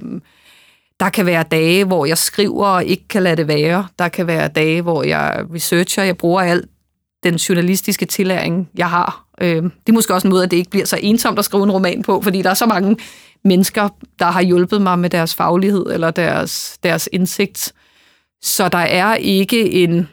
der 1.01 1.09
kan 1.09 1.27
være 1.27 1.43
dage, 1.43 1.85
hvor 1.85 2.07
jeg 2.07 2.19
skriver 2.19 2.67
og 2.67 2.85
ikke 2.85 3.09
kan 3.09 3.23
lade 3.23 3.37
det 3.37 3.49
være. 3.49 3.87
Der 3.99 4.09
kan 4.09 4.27
være 4.27 4.49
dage, 4.49 4.83
hvor 4.83 5.03
jeg 5.03 5.45
researcher, 5.55 6.03
jeg 6.03 6.17
bruger 6.17 6.41
alt 6.41 6.67
den 7.23 7.35
journalistiske 7.35 8.07
tillæring, 8.07 8.71
jeg 8.77 8.91
har. 8.91 9.25
Øh, 9.41 9.63
det 9.63 9.89
er 9.89 9.93
måske 9.93 10.15
også 10.15 10.29
en 10.29 10.33
måde, 10.33 10.45
at 10.45 10.51
det 10.51 10.57
ikke 10.57 10.71
bliver 10.71 10.87
så 10.87 10.99
ensomt 11.03 11.39
at 11.39 11.45
skrive 11.45 11.65
en 11.65 11.71
roman 11.71 12.03
på, 12.03 12.21
fordi 12.21 12.43
der 12.43 12.51
er 12.51 12.55
så 12.55 12.67
mange 12.67 12.97
mennesker, 13.45 13.89
der 14.19 14.25
har 14.25 14.43
hjulpet 14.43 14.83
mig 14.83 14.99
med 14.99 15.11
deres 15.11 15.35
faglighed 15.35 15.87
eller 15.93 16.11
deres, 16.11 16.79
deres 16.83 17.09
indsigt. 17.13 17.73
Så 18.43 18.69
der 18.69 18.79
er 18.79 19.15
ikke 19.15 19.73
en 19.73 20.09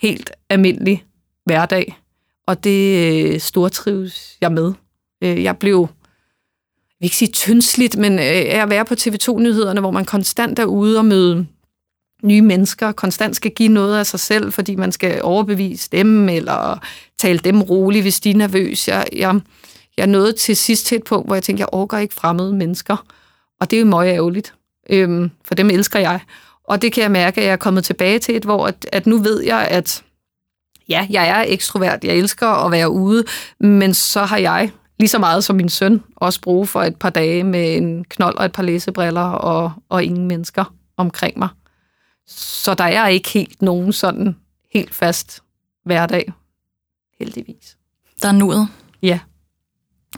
helt 0.00 0.30
almindelig 0.50 1.04
hverdag, 1.44 1.96
og 2.46 2.64
det 2.64 3.14
øh, 3.14 3.40
stortrives 3.40 4.36
jeg 4.40 4.52
med. 4.52 4.72
Øh, 5.22 5.42
jeg 5.42 5.56
blev, 5.56 5.88
jeg 6.76 6.98
vil 7.00 7.06
ikke 7.06 7.16
sige 7.16 7.32
tyndsligt, 7.32 7.96
men 7.96 8.12
øh, 8.12 8.62
at 8.62 8.70
være 8.70 8.84
på 8.84 8.94
TV2-nyhederne, 8.94 9.80
hvor 9.80 9.90
man 9.90 10.04
konstant 10.04 10.58
er 10.58 10.64
ude 10.64 10.98
og 10.98 11.04
møde 11.04 11.46
nye 12.22 12.42
mennesker, 12.42 12.92
konstant 12.92 13.36
skal 13.36 13.50
give 13.50 13.68
noget 13.68 13.98
af 13.98 14.06
sig 14.06 14.20
selv, 14.20 14.52
fordi 14.52 14.74
man 14.74 14.92
skal 14.92 15.22
overbevise 15.22 15.88
dem, 15.92 16.28
eller 16.28 16.78
tale 17.18 17.38
dem 17.38 17.62
roligt, 17.62 18.04
hvis 18.04 18.20
de 18.20 18.30
er 18.30 18.34
nervøse. 18.34 18.94
Jeg, 18.94 19.06
jeg, 19.12 19.40
jeg 19.96 20.06
nåede 20.06 20.32
til 20.32 20.56
sidst 20.56 20.86
til 20.86 20.96
et 20.96 21.04
punkt, 21.04 21.28
hvor 21.28 21.34
jeg 21.34 21.42
tænkte, 21.42 21.60
jeg 21.60 21.68
overgår 21.72 21.96
ikke 21.96 22.14
fremmede 22.14 22.52
mennesker. 22.52 23.04
Og 23.60 23.70
det 23.70 23.76
er 23.76 23.80
jo 23.80 23.86
meget 23.86 24.12
ærgerligt, 24.12 24.54
øhm, 24.90 25.30
for 25.44 25.54
dem 25.54 25.70
elsker 25.70 25.98
jeg. 25.98 26.20
Og 26.64 26.82
det 26.82 26.92
kan 26.92 27.02
jeg 27.02 27.10
mærke, 27.10 27.40
at 27.40 27.46
jeg 27.46 27.52
er 27.52 27.56
kommet 27.56 27.84
tilbage 27.84 28.18
til 28.18 28.36
et, 28.36 28.44
hvor 28.44 28.66
at, 28.66 28.86
at 28.92 29.06
nu 29.06 29.18
ved 29.18 29.42
jeg, 29.42 29.68
at 29.70 30.02
ja, 30.88 31.06
jeg 31.10 31.28
er 31.28 31.44
ekstrovert, 31.48 32.04
jeg 32.04 32.16
elsker 32.16 32.46
at 32.46 32.72
være 32.72 32.90
ude, 32.90 33.24
men 33.60 33.94
så 33.94 34.24
har 34.24 34.36
jeg 34.36 34.70
lige 34.98 35.08
så 35.08 35.18
meget 35.18 35.44
som 35.44 35.56
min 35.56 35.68
søn 35.68 36.02
også 36.16 36.40
brug 36.40 36.68
for 36.68 36.82
et 36.82 36.96
par 36.96 37.10
dage 37.10 37.44
med 37.44 37.76
en 37.76 38.04
knold 38.04 38.36
og 38.36 38.44
et 38.44 38.52
par 38.52 38.62
læsebriller 38.62 39.22
og, 39.22 39.72
og 39.88 40.04
ingen 40.04 40.28
mennesker 40.28 40.74
omkring 40.96 41.38
mig. 41.38 41.48
Så 42.26 42.74
der 42.74 42.84
er 42.84 43.06
ikke 43.06 43.28
helt 43.28 43.62
nogen 43.62 43.92
sådan 43.92 44.36
helt 44.74 44.94
fast 44.94 45.42
hverdag, 45.84 46.32
heldigvis. 47.18 47.76
Der 48.22 48.28
er 48.28 48.32
nuet. 48.32 48.68
Ja. 49.02 49.18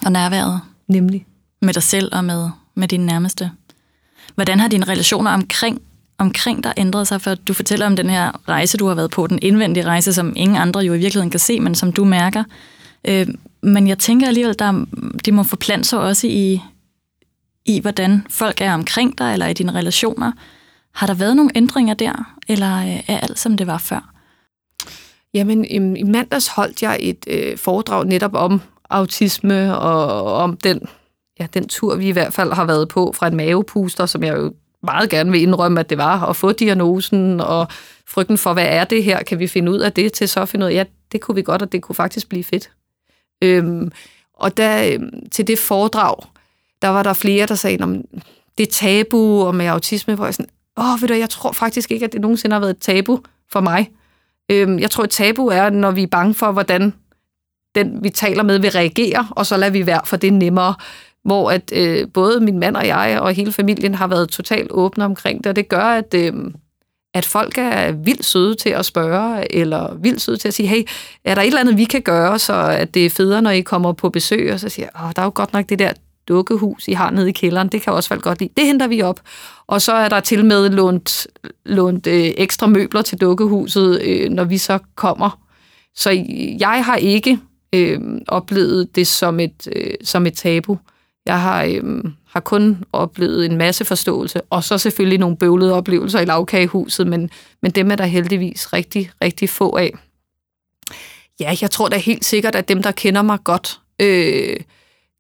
Og 0.05 0.13
nærværet. 0.13 0.61
Nemlig. 0.89 1.27
Med 1.63 1.75
dig 1.75 1.83
selv 1.83 2.15
og 2.15 2.25
med, 2.25 2.51
med 2.75 2.89
dine 2.89 3.07
nærmeste. 3.07 3.51
Hvordan 4.35 4.61
har 4.61 4.69
dine 4.69 4.87
relationer 4.87 5.31
omkring, 5.31 5.83
omkring 6.19 6.65
dig 6.65 6.73
ændrede 6.77 7.05
sig? 7.05 7.21
For 7.21 7.35
du 7.35 7.53
fortæller 7.53 7.87
om 7.87 7.97
den 7.97 8.11
her 8.11 8.49
rejse, 8.49 8.79
du 8.79 8.87
har 8.87 8.95
været 8.95 9.11
på, 9.11 9.27
den 9.27 9.39
indvendige 9.43 9.87
rejse, 9.87 10.13
som 10.13 10.33
ingen 10.37 10.57
andre 10.57 10.81
jo 10.81 10.95
i 10.95 10.99
virkeligheden 10.99 11.31
kan 11.31 11.41
se, 11.41 11.61
men 11.61 11.75
som 11.75 11.93
du 11.93 12.05
mærker. 12.05 12.45
Øh, 13.05 13.27
men 13.63 13.89
jeg 13.89 13.99
tænker 13.99 14.27
alligevel, 14.27 14.59
der, 14.59 14.85
det 15.25 15.35
må 15.35 15.43
forplante 15.43 15.89
sig 15.89 15.99
også 15.99 16.27
i, 16.27 16.61
i, 17.65 17.81
hvordan 17.81 18.27
folk 18.31 18.61
er 18.61 18.75
omkring 18.75 19.19
dig, 19.19 19.33
eller 19.33 19.47
i 19.47 19.53
dine 19.53 19.75
relationer. 19.75 20.33
Har 20.95 21.07
der 21.07 21.15
været 21.15 21.37
nogle 21.37 21.51
ændringer 21.55 21.95
der, 21.95 22.35
eller 22.49 22.77
øh, 22.77 23.01
er 23.07 23.19
alt, 23.19 23.39
som 23.39 23.57
det 23.57 23.67
var 23.67 23.79
før? 23.79 24.15
Jamen, 25.35 25.65
i, 25.65 26.01
i 26.01 26.03
mandags 26.03 26.49
holdt 26.49 26.83
jeg 26.83 26.99
et 27.01 27.25
øh, 27.27 27.59
foredrag 27.59 28.07
netop 28.07 28.35
om 28.35 28.61
autisme 28.91 29.79
og 29.79 30.35
om 30.35 30.57
den, 30.57 30.81
ja, 31.41 31.47
den 31.55 31.69
tur, 31.69 31.97
vi 31.97 32.09
i 32.09 32.13
hvert 32.13 32.33
fald 32.33 32.53
har 32.53 32.65
været 32.65 32.89
på 32.89 33.13
fra 33.17 33.27
en 33.27 33.37
mavepuster, 33.37 34.07
som 34.07 34.25
jeg 34.25 34.37
jo 34.37 34.53
meget 34.83 35.11
gerne 35.11 35.31
vil 35.31 35.43
indrømme, 35.43 35.81
at 35.81 35.91
det 35.91 35.99
var 35.99 36.27
at 36.27 36.37
få 36.37 36.53
diagnosen 36.53 37.41
og 37.41 37.67
frygten 38.07 38.39
for, 38.39 38.53
hvad 38.53 38.67
er 38.67 38.85
det 38.85 39.05
her? 39.05 39.23
Kan 39.23 39.39
vi 39.39 39.47
finde 39.47 39.73
ud 39.73 39.79
af 39.79 39.93
det 39.93 40.13
til 40.13 40.29
så 40.29 40.41
at 40.41 40.49
finde 40.49 40.67
ud 40.67 40.71
af, 40.71 40.75
ja, 40.75 40.85
det 41.13 41.21
kunne 41.21 41.35
vi 41.35 41.43
godt, 41.43 41.63
og 41.63 41.73
det 41.73 41.83
kunne 41.83 41.97
faktisk 41.97 42.29
blive 42.29 42.45
fedt. 42.45 42.71
Øhm, 43.45 43.93
og 44.35 44.57
der, 44.57 44.93
øhm, 44.93 45.31
til 45.31 45.47
det 45.47 45.59
foredrag, 45.59 46.17
der 46.83 46.89
var 46.89 47.03
der 47.03 47.13
flere, 47.13 47.47
der 47.47 47.55
sagde, 47.55 47.83
om 47.83 48.05
det 48.59 48.69
tabu 48.69 49.43
og 49.43 49.55
med 49.55 49.67
autisme, 49.67 50.15
hvor 50.15 50.25
jeg 50.25 50.35
sådan, 50.35 50.51
åh, 50.77 51.01
ved 51.03 51.09
du, 51.09 51.15
jeg 51.15 51.31
tror 51.31 51.53
faktisk 51.53 51.91
ikke, 51.91 52.05
at 52.05 52.13
det 52.13 52.21
nogensinde 52.21 52.55
har 52.55 52.61
været 52.61 52.71
et 52.71 52.81
tabu 52.81 53.21
for 53.53 53.61
mig. 53.61 53.91
Øhm, 54.51 54.79
jeg 54.79 54.91
tror, 54.91 55.05
et 55.05 55.11
tabu 55.11 55.47
er, 55.47 55.71
når 55.71 55.91
vi 55.91 56.03
er 56.03 56.07
bange 56.07 56.35
for, 56.35 56.53
hvordan 56.53 56.93
den, 57.75 58.05
vi 58.05 58.11
taler 58.11 58.43
med, 58.43 58.59
vil 58.59 58.71
reagere, 58.71 59.29
og 59.31 59.47
så 59.47 59.57
lader 59.57 59.73
vi 59.73 59.87
være, 59.87 60.01
for 60.05 60.17
det 60.17 60.29
er 60.29 60.33
nemmere. 60.33 60.75
Hvor 61.29 61.51
at 61.51 61.73
øh, 61.75 62.07
både 62.15 62.41
min 62.41 62.59
mand 62.59 62.77
og 62.77 62.87
jeg 62.87 63.19
og 63.21 63.33
hele 63.33 63.53
familien 63.53 63.95
har 63.95 64.07
været 64.07 64.29
totalt 64.29 64.71
åbne 64.71 65.05
omkring 65.05 65.45
det, 65.45 65.47
og 65.51 65.57
det 65.57 65.69
gør, 65.69 65.85
at, 65.85 66.15
øh, 66.15 66.33
at 67.15 67.25
folk 67.25 67.59
er 67.59 67.93
vildt 67.93 68.25
søde 68.25 68.55
til 68.55 68.71
at 68.71 68.85
spørge, 68.85 69.55
eller 69.55 69.95
vildt 69.95 70.21
søde 70.21 70.37
til 70.37 70.49
at 70.49 70.55
sige, 70.55 70.69
hey, 70.69 70.83
er 71.25 71.35
der 71.35 71.43
et 71.43 71.47
eller 71.47 71.61
andet, 71.61 71.77
vi 71.77 71.85
kan 71.85 72.03
gøre, 72.03 72.39
så 72.39 72.55
at 72.55 72.95
det 72.95 73.07
er 73.07 73.11
federe, 73.11 73.43
når 73.43 73.51
I 73.51 73.61
kommer 73.61 73.93
på 73.93 74.09
besøg, 74.11 74.53
og 74.53 74.61
så 74.61 74.69
siger 74.69 74.89
jeg, 74.95 75.17
der 75.17 75.23
er 75.23 75.27
jo 75.27 75.33
godt 75.35 75.53
nok 75.53 75.69
det 75.69 75.79
der 75.79 75.93
dukkehus, 76.29 76.89
I 76.89 76.93
har 76.93 77.11
nede 77.11 77.29
i 77.29 77.33
kælderen, 77.33 77.69
det 77.69 77.83
kan 77.83 77.93
også 77.93 78.09
folk 78.09 78.23
godt 78.23 78.41
lide. 78.41 78.53
Det 78.57 78.67
henter 78.67 78.87
vi 78.87 79.03
op. 79.03 79.21
Og 79.67 79.83
så 79.83 79.93
er 79.93 80.09
der 80.09 80.21
til 80.21 80.45
med 80.45 80.69
lånt, 80.69 81.27
lånt 81.65 82.07
øh, 82.07 82.31
ekstra 82.37 82.67
møbler 82.67 83.03
til 83.03 83.21
dukkehuset, 83.21 84.03
øh, 84.03 84.31
når 84.31 84.45
vi 84.45 84.59
så 84.59 84.79
kommer. 84.95 85.41
Så 85.95 86.11
jeg 86.61 86.85
har 86.85 86.97
ikke 86.97 87.39
øh, 87.73 88.01
oplevet 88.29 88.97
det 88.97 89.07
som 89.07 89.41
et, 89.41 89.69
øh, 89.77 89.95
som 90.05 90.27
et 90.27 90.35
tabu. 90.35 90.79
Jeg 91.27 91.41
har, 91.41 91.65
øhm, 91.65 92.13
har 92.27 92.41
kun 92.41 92.85
oplevet 92.93 93.47
en 93.47 93.57
masse 93.57 93.85
forståelse, 93.85 94.41
og 94.51 94.65
så 94.65 94.79
selvfølgelig 94.79 95.19
nogle 95.19 95.37
bøvlede 95.37 95.75
oplevelser 95.75 96.21
i 96.21 96.25
lavkagehuset, 96.25 97.07
men, 97.07 97.31
men 97.63 97.71
dem 97.71 97.91
er 97.91 97.97
der 97.97 98.05
heldigvis 98.05 98.73
rigtig, 98.73 99.11
rigtig 99.23 99.49
få 99.49 99.77
af. 99.77 99.95
Ja, 101.41 101.57
jeg 101.61 101.71
tror 101.71 101.89
da 101.89 101.97
helt 101.97 102.25
sikkert, 102.25 102.55
at 102.55 102.69
dem, 102.69 102.83
der 102.83 102.91
kender 102.91 103.23
mig 103.23 103.39
godt, 103.45 103.81
øh, 104.01 104.57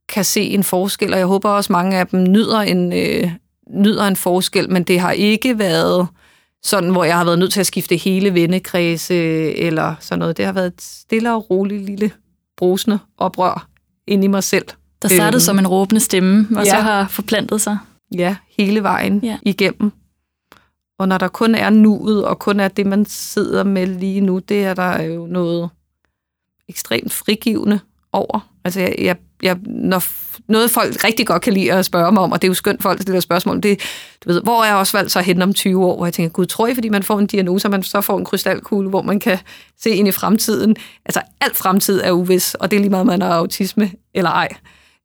kan 0.08 0.24
se 0.24 0.42
en 0.42 0.64
forskel, 0.64 1.12
og 1.12 1.18
jeg 1.18 1.26
håber 1.26 1.48
også, 1.50 1.68
at 1.68 1.70
mange 1.70 1.98
af 1.98 2.06
dem 2.06 2.22
nyder 2.22 2.58
en, 2.60 2.92
øh, 2.92 3.30
nyder 3.70 4.04
en 4.04 4.16
forskel, 4.16 4.70
men 4.70 4.82
det 4.82 5.00
har 5.00 5.12
ikke 5.12 5.58
været 5.58 6.08
sådan, 6.62 6.90
hvor 6.90 7.04
jeg 7.04 7.16
har 7.16 7.24
været 7.24 7.38
nødt 7.38 7.52
til 7.52 7.60
at 7.60 7.66
skifte 7.66 7.96
hele 7.96 8.34
vennekredse 8.34 9.14
eller 9.56 9.94
sådan 10.00 10.18
noget. 10.18 10.36
Det 10.36 10.44
har 10.44 10.52
været 10.52 10.66
et 10.66 10.82
stille 10.82 11.34
og 11.34 11.50
roligt 11.50 11.82
lille 11.82 12.10
brusende 12.56 12.98
oprør 13.18 13.68
ind 14.06 14.24
i 14.24 14.26
mig 14.26 14.44
selv. 14.44 14.66
Der 15.02 15.08
startede 15.08 15.36
øhm, 15.36 15.40
som 15.40 15.58
en 15.58 15.66
råbende 15.66 16.00
stemme, 16.00 16.48
og 16.56 16.64
ja. 16.64 16.70
så 16.70 16.76
har 16.76 17.08
forplantet 17.08 17.60
sig. 17.60 17.78
Ja, 18.14 18.36
hele 18.58 18.82
vejen 18.82 19.20
ja. 19.22 19.38
igennem. 19.42 19.92
Og 20.98 21.08
når 21.08 21.18
der 21.18 21.28
kun 21.28 21.54
er 21.54 21.70
nuet, 21.70 22.24
og 22.24 22.38
kun 22.38 22.60
er 22.60 22.68
det, 22.68 22.86
man 22.86 23.04
sidder 23.08 23.64
med 23.64 23.86
lige 23.86 24.20
nu, 24.20 24.38
det 24.38 24.64
er 24.64 24.74
der 24.74 25.02
jo 25.02 25.26
noget 25.26 25.70
ekstremt 26.68 27.12
frigivende 27.12 27.80
over. 28.12 28.52
Altså, 28.64 28.80
jeg, 28.80 28.94
jeg 28.98 29.16
jeg, 29.42 29.56
når 29.66 30.02
noget 30.52 30.70
folk 30.70 31.04
rigtig 31.04 31.26
godt 31.26 31.42
kan 31.42 31.52
lide 31.52 31.72
at 31.72 31.84
spørge 31.84 32.12
mig 32.12 32.22
om, 32.22 32.32
og 32.32 32.42
det 32.42 32.48
er 32.48 32.50
jo 32.50 32.54
skønt 32.54 32.82
folk 32.82 33.02
stiller 33.02 33.20
spørgsmål, 33.20 33.60
det 33.60 33.80
du 34.24 34.28
ved, 34.28 34.42
hvor 34.42 34.64
er 34.64 34.74
Osvald 34.74 35.08
så 35.08 35.20
hen 35.20 35.42
om 35.42 35.54
20 35.54 35.86
år, 35.86 35.96
hvor 35.96 36.06
jeg 36.06 36.14
tænker, 36.14 36.32
gud, 36.32 36.46
tror 36.46 36.66
I, 36.66 36.74
fordi 36.74 36.88
man 36.88 37.02
får 37.02 37.18
en 37.18 37.26
diagnose, 37.26 37.66
og 37.66 37.70
man 37.70 37.82
så 37.82 38.00
får 38.00 38.18
en 38.18 38.24
krystalkugle, 38.24 38.88
hvor 38.88 39.02
man 39.02 39.20
kan 39.20 39.38
se 39.80 39.90
ind 39.90 40.08
i 40.08 40.12
fremtiden. 40.12 40.76
Altså, 41.04 41.20
alt 41.40 41.56
fremtid 41.56 42.00
er 42.04 42.10
uvis, 42.10 42.54
og 42.54 42.70
det 42.70 42.76
er 42.76 42.80
lige 42.80 42.90
meget, 42.90 43.06
man 43.06 43.22
har 43.22 43.34
autisme 43.34 43.90
eller 44.14 44.30
ej. 44.30 44.48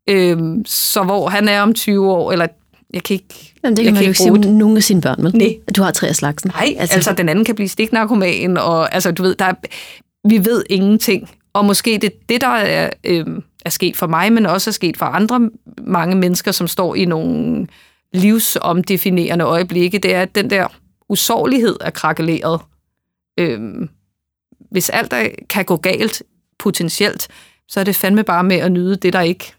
Øhm, 0.09 0.65
så 0.65 1.03
hvor 1.03 1.29
han 1.29 1.47
er 1.47 1.61
om 1.61 1.73
20 1.73 2.11
år, 2.11 2.31
eller 2.31 2.47
jeg 2.93 3.03
kan 3.03 3.13
ikke... 3.13 3.53
Jamen, 3.63 3.77
det 3.77 3.85
kan 3.85 3.85
jeg 3.85 3.93
man 3.93 4.03
jo 4.03 4.07
ikke 4.07 4.17
sige 4.17 4.31
om 4.31 4.37
nogen 4.37 4.77
af 4.77 4.83
sine 4.83 5.01
børn, 5.01 5.23
med. 5.23 5.31
Nej. 5.33 5.55
Du 5.75 5.83
har 5.83 5.91
tre 5.91 6.07
af 6.07 6.15
slagsen. 6.15 6.51
Nej, 6.55 6.75
altså, 6.77 6.95
altså 6.95 7.13
den 7.13 7.29
anden 7.29 7.45
kan 7.45 7.55
blive 7.55 7.67
stiknarkoman, 7.67 8.57
og 8.57 8.93
altså, 8.93 9.11
du 9.11 9.23
ved, 9.23 9.35
der 9.35 9.45
er, 9.45 9.53
vi 10.27 10.45
ved 10.45 10.63
ingenting. 10.69 11.29
Og 11.53 11.65
måske 11.65 11.97
det, 11.97 12.29
det 12.29 12.41
der 12.41 12.47
er, 12.47 12.89
øh, 13.03 13.25
er 13.65 13.69
sket 13.69 13.97
for 13.97 14.07
mig, 14.07 14.33
men 14.33 14.45
også 14.45 14.69
er 14.69 14.71
sket 14.71 14.97
for 14.97 15.05
andre 15.05 15.49
mange 15.77 16.15
mennesker, 16.15 16.51
som 16.51 16.67
står 16.67 16.95
i 16.95 17.05
nogle 17.05 17.67
livsomdefinerende 18.13 19.45
øjeblikke, 19.45 19.97
det 19.97 20.15
er, 20.15 20.21
at 20.21 20.35
den 20.35 20.49
der 20.49 20.67
usårlighed 21.09 21.75
er 21.81 21.89
krakeleret. 21.89 22.61
Øh, 23.39 23.59
hvis 24.71 24.89
alt 24.89 25.11
der 25.11 25.27
kan 25.49 25.65
gå 25.65 25.77
galt 25.77 26.23
potentielt, 26.59 27.27
så 27.67 27.79
er 27.79 27.83
det 27.83 27.95
fandme 27.95 28.23
bare 28.23 28.43
med 28.43 28.55
at 28.55 28.71
nyde 28.71 28.95
det, 28.95 29.13
der 29.13 29.21
ikke, 29.21 29.53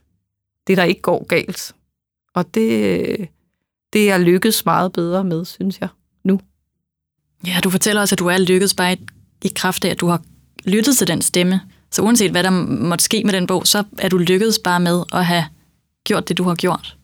det, 0.66 0.76
der 0.76 0.84
ikke 0.84 1.02
går 1.02 1.26
galt. 1.26 1.74
Og 2.34 2.54
det, 2.54 3.28
det 3.92 4.10
er 4.10 4.18
lykkedes 4.18 4.64
meget 4.64 4.92
bedre 4.92 5.24
med, 5.24 5.44
synes 5.44 5.80
jeg, 5.80 5.88
nu. 6.24 6.40
Ja, 7.46 7.60
du 7.64 7.70
fortæller 7.70 8.00
også, 8.00 8.14
at 8.14 8.18
du 8.18 8.26
er 8.26 8.38
lykkedes 8.38 8.74
bare 8.74 8.96
i 9.44 9.52
kraft 9.56 9.84
af, 9.84 9.90
at 9.90 10.00
du 10.00 10.06
har 10.06 10.22
lyttet 10.64 10.96
til 10.96 11.06
den 11.06 11.22
stemme, 11.22 11.60
så 11.90 12.02
uanset 12.02 12.30
hvad 12.30 12.42
der 12.42 12.50
måtte 12.50 13.04
ske 13.04 13.22
med 13.24 13.32
den 13.32 13.46
bog, 13.46 13.66
så 13.66 13.84
er 13.98 14.08
du 14.08 14.18
lykkedes 14.18 14.58
bare 14.58 14.80
med 14.80 15.02
at 15.12 15.26
have 15.26 15.44
gjort 16.04 16.28
det, 16.28 16.38
du 16.38 16.44
har 16.44 16.54
gjort. 16.54 16.96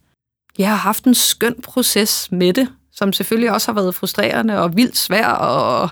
jeg 0.59 0.69
har 0.69 0.77
haft 0.77 1.05
en 1.05 1.15
skøn 1.15 1.55
proces 1.63 2.29
med 2.33 2.53
det, 2.53 2.69
som 2.93 3.13
selvfølgelig 3.13 3.53
også 3.53 3.73
har 3.73 3.81
været 3.81 3.95
frustrerende 3.95 4.59
og 4.59 4.77
vildt 4.77 4.97
svær, 4.99 5.27
og 5.27 5.91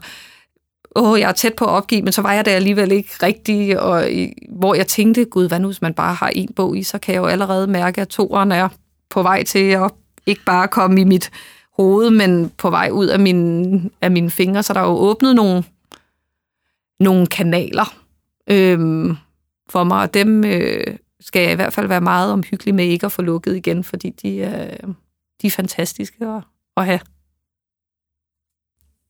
åh, 0.99 1.21
jeg 1.21 1.29
er 1.29 1.33
tæt 1.33 1.55
på 1.55 1.65
at 1.65 1.71
opgive, 1.71 2.03
men 2.03 2.13
så 2.13 2.23
var 2.23 2.33
jeg 2.33 2.45
der 2.45 2.53
alligevel 2.53 2.93
ikke 2.93 3.11
rigtig, 3.23 3.81
og 3.81 4.13
i, 4.13 4.33
hvor 4.49 4.75
jeg 4.75 4.87
tænkte, 4.87 5.25
gud, 5.25 5.49
hvad 5.49 5.61
nu, 5.61 5.69
hvis 5.69 5.83
man 5.83 5.95
bare 5.95 6.15
har 6.15 6.29
en 6.29 6.53
bog 6.57 6.77
i, 6.77 6.83
så 6.83 6.99
kan 6.99 7.15
jeg 7.15 7.21
jo 7.21 7.27
allerede 7.27 7.67
mærke, 7.67 8.01
at 8.01 8.09
toeren 8.09 8.53
er 8.53 8.69
på 9.11 9.23
vej 9.23 9.45
til 9.45 9.71
at 9.71 9.91
ikke 10.27 10.45
bare 10.47 10.69
komme 10.69 11.01
i 11.01 11.05
mit 11.05 11.31
hoved, 11.77 12.11
men 12.11 12.53
på 12.59 12.71
vej 12.71 12.91
ud 12.93 13.07
af 13.07 13.21
mine, 13.21 13.91
af 14.01 14.11
mine 14.11 14.31
fingre, 14.31 14.63
så 14.63 14.73
der 14.73 14.81
er 14.81 14.85
jo 14.85 14.97
åbnet 14.97 15.37
nogle, 15.37 15.65
nogle 17.01 17.27
kanaler 17.27 17.95
øhm, 18.51 19.17
for 19.69 19.85
mig, 19.85 20.03
og 20.03 20.15
dem 20.15 20.45
øh, 20.45 20.97
skal 21.21 21.43
jeg 21.43 21.53
i 21.53 21.55
hvert 21.55 21.73
fald 21.73 21.87
være 21.87 22.01
meget 22.01 22.33
omhyggelig 22.33 22.75
med 22.75 22.85
ikke 22.85 23.07
at 23.07 23.13
få 23.13 23.23
lukket 23.23 23.57
igen, 23.57 23.85
fordi 23.85 24.11
de 24.11 24.37
øh, 24.37 24.95
de 25.43 25.47
er 25.47 25.51
fantastiske 25.51 26.27
at, 26.27 26.43
at 26.77 26.85
have. 26.85 27.01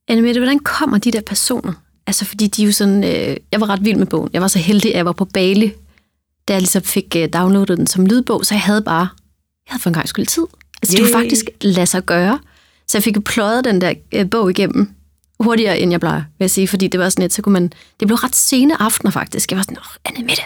Annemette, 0.09 0.39
hvordan 0.39 0.59
kommer 0.59 0.97
de 0.97 1.11
der 1.11 1.21
personer? 1.21 1.73
Altså, 2.07 2.25
fordi 2.25 2.47
de 2.47 2.61
er 2.61 2.65
jo 2.65 2.71
sådan... 2.71 3.03
Øh, 3.03 3.37
jeg 3.51 3.61
var 3.61 3.69
ret 3.69 3.85
vild 3.85 3.97
med 3.97 4.05
bogen. 4.05 4.29
Jeg 4.33 4.41
var 4.41 4.47
så 4.47 4.59
heldig, 4.59 4.91
at 4.91 4.97
jeg 4.97 5.05
var 5.05 5.11
på 5.11 5.25
Bali, 5.25 5.73
da 6.47 6.53
jeg 6.53 6.61
ligesom 6.61 6.83
fik 6.83 7.15
øh, 7.17 7.29
downloadet 7.33 7.77
den 7.77 7.87
som 7.87 8.05
lydbog, 8.05 8.45
så 8.45 8.53
jeg 8.53 8.61
havde 8.61 8.81
bare... 8.81 9.07
Jeg 9.65 9.71
havde 9.73 9.81
for 9.81 9.89
en 9.89 9.93
gang 9.93 10.07
skyld 10.07 10.25
tid. 10.25 10.43
Altså, 10.81 10.97
det 10.97 11.05
kunne 11.05 11.13
faktisk 11.13 11.45
lade 11.61 11.85
sig 11.85 12.05
gøre. 12.05 12.39
Så 12.87 12.97
jeg 12.97 13.03
fik 13.03 13.23
pløjet 13.25 13.65
den 13.65 13.81
der 13.81 13.93
øh, 14.11 14.29
bog 14.29 14.49
igennem 14.49 14.89
hurtigere, 15.39 15.79
end 15.79 15.91
jeg 15.91 15.99
plejer, 15.99 16.21
vil 16.21 16.43
jeg 16.43 16.51
sige. 16.51 16.67
Fordi 16.67 16.87
det 16.87 16.99
var 16.99 17.09
sådan 17.09 17.25
et, 17.25 17.33
så 17.33 17.41
kunne 17.41 17.53
man... 17.53 17.71
Det 17.99 18.07
blev 18.07 18.15
ret 18.15 18.35
sene 18.35 18.81
aftener, 18.81 19.11
faktisk. 19.11 19.51
Jeg 19.51 19.57
var 19.57 19.63
sådan, 19.63 19.77
åh, 19.77 19.95
Annemette. 20.05 20.41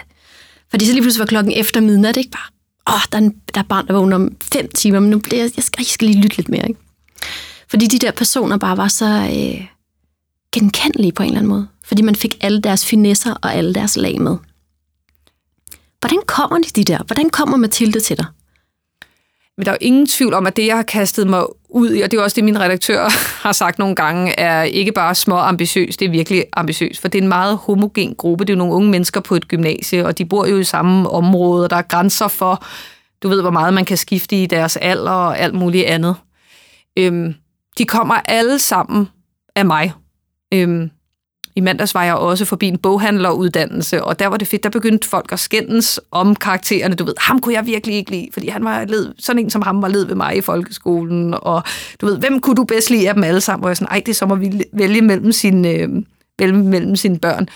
Fordi 0.70 0.86
så 0.86 0.92
lige 0.92 1.02
pludselig 1.02 1.20
var 1.20 1.26
klokken 1.26 1.52
efter 1.56 1.80
midnat, 1.80 2.16
ikke 2.16 2.30
bare? 2.30 2.94
Åh, 2.94 3.00
der 3.12 3.18
er, 3.18 3.22
en, 3.22 3.34
der 3.54 3.60
er 3.60 3.64
barn, 3.64 3.86
der 3.86 3.92
vågner 3.92 4.16
om 4.16 4.36
fem 4.52 4.68
timer, 4.74 5.00
men 5.00 5.10
nu 5.10 5.18
bliver 5.18 5.42
jeg, 5.42 5.50
jeg, 5.56 5.64
skal, 5.64 5.80
jeg 5.80 5.86
skal 5.86 6.08
lige 6.08 6.20
lytte 6.20 6.36
lidt 6.36 6.48
mere, 6.48 6.68
ikke? 6.68 6.80
Fordi 7.70 7.86
de 7.86 7.98
der 7.98 8.10
personer 8.10 8.56
bare 8.56 8.76
var 8.76 8.88
så 8.88 9.06
øh, 9.06 9.66
genkendelige 10.52 11.12
på 11.12 11.22
en 11.22 11.26
eller 11.26 11.38
anden 11.38 11.48
måde. 11.48 11.68
Fordi 11.84 12.02
man 12.02 12.16
fik 12.16 12.36
alle 12.40 12.60
deres 12.60 12.86
finesser 12.86 13.34
og 13.42 13.54
alle 13.54 13.74
deres 13.74 13.96
lag 13.96 14.20
med. 14.20 14.36
Hvordan 16.00 16.18
kommer 16.26 16.58
de, 16.58 16.82
de 16.82 16.84
der? 16.84 16.98
Hvordan 17.06 17.30
kommer 17.30 17.56
Mathilde 17.56 18.00
til 18.00 18.16
dig? 18.18 18.26
Men 19.56 19.66
der 19.66 19.72
er 19.72 19.76
jo 19.80 19.86
ingen 19.86 20.06
tvivl 20.06 20.34
om, 20.34 20.46
at 20.46 20.56
det, 20.56 20.66
jeg 20.66 20.76
har 20.76 20.82
kastet 20.82 21.26
mig 21.26 21.44
ud 21.68 21.90
i, 21.94 22.00
og 22.00 22.10
det 22.10 22.18
er 22.18 22.22
også 22.22 22.34
det, 22.34 22.44
min 22.44 22.60
redaktør 22.60 23.08
har 23.46 23.52
sagt 23.52 23.78
nogle 23.78 23.94
gange, 23.94 24.40
er 24.40 24.62
ikke 24.62 24.92
bare 24.92 25.14
små 25.14 25.36
ambitiøst, 25.36 26.00
det 26.00 26.06
er 26.06 26.10
virkelig 26.10 26.44
ambitiøst, 26.52 27.00
for 27.00 27.08
det 27.08 27.18
er 27.18 27.22
en 27.22 27.28
meget 27.28 27.56
homogen 27.56 28.14
gruppe. 28.14 28.44
Det 28.44 28.52
er 28.52 28.54
jo 28.54 28.58
nogle 28.58 28.74
unge 28.74 28.90
mennesker 28.90 29.20
på 29.20 29.34
et 29.34 29.48
gymnasie, 29.48 30.06
og 30.06 30.18
de 30.18 30.24
bor 30.24 30.46
jo 30.46 30.58
i 30.58 30.64
samme 30.64 31.10
område, 31.10 31.64
og 31.64 31.70
der 31.70 31.76
er 31.76 31.82
grænser 31.82 32.28
for, 32.28 32.64
du 33.22 33.28
ved, 33.28 33.40
hvor 33.40 33.50
meget 33.50 33.74
man 33.74 33.84
kan 33.84 33.96
skifte 33.96 34.42
i 34.42 34.46
deres 34.46 34.76
alder 34.76 35.10
og 35.10 35.38
alt 35.38 35.54
muligt 35.54 35.86
andet. 35.86 36.16
Øhm, 36.98 37.34
de 37.78 37.84
kommer 37.84 38.14
alle 38.14 38.58
sammen 38.58 39.08
af 39.56 39.66
mig. 39.66 39.92
Øhm, 40.54 40.90
I 41.56 41.60
mandags 41.60 41.94
var 41.94 42.04
jeg 42.04 42.14
også 42.14 42.44
forbi 42.44 42.66
en 42.66 42.78
boghandleruddannelse, 42.78 44.04
og 44.04 44.18
der 44.18 44.26
var 44.26 44.36
det 44.36 44.48
fedt, 44.48 44.64
der 44.64 44.70
begyndte 44.70 45.08
folk 45.08 45.32
at 45.32 45.38
skændes 45.38 46.00
om 46.10 46.36
karaktererne. 46.36 46.94
Du 46.94 47.04
ved, 47.04 47.14
ham 47.18 47.38
kunne 47.38 47.54
jeg 47.54 47.66
virkelig 47.66 47.96
ikke 47.96 48.10
lide, 48.10 48.28
fordi 48.32 48.48
han 48.48 48.64
var 48.64 48.84
led, 48.84 49.14
sådan 49.18 49.42
en 49.42 49.50
som 49.50 49.62
ham 49.62 49.82
var 49.82 49.88
led 49.88 50.06
ved 50.06 50.14
mig 50.14 50.36
i 50.36 50.40
folkeskolen, 50.40 51.34
og 51.34 51.62
du 52.00 52.06
ved, 52.06 52.18
hvem 52.18 52.40
kunne 52.40 52.56
du 52.56 52.64
bedst 52.64 52.90
lide 52.90 53.08
af 53.08 53.14
dem 53.14 53.24
alle 53.24 53.40
sammen? 53.40 53.64
Og 53.64 53.68
jeg 53.68 53.76
sådan, 53.76 53.92
ej, 53.92 54.02
det 54.06 54.08
er 54.08 54.14
som 54.14 54.32
at 54.32 54.66
vælge 54.72 55.02
mellem 55.02 55.32
sine, 55.32 55.68
øh, 55.68 56.54
mellem 56.54 56.96
sine 56.96 57.18
børn. 57.18 57.48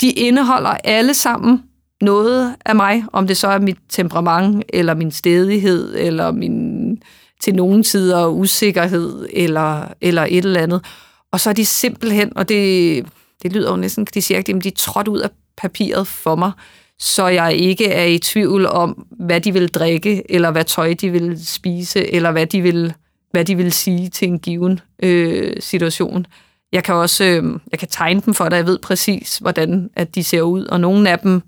De 0.00 0.10
indeholder 0.10 0.76
alle 0.84 1.14
sammen 1.14 1.62
noget 2.00 2.54
af 2.64 2.76
mig, 2.76 3.04
om 3.12 3.26
det 3.26 3.36
så 3.36 3.48
er 3.48 3.58
mit 3.58 3.78
temperament, 3.88 4.64
eller 4.68 4.94
min 4.94 5.10
stedighed, 5.10 5.94
eller 5.98 6.30
min 6.30 6.98
til 7.40 7.54
nogen 7.54 7.82
tider 7.82 8.26
usikkerhed 8.26 9.28
eller, 9.32 9.88
eller 10.00 10.22
et 10.22 10.44
eller 10.44 10.60
andet. 10.60 10.84
Og 11.32 11.40
så 11.40 11.50
er 11.50 11.54
de 11.54 11.66
simpelthen, 11.66 12.36
og 12.36 12.48
det, 12.48 13.06
det 13.42 13.52
lyder 13.52 13.70
jo 13.70 13.76
næsten, 13.76 14.06
de 14.14 14.22
siger, 14.22 14.38
at 14.38 14.46
de 14.46 14.68
er 14.68 14.72
trådt 14.76 15.08
ud 15.08 15.18
af 15.18 15.30
papiret 15.56 16.06
for 16.06 16.34
mig, 16.34 16.52
så 16.98 17.26
jeg 17.26 17.54
ikke 17.54 17.86
er 17.86 18.04
i 18.04 18.18
tvivl 18.18 18.66
om, 18.66 19.06
hvad 19.10 19.40
de 19.40 19.52
vil 19.52 19.68
drikke, 19.68 20.22
eller 20.28 20.50
hvad 20.50 20.64
tøj 20.64 20.94
de 21.00 21.10
vil 21.10 21.46
spise, 21.46 22.12
eller 22.12 22.32
hvad 22.32 22.46
de 22.46 22.62
vil, 22.62 22.94
hvad 23.30 23.44
de 23.44 23.56
vil 23.56 23.72
sige 23.72 24.08
til 24.08 24.28
en 24.28 24.38
given 24.38 24.80
øh, 25.02 25.52
situation. 25.60 26.26
Jeg 26.72 26.84
kan 26.84 26.94
også 26.94 27.24
øh, 27.24 27.60
jeg 27.72 27.78
kan 27.78 27.88
tegne 27.88 28.20
dem 28.20 28.34
for 28.34 28.48
dig, 28.48 28.56
jeg 28.56 28.66
ved 28.66 28.78
præcis, 28.78 29.38
hvordan 29.38 29.90
at 29.96 30.14
de 30.14 30.24
ser 30.24 30.42
ud, 30.42 30.64
og 30.64 30.80
nogle 30.80 31.10
af 31.10 31.18
dem 31.18 31.42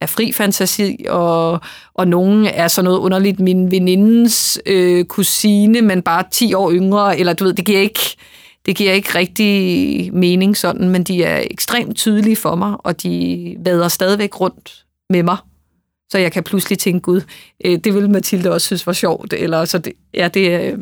er 0.00 0.06
fri 0.06 0.32
fantasi, 0.32 1.04
og, 1.08 1.60
og 1.94 2.08
nogen 2.08 2.46
er 2.46 2.68
sådan 2.68 2.84
noget 2.84 2.98
underligt 2.98 3.40
min 3.40 3.70
venindens 3.70 4.60
øh, 4.66 5.04
kusine, 5.04 5.82
men 5.82 6.02
bare 6.02 6.24
10 6.32 6.54
år 6.54 6.72
yngre, 6.72 7.18
eller 7.18 7.32
du 7.32 7.44
ved, 7.44 7.52
det 7.52 7.64
giver 7.64 7.80
ikke, 7.80 8.16
det 8.66 8.76
giver 8.76 8.92
ikke 8.92 9.18
rigtig 9.18 10.14
mening 10.14 10.56
sådan, 10.56 10.88
men 10.88 11.04
de 11.04 11.24
er 11.24 11.44
ekstremt 11.50 11.96
tydelige 11.96 12.36
for 12.36 12.54
mig, 12.54 12.76
og 12.78 13.02
de 13.02 13.56
vader 13.64 13.88
stadigvæk 13.88 14.40
rundt 14.40 14.84
med 15.10 15.22
mig. 15.22 15.36
Så 16.10 16.18
jeg 16.18 16.32
kan 16.32 16.42
pludselig 16.42 16.78
tænke, 16.78 17.00
gud, 17.00 17.20
øh, 17.64 17.78
det 17.84 17.94
ville 17.94 18.10
Mathilde 18.10 18.50
også 18.50 18.66
synes 18.66 18.86
var 18.86 18.92
sjovt, 18.92 19.32
eller 19.32 19.64
så 19.64 19.78
det, 19.78 19.92
ja, 20.14 20.28
det, 20.28 20.50
øh, 20.50 20.78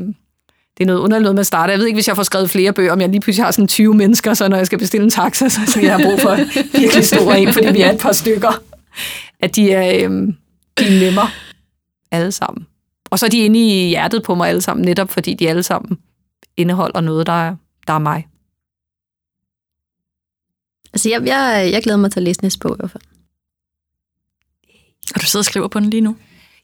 det 0.79 0.85
er 0.85 0.87
noget 0.87 1.01
underligt 1.01 1.23
noget, 1.23 1.37
man 1.37 1.45
starter. 1.45 1.73
Jeg 1.73 1.79
ved 1.79 1.87
ikke, 1.87 1.97
hvis 1.97 2.09
jeg 2.09 2.17
får 2.17 2.23
skrevet 2.23 2.51
flere 2.51 2.73
bøger, 2.73 2.93
om 2.93 3.01
jeg 3.01 3.09
lige 3.09 3.21
pludselig 3.21 3.45
har 3.45 3.51
sådan 3.51 3.69
20 3.69 3.95
mennesker, 3.95 4.35
så 4.35 4.49
når 4.49 4.57
jeg 4.57 4.67
skal 4.67 4.79
bestille 4.79 5.05
en 5.05 5.11
taxa, 5.11 5.49
så 5.49 5.61
skal 5.67 5.83
jeg 5.83 5.97
have 5.97 6.05
brug 6.09 6.21
for 6.21 6.37
virkelig 6.79 7.05
stor 7.05 7.33
en, 7.33 7.53
fordi 7.53 7.73
vi 7.73 7.81
er 7.81 7.93
et 7.93 8.01
par 8.01 8.13
stykker 8.13 8.63
at 9.41 9.57
de 9.57 9.73
er, 9.73 10.05
øhm, 10.05 10.37
de 10.79 10.85
er 10.85 11.01
nemmere 11.01 11.29
alle 12.11 12.33
sammen. 12.33 12.67
Og 13.11 13.19
så 13.19 13.27
er 13.27 13.31
de 13.31 13.45
inde 13.45 13.61
i 13.61 13.89
hjertet 13.89 14.23
på 14.23 14.35
mig 14.35 14.49
alle 14.49 14.61
sammen, 14.61 14.85
netop 14.85 15.11
fordi 15.11 15.35
de 15.35 15.49
alle 15.49 15.63
sammen 15.63 15.99
indeholder 16.57 17.01
noget, 17.01 17.27
der 17.27 17.33
er, 17.33 17.57
der 17.87 17.93
er 17.93 17.99
mig. 17.99 18.29
Altså, 20.93 21.09
jeg, 21.09 21.27
jeg, 21.27 21.71
jeg 21.73 21.83
glæder 21.83 21.99
mig 21.99 22.13
til 22.13 22.21
at 22.21 22.25
læse 22.25 22.43
næste 22.43 22.59
bog 22.59 22.77
i 22.77 22.79
hvert 22.79 22.91
fald. 22.91 23.03
Og 25.15 25.21
du 25.21 25.27
sidder 25.27 25.41
og 25.41 25.45
skriver 25.45 25.69
på 25.69 25.81
den 25.81 25.91
lige 25.91 26.01
nu? 26.01 26.17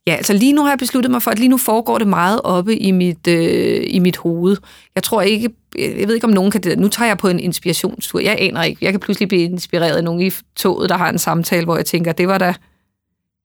Ja, 0.06 0.14
altså 0.14 0.32
lige 0.32 0.52
nu 0.52 0.62
har 0.62 0.68
jeg 0.68 0.78
besluttet 0.78 1.10
mig 1.10 1.22
for, 1.22 1.30
at 1.30 1.38
lige 1.38 1.48
nu 1.48 1.56
foregår 1.56 1.98
det 1.98 2.08
meget 2.08 2.40
oppe 2.44 2.76
i 2.76 2.90
mit, 2.90 3.26
øh, 3.28 3.84
i 3.86 3.98
mit 3.98 4.16
hoved. 4.16 4.56
Jeg 4.94 5.02
tror 5.02 5.22
ikke, 5.22 5.50
jeg 5.78 6.08
ved 6.08 6.14
ikke 6.14 6.26
om 6.26 6.32
nogen 6.32 6.50
kan 6.50 6.60
det. 6.60 6.78
Nu 6.78 6.88
tager 6.88 7.08
jeg 7.08 7.18
på 7.18 7.28
en 7.28 7.40
inspirationstur. 7.40 8.20
Jeg 8.20 8.36
aner 8.38 8.62
ikke. 8.62 8.84
Jeg 8.84 8.92
kan 8.92 9.00
pludselig 9.00 9.28
blive 9.28 9.42
inspireret 9.42 9.96
af 9.96 10.04
nogen 10.04 10.20
i 10.20 10.30
toget, 10.56 10.88
der 10.88 10.96
har 10.96 11.08
en 11.08 11.18
samtale, 11.18 11.64
hvor 11.64 11.76
jeg 11.76 11.86
tænker, 11.86 12.12
det 12.12 12.28
var 12.28 12.38
da, 12.38 12.54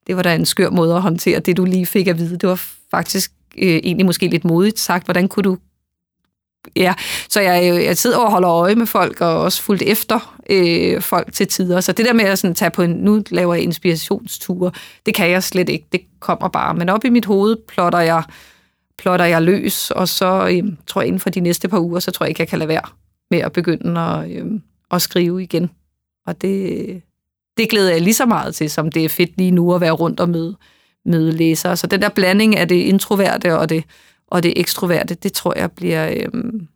det 0.08 0.16
var 0.16 0.22
da 0.22 0.36
en 0.36 0.46
skør 0.46 0.70
måde 0.70 0.96
at 0.96 1.02
håndtere 1.02 1.40
det, 1.40 1.58
du 1.58 1.66
lige 1.66 1.86
fik 1.86 2.08
at 2.08 2.18
vide. 2.18 2.38
Det 2.38 2.50
var 2.50 2.62
faktisk 2.92 3.32
øh, 3.58 3.76
egentlig 3.76 4.06
måske 4.06 4.28
lidt 4.28 4.46
modigt 4.46 4.80
sagt. 4.80 5.06
Hvordan 5.06 5.28
kunne 5.28 5.44
du 5.44 5.58
ja, 6.76 6.94
så 7.30 7.42
jeg, 7.42 7.74
øh, 7.74 7.84
jeg 7.84 7.98
sidder 7.98 8.18
og 8.18 8.32
holder 8.32 8.50
øje 8.50 8.76
med 8.76 8.86
folk, 8.86 9.22
og 9.22 9.42
også 9.42 9.62
fuldt 9.62 9.82
efter 9.82 10.38
øh, 10.50 11.02
folk 11.02 11.34
til 11.34 11.48
tider. 11.48 11.82
Så 11.82 11.92
det 11.92 12.06
der 12.06 12.14
med 12.14 12.26
at 12.26 12.40
sådan, 12.40 12.56
tage 12.56 12.72
på 12.72 12.82
en, 12.82 12.90
nu 12.90 13.24
laver 13.30 13.54
jeg 13.54 13.64
inspirationsture, 13.64 14.72
det 15.06 15.16
kan 15.16 15.30
jeg 15.30 15.44
slet 15.44 15.70
ikke. 15.70 15.86
Det 15.92 16.02
kommer 16.20 16.48
bare. 16.48 16.74
Men 16.74 16.90
op 16.90 17.06
i 17.06 17.10
mit 17.10 17.26
hoved 17.26 17.58
plotter 17.68 18.00
jeg, 18.00 18.24
plotter 18.98 19.26
jeg 19.26 19.42
løs, 19.42 19.92
og 19.92 20.08
så 20.08 20.48
øh, 20.52 20.64
tror 20.88 21.02
jeg 21.02 21.08
inden 21.08 21.20
for 21.20 21.30
de 21.30 21.40
næste 21.40 21.68
par 21.68 21.80
uger, 21.80 22.00
så 22.00 22.12
tror 22.12 22.24
jeg 22.26 22.30
ikke, 22.30 22.42
jeg 22.42 22.48
kan 22.48 22.60
lade 22.60 22.70
være 22.70 22.90
med 23.32 23.40
at 23.40 23.52
begynde 23.52 24.02
at, 24.02 24.32
øh, 24.32 24.46
at 24.92 25.02
skrive 25.02 25.44
igen. 25.44 25.70
Og 26.26 26.42
det, 26.42 27.02
det 27.58 27.70
glæder 27.70 27.92
jeg 27.92 28.02
lige 28.02 28.14
så 28.14 28.26
meget 28.26 28.56
til, 28.56 28.70
som 28.70 28.92
det 28.92 29.06
er 29.06 29.10
fedt 29.10 29.38
lige 29.38 29.52
nu 29.52 29.74
at 29.74 29.82
være 29.82 29.92
rundt 29.92 30.20
og 30.20 30.30
møde, 30.30 30.56
møde 31.06 31.32
læsere. 31.32 31.78
Så 31.78 31.88
den 31.88 32.02
der 32.02 32.10
blanding 32.10 32.58
af 32.58 32.68
det 32.68 32.76
introverte 32.76 33.58
og 33.58 33.70
det 33.70 33.84
og 34.28 34.44
det 34.44 34.54
ekstroverte, 34.56 35.16
det 35.16 35.34
tror 35.34 35.58
jeg 35.58 35.72
bliver, 35.72 36.16
øhm, 36.18 36.68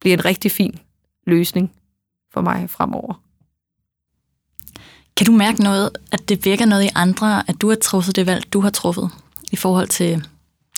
bliver 0.00 0.16
en 0.16 0.24
rigtig 0.24 0.50
fin 0.50 0.78
løsning 1.26 1.72
for 2.32 2.40
mig 2.40 2.70
fremover. 2.70 3.22
Kan 5.16 5.26
du 5.26 5.32
mærke 5.32 5.62
noget, 5.62 5.90
at 6.12 6.28
det 6.28 6.44
virker 6.44 6.64
noget 6.64 6.84
i 6.84 6.90
andre, 6.94 7.42
at 7.48 7.60
du 7.60 7.68
har 7.68 7.76
truffet 7.76 8.16
det 8.16 8.26
valg, 8.26 8.52
du 8.52 8.60
har 8.60 8.70
truffet, 8.70 9.10
i 9.52 9.56
forhold 9.56 9.88
til 9.88 10.26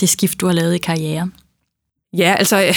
det 0.01 0.09
skift, 0.09 0.40
du 0.40 0.46
har 0.46 0.53
lavet 0.53 0.75
i 0.75 0.79
karriere? 0.79 1.31
Ja, 2.13 2.35
altså, 2.38 2.75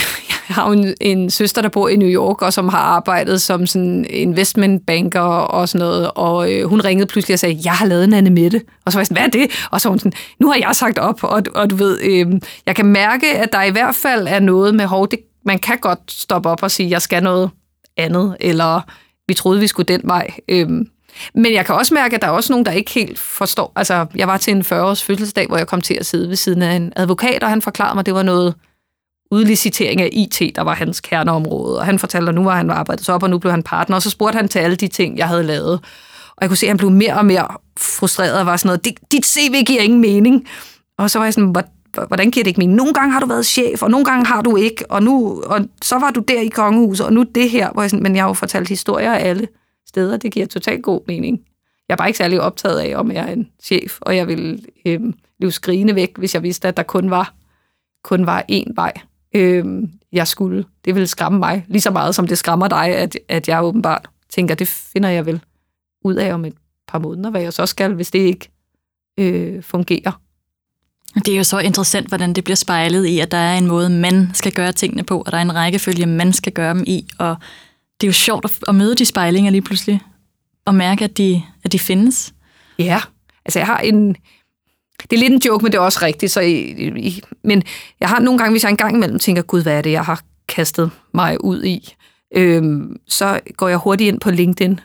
jeg 0.49 0.55
har 0.55 0.67
jo 0.67 0.71
en, 0.71 0.93
en 1.01 1.29
søster, 1.29 1.61
der 1.61 1.69
bor 1.69 1.87
i 1.87 1.95
New 1.95 2.09
York, 2.09 2.41
og 2.41 2.53
som 2.53 2.69
har 2.69 2.79
arbejdet 2.79 3.41
som 3.41 3.67
sådan 3.67 4.05
investmentbanker 4.09 5.21
og 5.21 5.69
sådan 5.69 5.85
noget, 5.85 6.11
og 6.15 6.53
øh, 6.53 6.69
hun 6.69 6.81
ringede 6.81 7.07
pludselig 7.07 7.33
og 7.33 7.39
sagde, 7.39 7.59
jeg 7.65 7.73
har 7.73 7.85
lavet 7.85 8.03
en 8.03 8.13
Annemette. 8.13 8.61
Og 8.85 8.91
så 8.91 8.97
var 8.97 9.01
jeg 9.01 9.07
sådan, 9.07 9.31
hvad 9.31 9.41
er 9.41 9.45
det? 9.45 9.67
Og 9.71 9.81
så 9.81 9.89
var 9.89 9.91
hun 9.91 9.99
sådan, 9.99 10.13
nu 10.39 10.47
har 10.47 10.55
jeg 10.55 10.75
sagt 10.75 10.97
op, 10.97 11.23
og, 11.23 11.43
og 11.55 11.69
du 11.69 11.75
ved, 11.75 11.99
øh, 12.03 12.27
jeg 12.65 12.75
kan 12.75 12.85
mærke, 12.85 13.37
at 13.37 13.53
der 13.53 13.63
i 13.63 13.71
hvert 13.71 13.95
fald 13.95 14.27
er 14.27 14.39
noget 14.39 14.75
med, 14.75 14.85
hov, 14.85 15.07
det, 15.11 15.19
man 15.45 15.59
kan 15.59 15.77
godt 15.77 15.99
stoppe 16.11 16.49
op 16.49 16.63
og 16.63 16.71
sige, 16.71 16.89
jeg 16.89 17.01
skal 17.01 17.23
noget 17.23 17.49
andet, 17.97 18.37
eller 18.39 18.81
vi 19.27 19.33
troede, 19.33 19.59
vi 19.59 19.67
skulle 19.67 19.87
den 19.87 20.01
vej. 20.03 20.27
Øh, 20.49 20.69
men 21.33 21.53
jeg 21.53 21.65
kan 21.65 21.75
også 21.75 21.93
mærke, 21.93 22.15
at 22.15 22.21
der 22.21 22.27
er 22.27 22.31
også 22.31 22.53
nogen, 22.53 22.65
der 22.65 22.71
ikke 22.71 22.91
helt 22.91 23.19
forstår. 23.19 23.71
Altså, 23.75 24.05
jeg 24.15 24.27
var 24.27 24.37
til 24.37 24.51
en 24.51 24.61
40-års 24.61 25.03
fødselsdag, 25.03 25.47
hvor 25.47 25.57
jeg 25.57 25.67
kom 25.67 25.81
til 25.81 25.93
at 25.93 26.05
sidde 26.05 26.29
ved 26.29 26.35
siden 26.35 26.61
af 26.61 26.75
en 26.75 26.93
advokat, 26.95 27.43
og 27.43 27.49
han 27.49 27.61
forklarede 27.61 27.95
mig, 27.95 27.99
at 27.99 28.05
det 28.05 28.13
var 28.13 28.23
noget 28.23 28.55
udlicitering 29.31 30.01
af 30.01 30.09
IT, 30.11 30.55
der 30.55 30.61
var 30.61 30.73
hans 30.73 31.01
kerneområde. 31.01 31.79
Og 31.79 31.85
han 31.85 31.99
fortalte, 31.99 32.29
at 32.29 32.35
nu 32.35 32.43
var 32.43 32.55
han 32.55 32.69
arbejdet 32.69 33.09
op, 33.09 33.23
og 33.23 33.29
nu 33.29 33.37
blev 33.37 33.51
han 33.51 33.63
partner. 33.63 33.95
Og 33.95 34.01
så 34.01 34.09
spurgte 34.09 34.35
han 34.35 34.47
til 34.47 34.59
alle 34.59 34.75
de 34.75 34.87
ting, 34.87 35.17
jeg 35.17 35.27
havde 35.27 35.43
lavet. 35.43 35.73
Og 36.27 36.41
jeg 36.41 36.49
kunne 36.49 36.57
se, 36.57 36.65
at 36.65 36.69
han 36.69 36.77
blev 36.77 36.91
mere 36.91 37.17
og 37.17 37.25
mere 37.25 37.47
frustreret 37.79 38.39
og 38.39 38.45
var 38.45 38.57
sådan 38.57 38.67
noget, 38.67 39.11
dit 39.11 39.25
CV 39.25 39.63
giver 39.63 39.81
ingen 39.81 40.01
mening. 40.01 40.47
Og 40.97 41.09
så 41.09 41.19
var 41.19 41.25
jeg 41.25 41.33
sådan, 41.33 41.55
hvordan 42.07 42.31
giver 42.31 42.43
det 42.43 42.47
ikke 42.47 42.59
mening? 42.59 42.75
Nogle 42.75 42.93
gange 42.93 43.13
har 43.13 43.19
du 43.19 43.27
været 43.27 43.45
chef, 43.45 43.83
og 43.83 43.91
nogle 43.91 44.05
gange 44.05 44.25
har 44.25 44.41
du 44.41 44.55
ikke, 44.55 44.91
og, 44.91 45.03
nu, 45.03 45.41
og 45.45 45.59
så 45.81 45.99
var 45.99 46.11
du 46.11 46.19
der 46.19 46.41
i 46.41 46.47
kongehuset, 46.47 47.05
og 47.05 47.13
nu 47.13 47.23
det 47.35 47.49
her. 47.49 47.71
Hvor 47.71 47.81
jeg 47.81 47.89
sådan, 47.89 48.03
men 48.03 48.15
jeg 48.15 48.23
har 48.23 48.29
jo 48.29 48.33
fortalt 48.33 48.69
historier 48.69 49.13
af 49.13 49.29
alle 49.29 49.47
steder, 49.87 50.17
det 50.17 50.33
giver 50.33 50.45
totalt 50.45 50.83
god 50.83 51.01
mening. 51.07 51.39
Jeg 51.89 51.93
er 51.93 51.97
bare 51.97 52.07
ikke 52.07 52.17
særlig 52.17 52.41
optaget 52.41 52.79
af, 52.79 52.93
om 52.95 53.11
jeg 53.11 53.29
er 53.29 53.33
en 53.33 53.47
chef, 53.63 53.97
og 54.01 54.15
jeg 54.15 54.27
vil 54.27 54.65
øh, 54.85 54.99
løbe 55.39 55.51
skrigende 55.51 55.95
væk, 55.95 56.17
hvis 56.17 56.33
jeg 56.33 56.43
vidste, 56.43 56.67
at 56.67 56.77
der 56.77 56.83
kun 56.83 57.09
var, 57.09 57.33
kun 58.03 58.25
var 58.25 58.43
én 58.51 58.73
vej, 58.75 58.93
øh, 59.35 59.83
jeg 60.11 60.27
skulle. 60.27 60.65
Det 60.85 60.95
ville 60.95 61.07
skræmme 61.07 61.39
mig 61.39 61.65
lige 61.67 61.81
så 61.81 61.91
meget, 61.91 62.15
som 62.15 62.27
det 62.27 62.37
skræmmer 62.37 62.67
dig, 62.67 62.85
at, 62.87 63.17
at 63.29 63.47
jeg 63.47 63.63
åbenbart 63.63 64.07
tænker, 64.29 64.55
det 64.55 64.67
finder 64.67 65.09
jeg 65.09 65.25
vel 65.25 65.41
ud 66.01 66.15
af 66.15 66.33
om 66.33 66.45
et 66.45 66.53
par 66.87 66.99
måneder, 66.99 67.29
hvad 67.29 67.41
jeg 67.41 67.53
så 67.53 67.65
skal, 67.65 67.93
hvis 67.93 68.11
det 68.11 68.19
ikke 68.19 68.49
øh, 69.19 69.63
fungerer. 69.63 70.21
Det 71.15 71.27
er 71.27 71.37
jo 71.37 71.43
så 71.43 71.59
interessant, 71.59 72.07
hvordan 72.07 72.33
det 72.33 72.43
bliver 72.43 72.55
spejlet 72.55 73.05
i, 73.05 73.19
at 73.19 73.31
der 73.31 73.37
er 73.37 73.57
en 73.57 73.67
måde, 73.67 73.89
man 73.89 74.29
skal 74.33 74.51
gøre 74.51 74.71
tingene 74.71 75.03
på, 75.03 75.21
og 75.21 75.31
der 75.31 75.37
er 75.37 75.41
en 75.41 75.55
rækkefølge, 75.55 76.05
man 76.05 76.33
skal 76.33 76.53
gøre 76.53 76.73
dem 76.73 76.83
i. 76.87 77.07
Og 77.19 77.35
det 78.01 78.07
er 78.07 78.09
jo 78.09 78.13
sjovt 78.13 78.45
at 78.67 78.75
møde 78.75 78.95
de 78.95 79.05
spejlinger 79.05 79.51
lige 79.51 79.61
pludselig, 79.61 80.01
og 80.65 80.75
mærke, 80.75 81.03
at 81.03 81.17
de, 81.17 81.43
at 81.63 81.71
de 81.71 81.79
findes. 81.79 82.33
Ja, 82.79 83.01
altså 83.45 83.59
jeg 83.59 83.67
har 83.67 83.79
en... 83.79 84.15
Det 85.01 85.13
er 85.13 85.19
lidt 85.19 85.33
en 85.33 85.41
joke, 85.45 85.63
men 85.63 85.71
det 85.71 85.77
er 85.77 85.81
også 85.81 85.99
rigtigt. 86.01 86.31
Så 86.31 86.41
i, 86.41 86.59
i, 86.97 87.21
men 87.43 87.63
jeg 87.99 88.09
har 88.09 88.19
nogle 88.19 88.37
gange, 88.37 88.51
hvis 88.51 88.63
jeg 88.63 88.69
engang 88.69 88.95
imellem 88.95 89.19
tænker, 89.19 89.41
gud, 89.41 89.63
hvad 89.63 89.77
er 89.77 89.81
det, 89.81 89.91
jeg 89.91 90.05
har 90.05 90.21
kastet 90.47 90.91
mig 91.13 91.43
ud 91.43 91.63
i, 91.63 91.95
øhm, 92.35 92.97
så 93.07 93.39
går 93.57 93.67
jeg 93.67 93.77
hurtigt 93.77 94.07
ind 94.07 94.19
på 94.19 94.31
LinkedIn, 94.31 94.79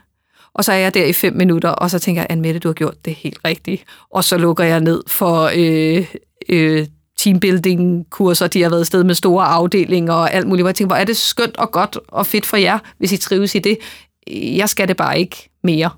og 0.55 0.65
så 0.65 0.73
er 0.73 0.77
jeg 0.77 0.95
der 0.95 1.05
i 1.05 1.13
fem 1.13 1.37
minutter, 1.37 1.71
og 1.71 1.91
så 1.91 1.99
tænker 1.99 2.23
jeg, 2.23 2.27
Anne 2.31 2.59
du 2.59 2.69
har 2.69 2.73
gjort 2.73 3.05
det 3.05 3.15
helt 3.15 3.39
rigtigt. 3.45 3.85
Og 4.11 4.25
så 4.25 4.39
lukker 4.39 4.65
jeg 4.65 4.81
ned 4.81 5.03
for 5.07 5.51
øh, 5.57 6.07
øh, 6.49 6.87
teambuilding-kurser, 7.19 8.47
de 8.47 8.63
har 8.63 8.71
været 8.71 8.87
sted 8.87 9.05
med 9.05 9.15
store 9.15 9.45
afdelinger 9.45 10.13
og 10.13 10.33
alt 10.33 10.47
muligt. 10.47 10.65
Og 10.65 10.69
jeg 10.69 10.75
tænker, 10.75 10.95
hvor 10.95 11.01
er 11.01 11.05
det 11.05 11.17
skønt 11.17 11.57
og 11.57 11.71
godt 11.71 11.99
og 12.09 12.27
fedt 12.27 12.47
for 12.47 12.57
jer, 12.57 12.79
hvis 12.99 13.13
I 13.13 13.17
trives 13.17 13.55
i 13.55 13.59
det. 13.59 13.79
Jeg 14.57 14.69
skal 14.69 14.89
det 14.89 14.97
bare 14.97 15.19
ikke 15.19 15.51
mere. 15.63 15.91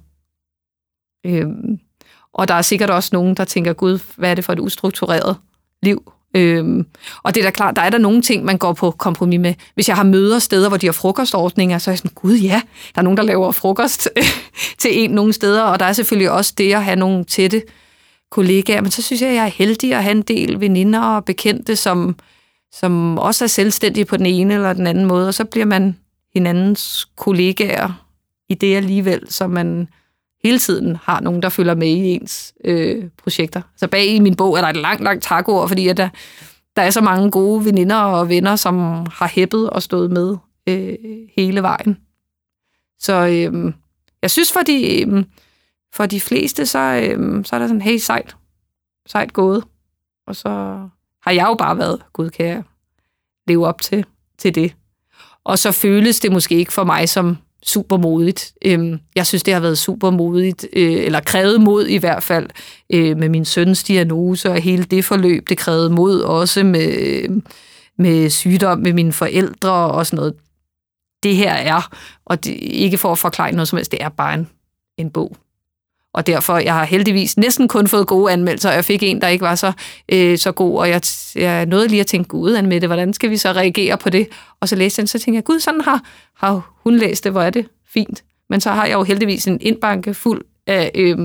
Øhm, 1.26 1.78
og 2.34 2.48
der 2.48 2.54
er 2.54 2.62
sikkert 2.62 2.90
også 2.90 3.10
nogen, 3.12 3.34
der 3.34 3.44
tænker, 3.44 3.72
gud, 3.72 3.98
hvad 4.16 4.30
er 4.30 4.34
det 4.34 4.44
for 4.44 4.52
et 4.52 4.60
ustruktureret 4.60 5.36
liv, 5.82 6.12
Øhm, 6.36 6.86
og 7.22 7.34
det 7.34 7.40
er 7.40 7.44
da 7.44 7.50
klart, 7.50 7.76
der 7.76 7.82
er 7.82 7.90
der 7.90 7.98
nogle 7.98 8.22
ting, 8.22 8.44
man 8.44 8.58
går 8.58 8.72
på 8.72 8.90
kompromis 8.90 9.40
med. 9.40 9.54
Hvis 9.74 9.88
jeg 9.88 9.96
har 9.96 10.04
møder 10.04 10.38
steder, 10.38 10.68
hvor 10.68 10.76
de 10.76 10.86
har 10.86 10.92
frokostordninger, 10.92 11.78
så 11.78 11.90
er 11.90 11.92
jeg 11.92 11.98
sådan, 11.98 12.10
gud 12.14 12.34
ja, 12.36 12.62
der 12.94 12.98
er 12.98 13.02
nogen, 13.02 13.16
der 13.16 13.22
laver 13.22 13.52
frokost 13.52 14.08
til 14.78 15.04
en 15.04 15.10
nogle 15.10 15.32
steder, 15.32 15.62
og 15.62 15.80
der 15.80 15.86
er 15.86 15.92
selvfølgelig 15.92 16.30
også 16.30 16.54
det 16.58 16.74
at 16.74 16.84
have 16.84 16.96
nogle 16.96 17.24
tætte 17.24 17.62
kollegaer, 18.30 18.80
men 18.80 18.90
så 18.90 19.02
synes 19.02 19.22
jeg, 19.22 19.30
at 19.30 19.36
jeg 19.36 19.44
er 19.44 19.50
heldig 19.50 19.94
at 19.94 20.02
have 20.02 20.16
en 20.16 20.22
del 20.22 20.60
veninder 20.60 21.00
og 21.00 21.24
bekendte, 21.24 21.76
som, 21.76 22.16
som 22.72 23.18
også 23.18 23.44
er 23.44 23.48
selvstændige 23.48 24.04
på 24.04 24.16
den 24.16 24.26
ene 24.26 24.54
eller 24.54 24.72
den 24.72 24.86
anden 24.86 25.04
måde, 25.04 25.28
og 25.28 25.34
så 25.34 25.44
bliver 25.44 25.66
man 25.66 25.96
hinandens 26.34 27.08
kollegaer 27.16 28.06
i 28.48 28.54
det 28.54 28.76
alligevel, 28.76 29.20
så 29.28 29.46
man 29.46 29.88
hele 30.44 30.58
tiden 30.58 30.96
har 30.96 31.20
nogen, 31.20 31.42
der 31.42 31.48
følger 31.48 31.74
med 31.74 31.88
i 31.88 32.14
ens 32.14 32.54
øh, 32.64 33.04
projekter. 33.22 33.62
Så 33.76 33.88
bag 33.88 34.06
i 34.06 34.20
min 34.20 34.36
bog 34.36 34.56
er 34.56 34.60
der 34.60 34.68
et 34.68 34.76
langt, 34.76 35.02
langt 35.02 35.22
takord, 35.22 35.68
fordi 35.68 35.88
at 35.88 35.96
der, 35.96 36.08
der 36.76 36.82
er 36.82 36.90
så 36.90 37.00
mange 37.00 37.30
gode 37.30 37.64
veninder 37.64 37.96
og 37.96 38.28
venner, 38.28 38.56
som 38.56 38.76
har 39.12 39.28
hæppet 39.28 39.70
og 39.70 39.82
stået 39.82 40.10
med 40.10 40.36
øh, 40.68 40.96
hele 41.36 41.62
vejen. 41.62 41.98
Så 42.98 43.12
øh, 43.12 43.72
jeg 44.22 44.30
synes 44.30 44.52
for 44.52 44.60
de, 44.60 45.02
øh, 45.02 45.24
for 45.94 46.06
de 46.06 46.20
fleste, 46.20 46.66
så, 46.66 46.78
øh, 46.78 47.44
så 47.44 47.56
er 47.56 47.60
der 47.60 47.66
sådan, 47.66 47.82
hey, 47.82 47.96
sejt, 47.96 48.36
sejt 49.06 49.32
gået. 49.32 49.64
Og 50.26 50.36
så 50.36 50.48
har 51.22 51.30
jeg 51.30 51.46
jo 51.48 51.54
bare 51.54 51.78
været, 51.78 52.02
gud, 52.12 52.30
kan 52.30 52.46
jeg 52.46 52.62
leve 53.46 53.66
op 53.66 53.80
til, 53.80 54.04
til 54.38 54.54
det. 54.54 54.74
Og 55.44 55.58
så 55.58 55.72
føles 55.72 56.20
det 56.20 56.32
måske 56.32 56.54
ikke 56.54 56.72
for 56.72 56.84
mig 56.84 57.08
som 57.08 57.36
super 57.62 57.96
modigt. 57.96 58.52
Øhm, 58.64 59.00
jeg 59.16 59.26
synes, 59.26 59.42
det 59.42 59.54
har 59.54 59.60
været 59.60 59.78
super 59.78 60.10
modigt, 60.10 60.66
øh, 60.72 60.92
eller 60.92 61.20
krævet 61.20 61.60
mod 61.60 61.86
i 61.86 61.96
hvert 61.96 62.22
fald, 62.22 62.48
øh, 62.92 63.16
med 63.18 63.28
min 63.28 63.44
søns 63.44 63.84
diagnose 63.84 64.50
og 64.50 64.60
hele 64.60 64.84
det 64.84 65.04
forløb. 65.04 65.48
Det 65.48 65.58
krævede 65.58 65.90
mod 65.90 66.20
også 66.20 66.64
med, 66.64 67.28
med 67.98 68.30
sygdom 68.30 68.78
med 68.78 68.92
mine 68.92 69.12
forældre 69.12 69.72
og 69.72 70.06
sådan 70.06 70.16
noget. 70.16 70.34
Det 71.22 71.36
her 71.36 71.52
er, 71.52 71.94
og 72.24 72.44
det, 72.44 72.50
ikke 72.60 72.98
for 72.98 73.12
at 73.12 73.18
forklare 73.18 73.52
noget 73.52 73.68
som 73.68 73.76
helst, 73.76 73.92
det 73.92 74.02
er 74.02 74.08
bare 74.08 74.34
en, 74.34 74.48
en 74.98 75.10
bog. 75.10 75.36
Og 76.14 76.26
derfor, 76.26 76.58
jeg 76.58 76.74
har 76.74 76.84
heldigvis 76.84 77.36
næsten 77.36 77.68
kun 77.68 77.86
fået 77.86 78.06
gode 78.06 78.32
anmeldelser, 78.32 78.68
og 78.68 78.74
jeg 78.74 78.84
fik 78.84 79.02
en, 79.02 79.20
der 79.20 79.28
ikke 79.28 79.44
var 79.44 79.54
så, 79.54 79.72
øh, 80.12 80.38
så 80.38 80.52
god, 80.52 80.78
og 80.78 80.88
jeg, 80.88 81.00
jeg 81.36 81.66
nåede 81.66 81.88
lige 81.88 82.00
at 82.00 82.06
tænke, 82.06 82.28
gud, 82.28 82.54
Anmette, 82.54 82.86
hvordan 82.86 83.12
skal 83.12 83.30
vi 83.30 83.36
så 83.36 83.52
reagere 83.52 83.98
på 83.98 84.10
det? 84.10 84.28
Og 84.60 84.68
så 84.68 84.76
læste 84.76 85.00
jeg 85.00 85.02
den, 85.02 85.06
så 85.06 85.18
tænkte 85.18 85.36
jeg, 85.36 85.44
gud, 85.44 85.60
sådan 85.60 85.80
har, 85.80 86.00
har 86.36 86.72
hun 86.84 86.96
læst 86.96 87.24
det, 87.24 87.32
hvor 87.32 87.42
er 87.42 87.50
det 87.50 87.66
fint. 87.94 88.24
Men 88.50 88.60
så 88.60 88.70
har 88.70 88.86
jeg 88.86 88.94
jo 88.94 89.02
heldigvis 89.02 89.46
en 89.46 89.58
indbanke 89.60 90.14
fuld 90.14 90.42
af, 90.66 90.90
øh, 90.94 91.18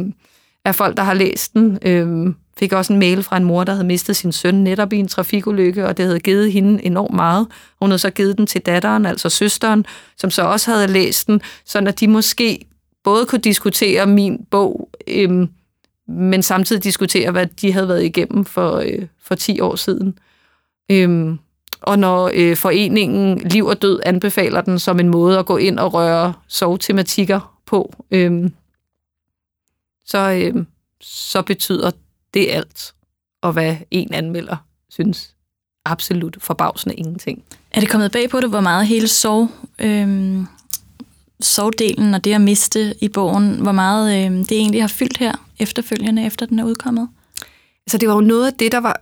af 0.65 0.75
folk, 0.75 0.97
der 0.97 1.03
har 1.03 1.13
læst 1.13 1.53
den. 1.53 1.77
Øh, 1.81 2.33
fik 2.59 2.73
også 2.73 2.93
en 2.93 2.99
mail 2.99 3.23
fra 3.23 3.38
en 3.38 3.43
mor, 3.43 3.63
der 3.63 3.73
havde 3.73 3.88
mistet 3.88 4.15
sin 4.15 4.31
søn 4.31 4.55
netop 4.55 4.93
i 4.93 4.97
en 4.97 5.07
trafikulykke, 5.07 5.88
og 5.88 5.97
det 5.97 6.05
havde 6.05 6.19
givet 6.19 6.51
hende 6.51 6.85
enormt 6.85 7.13
meget. 7.13 7.47
Hun 7.81 7.89
havde 7.89 7.99
så 7.99 8.09
givet 8.09 8.38
den 8.38 8.47
til 8.47 8.61
datteren, 8.61 9.05
altså 9.05 9.29
søsteren, 9.29 9.85
som 10.17 10.31
så 10.31 10.41
også 10.41 10.71
havde 10.71 10.88
læst 10.88 11.27
den, 11.27 11.41
så 11.65 11.79
at 11.79 11.99
de 11.99 12.07
måske 12.07 12.65
både 13.08 13.26
kunne 13.26 13.41
diskutere 13.41 14.05
min 14.05 14.45
bog, 14.51 14.89
øhm, 15.08 15.49
men 16.08 16.43
samtidig 16.43 16.84
diskutere, 16.84 17.32
hvad 17.32 17.45
de 17.45 17.74
havde 17.74 17.88
været 17.88 18.03
igennem 18.03 18.45
for, 18.45 18.76
øh, 18.76 19.08
for 19.22 19.36
10 19.36 19.60
år 19.60 19.76
siden. 19.76 20.20
Øhm, 20.91 21.39
og 21.82 21.99
når 21.99 22.32
øh, 22.34 22.58
foreningen 22.58 23.38
Liv 23.38 23.66
og 23.66 23.82
Død 23.82 23.99
anbefaler 24.05 24.62
den 24.62 24.80
som 24.80 24.99
en 24.99 25.10
måde 25.10 25.39
at 25.39 25.45
gå 25.45 25.58
ind 25.58 25.80
og 25.80 25.93
røre 25.93 26.34
sovtematikker 26.47 27.60
på, 27.66 27.93
øhm, 28.12 28.53
så, 30.05 30.32
øh, 30.32 30.66
så 31.01 31.41
betyder 31.41 31.91
det 32.34 32.47
alt, 32.49 32.93
og 33.41 33.53
hvad 33.53 33.76
en 33.91 34.14
anmelder 34.14 34.58
synes 34.89 35.36
absolut 35.86 36.38
forbavsende 36.39 36.95
ingenting. 36.95 37.43
Er 37.72 37.80
det 37.80 37.89
kommet 37.89 38.12
bag 38.12 38.30
på 38.30 38.41
det, 38.41 38.49
hvor 38.49 38.62
meget 38.62 38.88
hele 38.88 39.08
sov, 39.08 39.49
øhm, 39.80 40.47
sorgdelen 41.41 42.13
og 42.13 42.23
det 42.23 42.33
at 42.33 42.41
miste 42.41 42.95
i 43.01 43.09
bogen, 43.09 43.61
hvor 43.61 43.71
meget 43.71 44.25
øh, 44.25 44.31
det 44.31 44.51
egentlig 44.51 44.83
har 44.83 44.88
fyldt 44.88 45.17
her 45.17 45.33
efterfølgende, 45.59 46.25
efter 46.25 46.45
den 46.45 46.59
er 46.59 46.65
udkommet? 46.65 47.09
Altså 47.88 47.97
det 47.97 48.09
var 48.09 48.15
jo 48.15 48.21
noget 48.21 48.47
af 48.47 48.53
det, 48.53 48.71
der 48.71 48.79
var... 48.79 48.99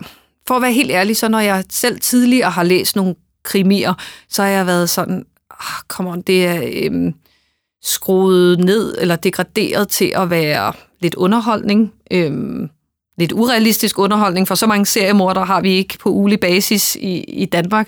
For 0.47 0.55
at 0.55 0.61
være 0.61 0.73
helt 0.73 0.91
ærlig, 0.91 1.17
så 1.17 1.27
når 1.27 1.39
jeg 1.39 1.63
selv 1.69 1.99
tidligere 1.99 2.51
har 2.51 2.63
læst 2.63 2.95
nogle 2.95 3.15
krimier, 3.43 3.93
så 4.29 4.41
har 4.41 4.49
jeg 4.49 4.65
været 4.65 4.89
sådan, 4.89 5.25
ah, 5.51 5.81
come 5.88 6.09
on, 6.09 6.21
det 6.21 6.45
er 6.45 6.61
øh, 6.73 7.13
skruet 7.83 8.59
ned 8.59 8.95
eller 8.99 9.15
degraderet 9.15 9.89
til 9.89 10.11
at 10.15 10.29
være 10.29 10.73
lidt 10.99 11.15
underholdning. 11.15 11.93
Øh, 12.11 12.69
lidt 13.17 13.31
urealistisk 13.31 13.99
underholdning, 13.99 14.47
for 14.47 14.55
så 14.55 14.67
mange 14.67 14.86
seriemordere 14.86 15.45
har 15.45 15.61
vi 15.61 15.71
ikke 15.71 15.97
på 15.99 16.09
ulig 16.09 16.39
basis 16.39 16.95
i, 16.95 17.23
i 17.23 17.45
Danmark. 17.45 17.88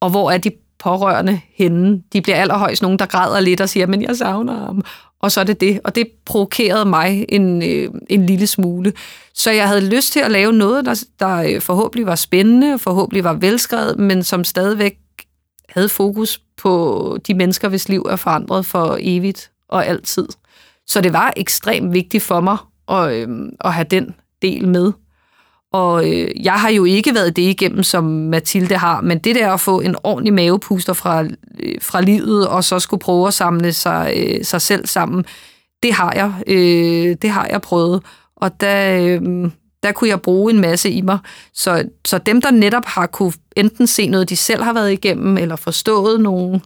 Og 0.00 0.10
hvor 0.10 0.30
er 0.30 0.38
de 0.38 0.50
pårørende 0.86 1.40
henne. 1.54 2.02
De 2.12 2.20
bliver 2.20 2.36
allerhøjst 2.36 2.82
nogen, 2.82 2.98
der 2.98 3.06
græder 3.06 3.40
lidt 3.40 3.60
og 3.60 3.68
siger, 3.68 3.86
men 3.86 4.02
jeg 4.02 4.16
savner 4.16 4.58
ham. 4.66 4.84
Og 5.20 5.32
så 5.32 5.40
er 5.40 5.44
det 5.44 5.60
det. 5.60 5.80
Og 5.84 5.94
det 5.94 6.06
provokerede 6.24 6.84
mig 6.84 7.24
en, 7.28 7.62
øh, 7.62 7.90
en 8.10 8.26
lille 8.26 8.46
smule. 8.46 8.92
Så 9.34 9.50
jeg 9.50 9.68
havde 9.68 9.88
lyst 9.88 10.12
til 10.12 10.20
at 10.20 10.30
lave 10.30 10.52
noget, 10.52 10.84
der, 10.84 11.04
der 11.20 11.36
øh, 11.36 11.60
forhåbentlig 11.60 12.06
var 12.06 12.14
spændende, 12.14 12.78
forhåbentlig 12.78 13.24
var 13.24 13.32
velskrevet, 13.32 13.98
men 13.98 14.22
som 14.22 14.44
stadigvæk 14.44 14.98
havde 15.68 15.88
fokus 15.88 16.40
på 16.56 17.18
de 17.26 17.34
mennesker, 17.34 17.68
hvis 17.68 17.88
liv 17.88 18.06
er 18.10 18.16
forandret 18.16 18.66
for 18.66 18.96
evigt 19.00 19.50
og 19.68 19.86
altid. 19.86 20.28
Så 20.86 21.00
det 21.00 21.12
var 21.12 21.32
ekstremt 21.36 21.92
vigtigt 21.92 22.22
for 22.22 22.40
mig 22.40 22.56
at, 22.88 23.12
øh, 23.12 23.28
at 23.60 23.72
have 23.72 23.86
den 23.90 24.14
del 24.42 24.68
med. 24.68 24.92
Og 25.72 26.10
øh, 26.10 26.44
jeg 26.44 26.52
har 26.52 26.68
jo 26.68 26.84
ikke 26.84 27.14
været 27.14 27.36
det 27.36 27.42
igennem, 27.42 27.82
som 27.82 28.04
Mathilde 28.04 28.76
har, 28.76 29.00
men 29.00 29.18
det 29.18 29.34
der 29.34 29.52
at 29.52 29.60
få 29.60 29.80
en 29.80 29.96
ordentlig 30.04 30.34
mavepuster 30.34 30.92
fra, 30.92 31.22
øh, 31.60 31.80
fra 31.80 32.00
livet, 32.00 32.48
og 32.48 32.64
så 32.64 32.78
skulle 32.78 33.00
prøve 33.00 33.26
at 33.26 33.34
samle 33.34 33.72
sig, 33.72 34.14
øh, 34.16 34.44
sig 34.44 34.60
selv 34.60 34.86
sammen, 34.86 35.24
det 35.82 35.92
har 35.92 36.12
jeg. 36.12 36.32
Øh, 36.46 37.16
det 37.22 37.30
har 37.30 37.46
jeg 37.50 37.62
prøvet. 37.62 38.02
Og 38.36 38.60
der, 38.60 39.00
øh, 39.00 39.50
der 39.82 39.92
kunne 39.92 40.10
jeg 40.10 40.20
bruge 40.20 40.52
en 40.52 40.60
masse 40.60 40.90
i 40.90 41.00
mig. 41.00 41.18
Så, 41.54 41.84
så 42.04 42.18
dem, 42.18 42.40
der 42.40 42.50
netop 42.50 42.84
har 42.84 43.06
kunne 43.06 43.32
enten 43.56 43.86
se 43.86 44.08
noget, 44.08 44.28
de 44.28 44.36
selv 44.36 44.62
har 44.62 44.72
været 44.72 44.92
igennem, 44.92 45.38
eller 45.38 45.56
forstået 45.56 46.20
nogle, 46.20 46.60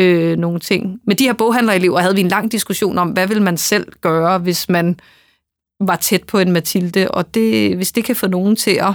øh, 0.00 0.36
nogle 0.36 0.60
ting. 0.60 0.98
Med 1.06 1.16
de 1.16 1.24
her 1.24 1.32
boghandlerelever 1.32 1.98
havde 1.98 2.14
vi 2.14 2.20
en 2.20 2.28
lang 2.28 2.52
diskussion 2.52 2.98
om, 2.98 3.08
hvad 3.08 3.26
vil 3.26 3.42
man 3.42 3.56
selv 3.56 3.92
gøre, 4.00 4.38
hvis 4.38 4.68
man 4.68 4.88
øh, 4.88 4.96
var 5.80 5.96
tæt 5.96 6.24
på 6.24 6.38
en 6.38 6.52
Mathilde, 6.52 7.10
og 7.10 7.34
det, 7.34 7.76
hvis 7.76 7.92
det 7.92 8.04
kan 8.04 8.16
få 8.16 8.26
nogen 8.26 8.56
til 8.56 8.70
at, 8.70 8.94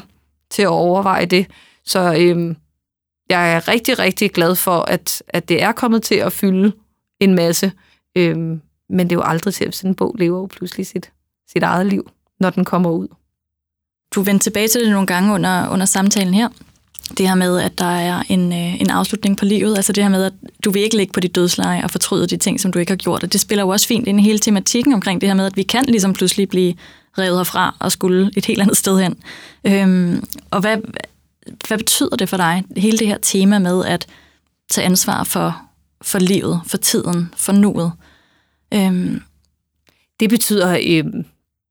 til 0.49 0.61
at 0.61 0.67
overveje 0.67 1.25
det, 1.25 1.47
så 1.85 2.15
øhm, 2.19 2.55
jeg 3.29 3.53
er 3.53 3.67
rigtig, 3.67 3.99
rigtig 3.99 4.31
glad 4.31 4.55
for, 4.55 4.77
at, 4.81 5.23
at 5.27 5.49
det 5.49 5.63
er 5.63 5.71
kommet 5.71 6.03
til 6.03 6.15
at 6.15 6.33
fylde 6.33 6.71
en 7.19 7.35
masse, 7.35 7.71
øhm, 8.17 8.61
men 8.89 9.09
det 9.09 9.11
er 9.11 9.19
jo 9.19 9.23
aldrig 9.25 9.53
til, 9.53 9.65
at 9.65 9.75
sådan 9.75 9.91
en 9.91 9.95
bog 9.95 10.15
lever 10.19 10.39
jo 10.39 10.45
pludselig 10.45 10.87
sit, 10.87 11.11
sit 11.51 11.63
eget 11.63 11.85
liv, 11.85 12.09
når 12.39 12.49
den 12.49 12.65
kommer 12.65 12.89
ud. 12.89 13.07
du 14.15 14.21
vendte 14.21 14.43
tilbage 14.43 14.67
til 14.67 14.81
det 14.81 14.91
nogle 14.91 15.07
gange 15.07 15.33
under, 15.33 15.69
under 15.69 15.85
samtalen 15.85 16.33
her. 16.33 16.49
Det 17.17 17.27
her 17.27 17.35
med, 17.35 17.59
at 17.59 17.77
der 17.77 17.85
er 17.85 18.23
en, 18.29 18.53
øh, 18.53 18.81
en 18.81 18.89
afslutning 18.89 19.37
på 19.37 19.45
livet. 19.45 19.75
Altså 19.75 19.93
det 19.93 20.03
her 20.03 20.09
med, 20.09 20.23
at 20.23 20.33
du 20.65 20.71
vil 20.71 20.81
ikke 20.81 20.97
ligge 20.97 21.13
på 21.13 21.19
dit 21.19 21.35
dødsleje 21.35 21.83
og 21.83 21.91
fortryde 21.91 22.27
de 22.27 22.37
ting, 22.37 22.59
som 22.59 22.71
du 22.71 22.79
ikke 22.79 22.91
har 22.91 22.97
gjort. 22.97 23.23
Og 23.23 23.33
det 23.33 23.41
spiller 23.41 23.63
jo 23.63 23.69
også 23.69 23.87
fint 23.87 24.07
ind 24.07 24.19
i 24.19 24.23
hele 24.23 24.39
tematikken 24.39 24.93
omkring 24.93 25.21
det 25.21 25.29
her 25.29 25.33
med, 25.33 25.45
at 25.45 25.57
vi 25.57 25.63
kan 25.63 25.85
ligesom 25.87 26.13
pludselig 26.13 26.49
blive 26.49 26.73
revet 27.17 27.37
herfra 27.37 27.75
og 27.79 27.91
skulle 27.91 28.31
et 28.37 28.45
helt 28.45 28.61
andet 28.61 28.77
sted 28.77 28.99
hen. 28.99 29.15
Øhm, 29.63 30.23
og 30.51 30.61
hvad, 30.61 30.77
hvad 31.67 31.77
betyder 31.77 32.15
det 32.15 32.29
for 32.29 32.37
dig, 32.37 32.63
hele 32.77 32.97
det 32.97 33.07
her 33.07 33.17
tema 33.17 33.59
med 33.59 33.85
at 33.85 34.07
tage 34.69 34.85
ansvar 34.85 35.23
for, 35.23 35.61
for 36.01 36.19
livet, 36.19 36.61
for 36.65 36.77
tiden, 36.77 37.33
for 37.37 37.51
nuet? 37.51 37.91
Øhm. 38.73 39.21
Det 40.19 40.29
betyder, 40.29 40.77
øh, 40.87 41.23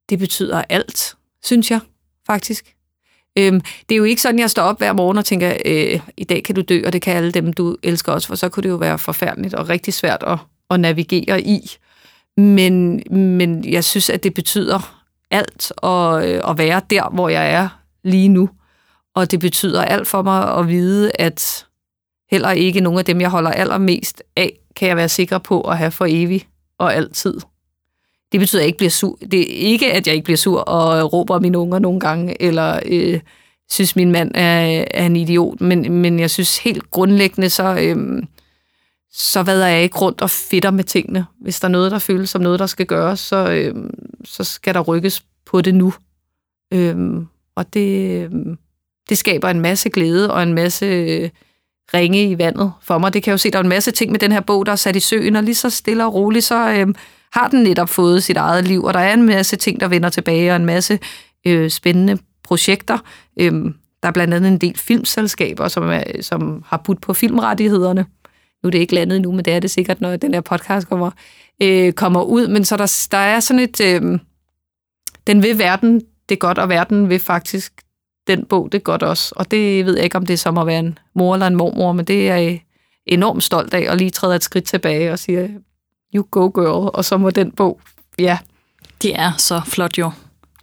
det 0.09 0.19
betyder 0.19 0.61
alt, 0.69 1.15
synes 1.43 1.71
jeg 1.71 1.79
faktisk. 2.27 2.75
Øhm, 3.37 3.61
det 3.89 3.95
er 3.95 3.97
jo 3.97 4.03
ikke 4.03 4.21
sådan, 4.21 4.39
jeg 4.39 4.49
står 4.49 4.63
op 4.63 4.77
hver 4.77 4.93
morgen 4.93 5.17
og 5.17 5.25
tænker, 5.25 5.53
øh, 5.65 5.99
i 6.17 6.23
dag 6.23 6.43
kan 6.43 6.55
du 6.55 6.61
dø, 6.61 6.81
og 6.85 6.93
det 6.93 7.01
kan 7.01 7.15
alle 7.15 7.31
dem, 7.31 7.53
du 7.53 7.77
elsker 7.83 8.11
også, 8.11 8.27
for 8.27 8.35
så 8.35 8.49
kunne 8.49 8.63
det 8.63 8.69
jo 8.69 8.75
være 8.75 8.97
forfærdeligt 8.97 9.53
og 9.53 9.69
rigtig 9.69 9.93
svært 9.93 10.23
at, 10.27 10.37
at 10.69 10.79
navigere 10.79 11.41
i. 11.41 11.71
Men, 12.37 13.03
men 13.11 13.71
jeg 13.71 13.83
synes, 13.83 14.09
at 14.09 14.23
det 14.23 14.33
betyder 14.33 15.01
alt 15.31 15.71
at, 15.83 16.29
øh, 16.29 16.41
at 16.49 16.57
være 16.57 16.81
der, 16.89 17.09
hvor 17.09 17.29
jeg 17.29 17.51
er 17.51 17.69
lige 18.03 18.27
nu. 18.27 18.49
Og 19.15 19.31
det 19.31 19.39
betyder 19.39 19.83
alt 19.83 20.07
for 20.07 20.21
mig 20.21 20.57
at 20.57 20.67
vide, 20.67 21.11
at 21.19 21.65
heller 22.31 22.51
ikke 22.51 22.81
nogen 22.81 22.99
af 22.99 23.05
dem, 23.05 23.21
jeg 23.21 23.29
holder 23.29 23.51
allermest 23.51 24.23
af, 24.35 24.59
kan 24.75 24.87
jeg 24.87 24.97
være 24.97 25.09
sikker 25.09 25.37
på 25.37 25.61
at 25.61 25.77
have 25.77 25.91
for 25.91 26.05
evigt 26.09 26.47
og 26.77 26.95
altid. 26.95 27.39
Det 28.31 28.39
betyder, 28.39 28.59
at 28.59 28.63
jeg 28.63 28.67
ikke 28.67 28.77
bliver 28.77 28.89
sur. 28.89 29.17
Det 29.31 29.39
er 29.39 29.67
ikke, 29.67 29.93
at 29.93 30.07
jeg 30.07 30.15
ikke 30.15 30.25
bliver 30.25 30.37
sur 30.37 30.59
og 30.59 31.13
råber 31.13 31.39
mine 31.39 31.57
unger 31.57 31.79
nogle 31.79 31.99
gange, 31.99 32.41
eller 32.41 32.79
øh, 32.85 33.19
synes, 33.71 33.95
min 33.95 34.11
mand 34.11 34.31
er, 34.35 34.85
er 34.91 35.05
en 35.05 35.15
idiot. 35.15 35.61
Men, 35.61 35.93
men 35.93 36.19
jeg 36.19 36.29
synes 36.29 36.57
helt 36.57 36.91
grundlæggende, 36.91 37.49
så, 37.49 37.75
øh, 37.81 38.23
så 39.11 39.43
vader 39.43 39.67
jeg 39.67 39.83
ikke 39.83 39.97
rundt 39.97 40.21
og 40.21 40.29
fitter 40.29 40.71
med 40.71 40.83
tingene. 40.83 41.25
Hvis 41.41 41.59
der 41.59 41.67
er 41.67 41.71
noget, 41.71 41.91
der 41.91 41.99
føles 41.99 42.29
som 42.29 42.41
noget, 42.41 42.59
der 42.59 42.65
skal 42.65 42.85
gøres, 42.85 43.19
så, 43.19 43.51
øh, 43.51 43.75
så 44.25 44.43
skal 44.43 44.73
der 44.73 44.79
rykkes 44.81 45.23
på 45.45 45.61
det 45.61 45.75
nu. 45.75 45.93
Øh, 46.73 46.95
og 47.55 47.73
det, 47.73 48.21
øh, 48.23 48.31
det 49.09 49.17
skaber 49.17 49.49
en 49.49 49.61
masse 49.61 49.89
glæde 49.89 50.33
og 50.33 50.43
en 50.43 50.53
masse 50.53 50.85
øh, 50.85 51.29
ringe 51.93 52.29
i 52.29 52.37
vandet 52.37 52.71
for 52.81 52.97
mig. 52.97 53.13
Det 53.13 53.23
kan 53.23 53.29
jeg 53.29 53.33
jo 53.33 53.37
se, 53.37 53.51
der 53.51 53.57
er 53.57 53.63
en 53.63 53.69
masse 53.69 53.91
ting 53.91 54.11
med 54.11 54.19
den 54.19 54.31
her 54.31 54.41
bog, 54.41 54.65
der 54.65 54.71
er 54.71 54.75
sat 54.75 54.95
i 54.95 54.99
søen, 54.99 55.35
og 55.35 55.43
lige 55.43 55.55
så 55.55 55.69
stille 55.69 56.05
og 56.05 56.13
roligt, 56.13 56.45
så 56.45 56.69
øh, 56.69 56.87
har 57.33 57.47
den 57.47 57.63
netop 57.63 57.89
fået 57.89 58.23
sit 58.23 58.37
eget 58.37 58.67
liv, 58.67 58.83
og 58.83 58.93
der 58.93 58.99
er 58.99 59.13
en 59.13 59.25
masse 59.25 59.55
ting, 59.55 59.79
der 59.79 59.87
vender 59.87 60.09
tilbage, 60.09 60.51
og 60.51 60.55
en 60.55 60.65
masse 60.65 60.99
øh, 61.47 61.69
spændende 61.69 62.17
projekter. 62.43 62.97
Øh, 63.39 63.51
der 64.03 64.07
er 64.07 64.11
blandt 64.11 64.33
andet 64.33 64.51
en 64.51 64.57
del 64.57 64.77
filmselskaber, 64.77 65.67
som, 65.67 65.83
er, 65.83 66.03
som 66.21 66.63
har 66.67 66.81
budt 66.85 67.01
på 67.01 67.13
filmrettighederne. 67.13 68.05
Nu 68.63 68.67
er 68.67 68.71
det 68.71 68.79
ikke 68.79 68.95
landet 68.95 69.21
nu, 69.21 69.31
men 69.31 69.45
det 69.45 69.53
er 69.53 69.59
det 69.59 69.71
sikkert, 69.71 70.01
når 70.01 70.15
den 70.15 70.33
her 70.33 70.41
podcast 70.41 70.89
kommer, 70.89 71.11
øh, 71.61 71.93
kommer 71.93 72.21
ud. 72.23 72.47
Men 72.47 72.65
så 72.65 72.77
der, 72.77 73.07
der 73.11 73.17
er 73.17 73.39
sådan 73.39 73.59
et... 73.59 73.81
Øh, 73.81 74.19
den 75.27 75.43
vil 75.43 75.59
verden 75.59 76.01
det 76.29 76.39
godt, 76.39 76.57
og 76.57 76.69
verden 76.69 77.09
vil 77.09 77.19
faktisk 77.19 77.73
den 78.27 78.45
bog 78.45 78.71
det 78.71 78.83
godt 78.83 79.03
også. 79.03 79.33
Og 79.35 79.51
det 79.51 79.85
ved 79.85 79.95
jeg 79.95 80.03
ikke, 80.03 80.17
om 80.17 80.25
det 80.25 80.33
er 80.33 80.37
som 80.37 80.57
at 80.57 80.67
være 80.67 80.79
en 80.79 80.99
mor 81.15 81.33
eller 81.33 81.47
en 81.47 81.55
mormor, 81.55 81.91
men 81.91 82.05
det 82.05 82.29
er 82.29 82.35
jeg 82.35 82.63
enormt 83.05 83.43
stolt 83.43 83.73
af, 83.73 83.89
og 83.89 83.97
lige 83.97 84.09
træde 84.09 84.35
et 84.35 84.43
skridt 84.43 84.65
tilbage 84.65 85.11
og 85.11 85.19
siger, 85.19 85.47
you 86.15 86.25
go 86.31 86.51
girl, 86.55 86.89
og 86.93 87.05
så 87.05 87.17
må 87.17 87.29
den 87.29 87.51
bog, 87.51 87.79
ja. 88.19 88.37
Det 89.01 89.19
er 89.19 89.31
så 89.37 89.61
flot 89.65 89.97
jo. 89.97 90.11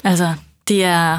Altså, 0.04 0.34
det 0.68 0.84
er, 0.84 1.18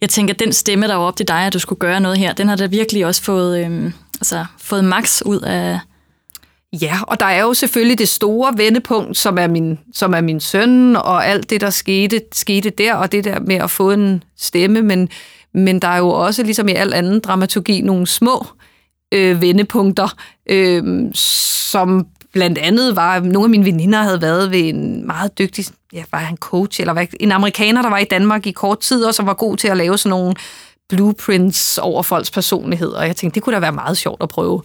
jeg 0.00 0.08
tænker, 0.08 0.34
den 0.34 0.52
stemme, 0.52 0.88
der 0.88 0.94
var 0.94 1.04
op 1.04 1.16
til 1.16 1.28
dig, 1.28 1.46
at 1.46 1.52
du 1.52 1.58
skulle 1.58 1.78
gøre 1.78 2.00
noget 2.00 2.18
her, 2.18 2.32
den 2.32 2.48
har 2.48 2.56
da 2.56 2.66
virkelig 2.66 3.06
også 3.06 3.22
fået, 3.22 3.64
øhm, 3.64 3.92
altså, 4.20 4.44
fået 4.58 4.84
max 4.84 5.22
ud 5.22 5.40
af, 5.40 5.80
Ja, 6.82 6.98
og 7.02 7.20
der 7.20 7.26
er 7.26 7.42
jo 7.42 7.54
selvfølgelig 7.54 7.98
det 7.98 8.08
store 8.08 8.52
vendepunkt, 8.56 9.16
som 9.16 9.38
er 9.38 9.46
min, 9.46 9.78
som 9.94 10.14
er 10.14 10.20
min 10.20 10.40
søn, 10.40 10.96
og 10.96 11.26
alt 11.26 11.50
det, 11.50 11.60
der 11.60 11.70
skete, 11.70 12.20
skete 12.32 12.70
der, 12.70 12.94
og 12.94 13.12
det 13.12 13.24
der 13.24 13.40
med 13.40 13.56
at 13.56 13.70
få 13.70 13.90
en 13.90 14.24
stemme, 14.36 14.82
men, 14.82 15.08
men 15.54 15.78
der 15.82 15.88
er 15.88 15.98
jo 15.98 16.08
også, 16.08 16.42
ligesom 16.42 16.68
i 16.68 16.72
al 16.72 16.94
anden 16.94 17.20
dramaturgi, 17.20 17.80
nogle 17.80 18.06
små 18.06 18.46
øh, 19.12 19.40
vendepunkter, 19.40 20.08
øh, 20.50 21.10
som 21.14 22.06
blandt 22.36 22.58
andet 22.58 22.96
var, 22.96 23.20
nogle 23.20 23.44
af 23.44 23.50
mine 23.50 23.64
veninder 23.64 23.98
havde 23.98 24.22
været 24.22 24.50
ved 24.50 24.68
en 24.68 25.06
meget 25.06 25.38
dygtig, 25.38 25.64
ja, 25.92 26.04
var 26.12 26.18
han 26.18 26.36
coach, 26.36 26.80
eller 26.80 26.92
var 26.92 27.06
en 27.20 27.32
amerikaner, 27.32 27.82
der 27.82 27.90
var 27.90 27.98
i 27.98 28.04
Danmark 28.04 28.46
i 28.46 28.50
kort 28.50 28.80
tid, 28.80 29.04
og 29.04 29.14
som 29.14 29.26
var 29.26 29.34
god 29.34 29.56
til 29.56 29.68
at 29.68 29.76
lave 29.76 29.98
sådan 29.98 30.10
nogle 30.10 30.34
blueprints 30.88 31.78
over 31.78 32.02
folks 32.02 32.30
personlighed, 32.30 32.88
og 32.88 33.06
jeg 33.06 33.16
tænkte, 33.16 33.34
det 33.34 33.42
kunne 33.42 33.54
da 33.54 33.60
være 33.60 33.72
meget 33.72 33.96
sjovt 33.96 34.22
at 34.22 34.28
prøve 34.28 34.62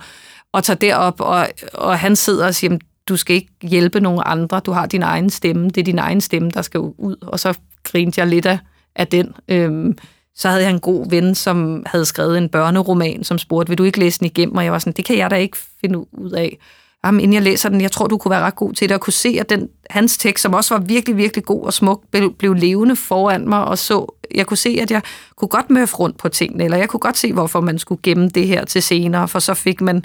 og 0.53 0.63
tager 0.63 0.77
derop, 0.77 1.21
og, 1.21 1.47
og 1.73 1.99
han 1.99 2.15
sidder 2.15 2.47
og 2.47 2.55
siger, 2.55 2.77
du 3.09 3.17
skal 3.17 3.35
ikke 3.35 3.51
hjælpe 3.61 3.99
nogen 3.99 4.21
andre, 4.25 4.59
du 4.59 4.71
har 4.71 4.85
din 4.85 5.03
egen 5.03 5.29
stemme, 5.29 5.69
det 5.69 5.77
er 5.77 5.85
din 5.85 5.99
egen 5.99 6.21
stemme, 6.21 6.51
der 6.51 6.61
skal 6.61 6.79
ud. 6.79 7.15
Og 7.21 7.39
så 7.39 7.53
grinte 7.83 8.19
jeg 8.19 8.27
lidt 8.27 8.45
af, 8.45 8.59
af 8.95 9.07
den. 9.07 9.33
Øhm, 9.47 9.97
så 10.35 10.49
havde 10.49 10.63
jeg 10.63 10.71
en 10.71 10.79
god 10.79 11.09
ven, 11.09 11.35
som 11.35 11.83
havde 11.85 12.05
skrevet 12.05 12.37
en 12.37 12.49
børneroman, 12.49 13.23
som 13.23 13.37
spurgte, 13.37 13.69
vil 13.69 13.77
du 13.77 13.83
ikke 13.83 13.99
læse 13.99 14.19
den 14.19 14.25
igennem? 14.25 14.57
Og 14.57 14.63
jeg 14.63 14.71
var 14.71 14.79
sådan, 14.79 14.93
det 14.93 15.05
kan 15.05 15.17
jeg 15.17 15.29
da 15.29 15.35
ikke 15.35 15.57
finde 15.81 16.13
ud 16.13 16.31
af 16.31 16.57
ham, 17.03 17.19
inden 17.19 17.33
jeg 17.33 17.41
læser 17.41 17.69
den, 17.69 17.81
jeg 17.81 17.91
tror, 17.91 18.07
du 18.07 18.17
kunne 18.17 18.29
være 18.29 18.41
ret 18.41 18.55
god 18.55 18.73
til 18.73 18.89
det, 18.89 18.95
og 18.95 19.01
kunne 19.01 19.13
se, 19.13 19.37
at 19.39 19.49
den, 19.49 19.69
hans 19.89 20.17
tekst, 20.17 20.41
som 20.41 20.53
også 20.53 20.73
var 20.75 20.81
virkelig, 20.81 21.17
virkelig 21.17 21.45
god 21.45 21.65
og 21.65 21.73
smuk, 21.73 22.03
blev, 22.11 22.33
blev 22.33 22.53
levende 22.53 22.95
foran 22.95 23.49
mig, 23.49 23.65
og 23.65 23.77
så, 23.77 24.15
jeg 24.35 24.47
kunne 24.47 24.57
se, 24.57 24.77
at 24.81 24.91
jeg 24.91 25.01
kunne 25.35 25.49
godt 25.49 25.69
møffe 25.69 25.95
rundt 25.95 26.17
på 26.17 26.29
tingene, 26.29 26.63
eller 26.63 26.77
jeg 26.77 26.89
kunne 26.89 26.99
godt 26.99 27.17
se, 27.17 27.33
hvorfor 27.33 27.61
man 27.61 27.79
skulle 27.79 28.01
gemme 28.01 28.29
det 28.29 28.47
her 28.47 28.65
til 28.65 28.83
senere, 28.83 29.27
for 29.27 29.39
så 29.39 29.53
fik 29.53 29.81
man 29.81 30.03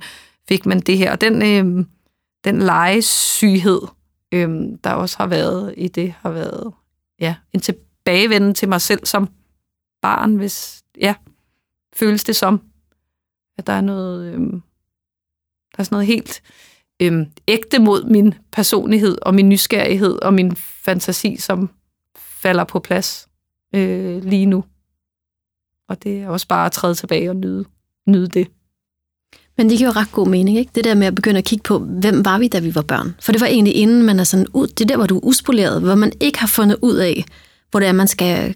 fik 0.48 0.66
man 0.66 0.80
det 0.80 0.98
her. 0.98 1.12
Og 1.12 1.20
den, 1.20 1.42
øh, 1.42 1.84
den 2.44 2.62
legesyghed, 2.62 3.80
øh, 4.32 4.48
der 4.84 4.90
også 4.90 5.16
har 5.18 5.26
været 5.26 5.74
i 5.76 5.88
det, 5.88 6.14
har 6.20 6.30
været 6.30 6.72
ja, 7.20 7.34
en 7.52 7.60
tilbagevenden 7.60 8.54
til 8.54 8.68
mig 8.68 8.80
selv 8.80 9.06
som 9.06 9.28
barn, 10.02 10.36
hvis, 10.36 10.82
ja, 11.00 11.14
føles 11.94 12.24
det 12.24 12.36
som, 12.36 12.60
at 13.58 13.66
der 13.66 13.72
er 13.72 13.80
noget, 13.80 14.34
øh, 14.34 14.40
der 15.72 15.78
er 15.78 15.82
sådan 15.82 15.94
noget 15.96 16.06
helt 16.06 16.42
øh, 16.44 16.65
ægte 17.48 17.78
mod 17.78 18.04
min 18.04 18.34
personlighed 18.52 19.18
og 19.22 19.34
min 19.34 19.48
nysgerrighed 19.48 20.18
og 20.22 20.34
min 20.34 20.56
fantasi, 20.56 21.36
som 21.36 21.70
falder 22.42 22.64
på 22.64 22.78
plads 22.78 23.28
øh, 23.74 24.24
lige 24.24 24.46
nu. 24.46 24.64
Og 25.88 26.02
det 26.02 26.20
er 26.20 26.28
også 26.28 26.48
bare 26.48 26.66
at 26.66 26.72
træde 26.72 26.94
tilbage 26.94 27.30
og 27.30 27.36
nyde, 27.36 27.64
nyde 28.06 28.26
det. 28.26 28.48
Men 29.56 29.70
det 29.70 29.78
giver 29.78 29.90
jo 29.90 30.00
ret 30.00 30.12
god 30.12 30.28
mening, 30.28 30.58
ikke? 30.58 30.70
Det 30.74 30.84
der 30.84 30.94
med 30.94 31.06
at 31.06 31.14
begynde 31.14 31.38
at 31.38 31.44
kigge 31.44 31.62
på, 31.62 31.78
hvem 31.78 32.24
var 32.24 32.38
vi, 32.38 32.48
da 32.48 32.58
vi 32.58 32.74
var 32.74 32.82
børn? 32.82 33.14
For 33.20 33.32
det 33.32 33.40
var 33.40 33.46
egentlig 33.46 33.76
inden 33.76 34.02
man 34.02 34.20
er 34.20 34.24
sådan 34.24 34.46
ud, 34.52 34.66
det 34.66 34.88
der, 34.88 34.96
hvor 34.96 35.06
du 35.06 35.16
er 35.16 35.24
uspoleret, 35.24 35.82
hvor 35.82 35.94
man 35.94 36.12
ikke 36.20 36.38
har 36.38 36.46
fundet 36.46 36.76
ud 36.82 36.96
af, 36.96 37.24
hvor 37.70 37.80
det 37.80 37.88
er, 37.88 37.92
man 37.92 38.08
skal, 38.08 38.54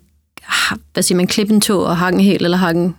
hvad 0.92 1.02
siger 1.02 1.16
man, 1.16 1.26
klippe 1.26 1.54
en 1.54 1.60
tog 1.60 1.84
og 1.84 1.96
hakke 1.96 2.18
en 2.18 2.24
hel, 2.24 2.44
eller 2.44 2.56
hakke 2.56 2.92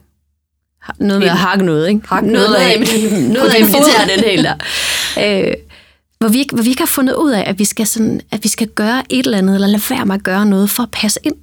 noget 0.99 1.19
med 1.19 1.27
at 1.27 1.37
hakke 1.37 1.65
noget, 1.65 1.87
ikke? 1.89 2.07
Hakke 2.07 2.31
noget, 2.31 2.49
noget 2.49 2.61
af, 2.61 2.71
af, 2.71 3.69
noget 3.71 4.09
af 4.09 4.17
den 4.17 4.29
hel 4.29 4.43
der. 4.43 4.55
Øh, 5.17 5.53
hvor 6.19 6.27
vi, 6.27 6.37
ikke, 6.37 6.55
hvor 6.55 6.63
vi 6.63 6.69
ikke 6.69 6.81
har 6.81 6.87
fundet 6.87 7.13
ud 7.13 7.31
af, 7.31 7.43
at 7.47 7.59
vi, 7.59 7.65
skal 7.65 7.87
sådan, 7.87 8.21
at 8.31 8.43
vi 8.43 8.49
skal 8.49 8.67
gøre 8.67 9.03
et 9.09 9.25
eller 9.25 9.37
andet, 9.37 9.55
eller 9.55 9.67
lade 9.67 9.83
være 9.89 10.05
med 10.05 10.15
at 10.15 10.23
gøre 10.23 10.45
noget 10.45 10.69
for 10.69 10.83
at 10.83 10.91
passe 10.91 11.19
ind. 11.23 11.35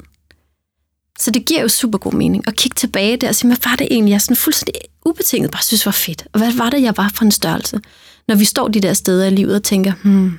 Så 1.18 1.30
det 1.30 1.44
giver 1.44 1.62
jo 1.62 1.68
super 1.68 1.98
god 1.98 2.12
mening 2.12 2.44
at 2.46 2.56
kigge 2.56 2.74
tilbage 2.74 3.16
der 3.16 3.28
og 3.28 3.34
sige, 3.34 3.48
hvad 3.48 3.70
var 3.70 3.76
det 3.76 3.88
egentlig, 3.90 4.12
jeg 4.12 4.20
sådan 4.20 4.36
fuldstændig 4.36 4.74
ubetinget 5.06 5.50
bare 5.50 5.62
synes 5.62 5.86
var 5.86 5.92
fedt? 5.92 6.26
Og 6.32 6.40
hvad 6.40 6.52
var 6.52 6.70
det, 6.70 6.82
jeg 6.82 6.96
var 6.96 7.10
for 7.14 7.24
en 7.24 7.30
størrelse? 7.30 7.80
Når 8.28 8.34
vi 8.34 8.44
står 8.44 8.68
de 8.68 8.80
der 8.80 8.92
steder 8.92 9.26
i 9.26 9.30
livet 9.30 9.54
og 9.54 9.62
tænker, 9.62 9.92
hmm, 10.02 10.38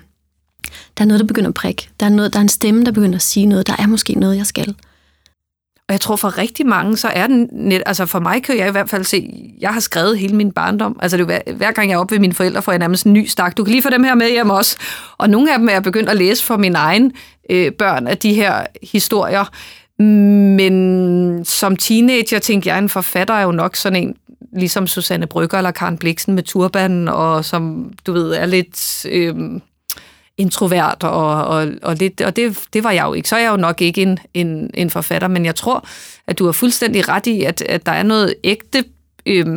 der 0.98 1.04
er 1.04 1.06
noget, 1.06 1.20
der 1.20 1.26
begynder 1.26 1.50
at 1.50 1.54
prikke. 1.54 1.90
Der 2.00 2.06
er, 2.06 2.10
noget, 2.10 2.34
der 2.34 2.40
er 2.40 2.44
en 2.44 2.50
stemme, 2.50 2.86
der 2.86 2.92
begynder 2.92 3.16
at 3.16 3.22
sige 3.22 3.46
noget. 3.46 3.68
Der 3.68 3.76
er 3.80 3.88
måske 3.88 4.14
noget, 4.14 4.38
jeg 4.38 4.46
skal. 4.46 4.76
Og 5.90 5.94
jeg 5.94 6.02
tror 6.02 6.16
for 6.16 6.38
rigtig 6.38 6.66
mange, 6.66 6.98
så 6.98 7.08
er 7.08 7.28
den 7.28 7.50
net, 7.52 7.84
altså 7.86 8.06
for 8.06 8.20
mig 8.20 8.44
kan 8.44 8.58
jeg 8.58 8.68
i 8.68 8.72
hvert 8.72 8.90
fald 8.90 9.04
se, 9.04 9.34
jeg 9.60 9.74
har 9.74 9.80
skrevet 9.80 10.20
hele 10.20 10.36
min 10.36 10.52
barndom. 10.52 11.00
Altså 11.02 11.18
det 11.18 11.26
hver, 11.26 11.40
hver 11.56 11.72
gang 11.72 11.90
jeg 11.90 11.96
er 11.96 12.00
oppe 12.00 12.12
ved 12.12 12.20
mine 12.20 12.34
forældre, 12.34 12.62
får 12.62 12.72
jeg 12.72 12.80
nærmest 12.80 13.06
en 13.06 13.14
ny 13.14 13.26
stak. 13.26 13.58
Du 13.58 13.64
kan 13.64 13.72
lige 13.72 13.82
få 13.82 13.90
dem 13.90 14.04
her 14.04 14.16
med 14.16 14.32
hjem 14.32 14.50
også. 14.50 14.78
Og 15.18 15.30
nogle 15.30 15.54
af 15.54 15.60
dem 15.60 15.68
er 15.68 15.74
jeg 15.74 15.84
begyndt 15.84 16.10
at 16.10 16.18
læse 16.18 16.46
for 16.46 16.58
mine 16.58 16.78
egne 16.78 17.12
øh, 17.50 17.72
børn 17.72 18.08
af 18.08 18.18
de 18.18 18.34
her 18.34 18.66
historier. 18.84 19.46
Men 20.00 21.46
som 21.46 21.76
teenager 21.76 22.40
tænkte 22.40 22.70
jeg, 22.70 22.80
en 22.80 22.90
forfatter 22.90 23.34
er 23.34 23.44
jo 23.44 23.52
nok 23.52 23.76
sådan 23.76 24.04
en, 24.04 24.16
ligesom 24.54 24.88
Susanne 24.88 25.28
Brygger 25.28 25.58
eller 25.58 25.72
Karen 25.72 25.98
Bliksen 25.98 26.36
med 26.36 26.44
turbanen, 26.44 27.08
og 27.08 27.46
som, 27.46 27.94
du 28.06 28.14
ved, 28.14 28.32
er 28.34 28.46
lidt 28.46 29.06
øh, 29.06 29.36
introvert, 30.40 31.04
og, 31.04 31.46
og, 31.46 31.68
og, 31.82 31.96
lidt, 31.96 32.22
og 32.22 32.36
det, 32.36 32.58
det 32.74 32.84
var 32.84 32.92
jeg 32.92 33.04
jo 33.04 33.14
ikke. 33.14 33.30
Så 33.30 33.36
er 33.36 33.40
jeg 33.40 33.52
jo 33.52 33.58
nok 33.58 33.82
ikke 33.82 34.02
en, 34.02 34.20
en, 34.34 34.72
en 34.74 34.90
forfatter, 34.90 35.28
men 35.28 35.46
jeg 35.46 35.56
tror, 35.56 35.88
at 36.28 36.40
du 36.40 36.46
har 36.46 36.52
fuldstændig 36.52 37.10
ret 37.10 37.28
i, 37.28 37.44
at, 37.44 37.62
at 37.62 37.86
der 37.86 37.92
er 37.92 38.04
noget 38.04 38.36
ægte 38.44 38.84
øh, 39.26 39.48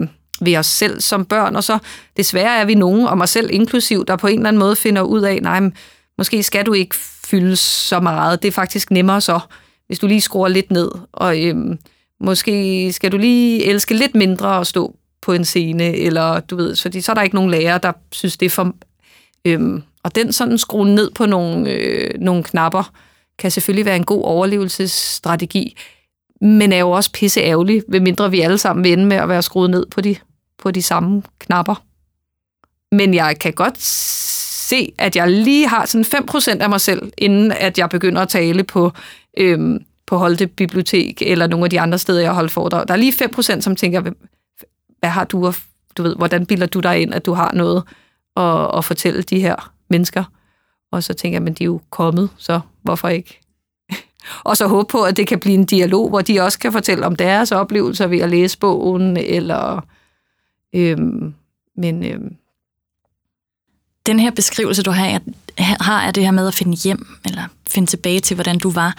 ved 0.40 0.56
os 0.56 0.66
selv 0.66 1.00
som 1.00 1.24
børn, 1.24 1.56
og 1.56 1.64
så 1.64 1.78
desværre 2.16 2.60
er 2.60 2.64
vi 2.64 2.74
nogen, 2.74 3.06
og 3.06 3.18
mig 3.18 3.28
selv 3.28 3.48
inklusiv, 3.52 4.04
der 4.06 4.16
på 4.16 4.26
en 4.26 4.38
eller 4.38 4.48
anden 4.48 4.60
måde 4.60 4.76
finder 4.76 5.02
ud 5.02 5.22
af, 5.22 5.38
nej, 5.42 5.60
men, 5.60 5.74
måske 6.18 6.42
skal 6.42 6.66
du 6.66 6.72
ikke 6.72 6.96
fylde 7.26 7.56
så 7.56 8.00
meget. 8.00 8.42
Det 8.42 8.48
er 8.48 8.52
faktisk 8.52 8.90
nemmere 8.90 9.20
så, 9.20 9.40
hvis 9.86 9.98
du 9.98 10.06
lige 10.06 10.20
skruer 10.20 10.48
lidt 10.48 10.70
ned, 10.70 10.90
og 11.12 11.42
øhm, 11.42 11.78
måske 12.20 12.92
skal 12.92 13.12
du 13.12 13.16
lige 13.16 13.64
elske 13.64 13.94
lidt 13.94 14.14
mindre 14.14 14.60
at 14.60 14.66
stå 14.66 14.96
på 15.22 15.32
en 15.32 15.44
scene, 15.44 15.96
eller 15.96 16.40
du 16.40 16.56
ved, 16.56 16.76
fordi 16.76 17.00
så 17.00 17.12
er 17.12 17.14
der 17.14 17.22
ikke 17.22 17.36
nogen 17.36 17.50
lærer, 17.50 17.78
der 17.78 17.92
synes, 18.12 18.36
det 18.36 18.46
er 18.46 18.50
for... 18.50 18.74
Øhm, 19.44 19.82
og 20.04 20.14
den 20.14 20.32
sådan 20.32 20.58
skrue 20.58 20.94
ned 20.94 21.10
på 21.10 21.26
nogle, 21.26 21.70
øh, 21.70 22.10
nogle 22.20 22.42
knapper, 22.44 22.92
kan 23.38 23.50
selvfølgelig 23.50 23.84
være 23.84 23.96
en 23.96 24.04
god 24.04 24.24
overlevelsesstrategi, 24.24 25.76
men 26.40 26.72
er 26.72 26.78
jo 26.78 26.90
også 26.90 27.12
pisse 27.12 27.40
ærgerlig, 27.40 27.82
ved 27.88 28.00
mindre 28.00 28.30
vi 28.30 28.40
alle 28.40 28.58
sammen 28.58 28.84
vil 28.84 28.92
ende 28.92 29.06
med 29.06 29.16
at 29.16 29.28
være 29.28 29.42
skruet 29.42 29.70
ned 29.70 29.86
på 29.86 30.00
de, 30.00 30.16
på 30.58 30.70
de 30.70 30.82
samme 30.82 31.22
knapper. 31.38 31.84
Men 32.92 33.14
jeg 33.14 33.38
kan 33.38 33.52
godt 33.52 33.82
se, 33.82 34.92
at 34.98 35.16
jeg 35.16 35.30
lige 35.30 35.68
har 35.68 35.86
sådan 35.86 36.04
5% 36.04 36.62
af 36.62 36.68
mig 36.68 36.80
selv, 36.80 37.12
inden 37.18 37.52
at 37.52 37.78
jeg 37.78 37.88
begynder 37.88 38.22
at 38.22 38.28
tale 38.28 38.64
på, 38.64 38.92
øhm, 39.36 39.84
på 40.06 40.16
Holte 40.16 40.46
Bibliotek, 40.46 41.22
eller 41.22 41.46
nogle 41.46 41.64
af 41.64 41.70
de 41.70 41.80
andre 41.80 41.98
steder, 41.98 42.20
jeg 42.20 42.32
holder 42.32 42.50
foredrag. 42.50 42.88
Der 42.88 42.94
er 42.94 42.98
lige 42.98 43.24
5%, 43.24 43.60
som 43.60 43.76
tænker, 43.76 44.00
hvad 44.98 45.10
har 45.10 45.24
du, 45.24 45.52
du 45.96 46.02
ved, 46.02 46.16
hvordan 46.16 46.46
bilder 46.46 46.66
du 46.66 46.80
dig 46.80 47.02
ind, 47.02 47.14
at 47.14 47.26
du 47.26 47.32
har 47.32 47.52
noget 47.54 47.82
at, 48.36 48.78
at 48.78 48.84
fortælle 48.84 49.22
de 49.22 49.40
her 49.40 49.71
mennesker? 49.92 50.24
Og 50.92 51.02
så 51.02 51.14
tænker 51.14 51.34
jeg, 51.34 51.42
men 51.42 51.54
de 51.54 51.64
er 51.64 51.66
jo 51.66 51.80
kommet, 51.90 52.30
så 52.36 52.60
hvorfor 52.82 53.08
ikke? 53.08 53.40
og 54.48 54.56
så 54.56 54.66
håbe 54.66 54.90
på, 54.90 55.02
at 55.02 55.16
det 55.16 55.26
kan 55.26 55.40
blive 55.40 55.54
en 55.54 55.64
dialog, 55.64 56.08
hvor 56.08 56.20
de 56.20 56.40
også 56.40 56.58
kan 56.58 56.72
fortælle 56.72 57.06
om 57.06 57.16
deres 57.16 57.52
oplevelser 57.52 58.06
ved 58.06 58.18
at 58.18 58.30
læse 58.30 58.58
bogen, 58.58 59.16
eller... 59.16 59.86
Øhm, 60.74 61.34
men 61.76 62.04
øhm, 62.04 62.36
den 64.06 64.20
her 64.20 64.30
beskrivelse, 64.30 64.82
du 64.82 64.90
har, 64.90 65.20
har 65.58 66.02
af 66.02 66.14
det 66.14 66.24
her 66.24 66.30
med 66.30 66.46
at 66.46 66.54
finde 66.54 66.76
hjem, 66.76 67.06
eller 67.24 67.42
finde 67.68 67.90
tilbage 67.90 68.20
til, 68.20 68.34
hvordan 68.34 68.58
du 68.58 68.70
var, 68.70 68.96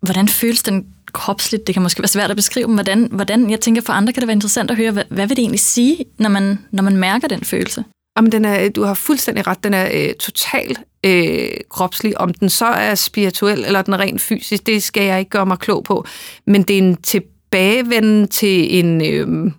hvordan 0.00 0.28
føles 0.28 0.62
den 0.62 0.86
kropsligt? 1.12 1.66
Det 1.66 1.74
kan 1.74 1.82
måske 1.82 2.02
være 2.02 2.08
svært 2.08 2.30
at 2.30 2.36
beskrive, 2.36 2.66
men 2.66 2.74
hvordan, 2.74 3.08
hvordan 3.12 3.50
jeg 3.50 3.60
tænker 3.60 3.82
for 3.82 3.92
andre 3.92 4.12
kan 4.12 4.20
det 4.20 4.26
være 4.26 4.34
interessant 4.34 4.70
at 4.70 4.76
høre, 4.76 4.92
hvad, 4.92 5.04
hvad 5.08 5.26
vil 5.26 5.36
det 5.36 5.42
egentlig 5.42 5.60
sige, 5.60 6.04
når 6.18 6.28
man, 6.28 6.58
når 6.70 6.82
man 6.82 6.96
mærker 6.96 7.28
den 7.28 7.44
følelse? 7.44 7.84
Jamen, 8.20 8.32
den 8.32 8.44
er, 8.44 8.68
du 8.68 8.82
har 8.82 8.94
fuldstændig 8.94 9.46
ret. 9.46 9.64
Den 9.64 9.74
er 9.74 9.88
øh, 9.94 10.14
totalt 10.14 10.80
øh, 11.06 11.50
kropslig. 11.70 12.20
Om 12.20 12.34
den 12.34 12.48
så 12.48 12.66
er 12.66 12.94
spirituel 12.94 13.64
eller 13.64 13.82
den 13.82 13.94
er 13.94 13.98
rent 13.98 14.20
fysisk, 14.20 14.66
det 14.66 14.82
skal 14.82 15.02
jeg 15.02 15.18
ikke 15.18 15.30
gøre 15.30 15.46
mig 15.46 15.58
klog 15.58 15.84
på. 15.84 16.04
Men 16.46 16.62
det 16.62 16.74
er 16.74 16.82
en 16.82 16.96
tilbagevenden 16.96 18.28
til 18.28 18.78
en, 18.78 19.00
øh, 19.00 19.52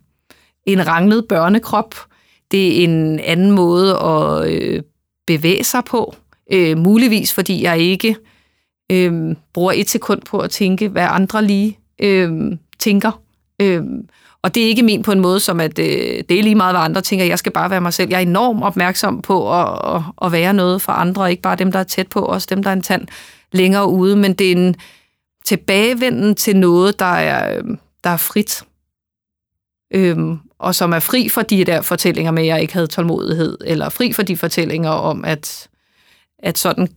en 0.65 0.87
ranglet 0.87 1.27
børnekrop, 1.27 1.95
det 2.51 2.79
er 2.79 2.83
en 2.83 3.19
anden 3.19 3.51
måde 3.51 3.97
at 3.97 4.51
øh, 4.51 4.83
bevæge 5.27 5.63
sig 5.63 5.83
på. 5.85 6.15
Øh, 6.51 6.77
muligvis 6.77 7.33
fordi 7.33 7.63
jeg 7.63 7.79
ikke 7.79 8.15
øh, 8.91 9.35
bruger 9.53 9.71
et 9.75 9.89
sekund 9.89 10.21
på 10.21 10.39
at 10.39 10.49
tænke, 10.49 10.87
hvad 10.87 11.07
andre 11.09 11.45
lige 11.45 11.79
øh, 11.99 12.51
tænker. 12.79 13.21
Øh, 13.61 13.83
og 14.43 14.55
det 14.55 14.63
er 14.63 14.67
ikke 14.67 14.83
min 14.83 15.03
på 15.03 15.11
en 15.11 15.19
måde, 15.19 15.39
som 15.39 15.59
at 15.59 15.79
øh, 15.79 16.23
det 16.29 16.39
er 16.39 16.43
lige 16.43 16.55
meget, 16.55 16.73
hvad 16.73 16.81
andre 16.81 17.01
tænker. 17.01 17.25
Jeg 17.25 17.39
skal 17.39 17.51
bare 17.51 17.69
være 17.69 17.81
mig 17.81 17.93
selv. 17.93 18.09
Jeg 18.09 18.17
er 18.17 18.21
enormt 18.21 18.63
opmærksom 18.63 19.21
på 19.21 19.61
at, 19.61 19.95
at, 19.95 20.01
at 20.21 20.31
være 20.31 20.53
noget 20.53 20.81
for 20.81 20.91
andre, 20.91 21.31
ikke 21.31 21.41
bare 21.41 21.55
dem, 21.55 21.71
der 21.71 21.79
er 21.79 21.83
tæt 21.83 22.07
på, 22.07 22.19
også 22.19 22.47
dem, 22.49 22.63
der 22.63 22.69
er 22.69 22.73
en 22.73 22.81
tand 22.81 23.07
længere 23.51 23.87
ude. 23.87 24.15
Men 24.15 24.33
det 24.33 24.47
er 24.47 24.51
en 24.51 24.75
tilbagevenden 25.45 26.35
til 26.35 26.55
noget, 26.55 26.99
der 26.99 27.05
er, 27.05 27.57
øh, 27.57 27.77
der 28.03 28.09
er 28.09 28.17
frit. 28.17 28.63
Øhm, 29.93 30.39
og 30.59 30.75
som 30.75 30.93
er 30.93 30.99
fri 30.99 31.29
for 31.29 31.41
de 31.41 31.65
der 31.65 31.81
fortællinger 31.81 32.31
med, 32.31 32.43
at 32.43 32.47
jeg 32.47 32.61
ikke 32.61 32.73
havde 32.73 32.87
tålmodighed, 32.87 33.57
eller 33.65 33.89
fri 33.89 34.13
for 34.13 34.23
de 34.23 34.37
fortællinger 34.37 34.89
om, 34.89 35.25
at, 35.25 35.69
at 36.39 36.57
sådan 36.57 36.87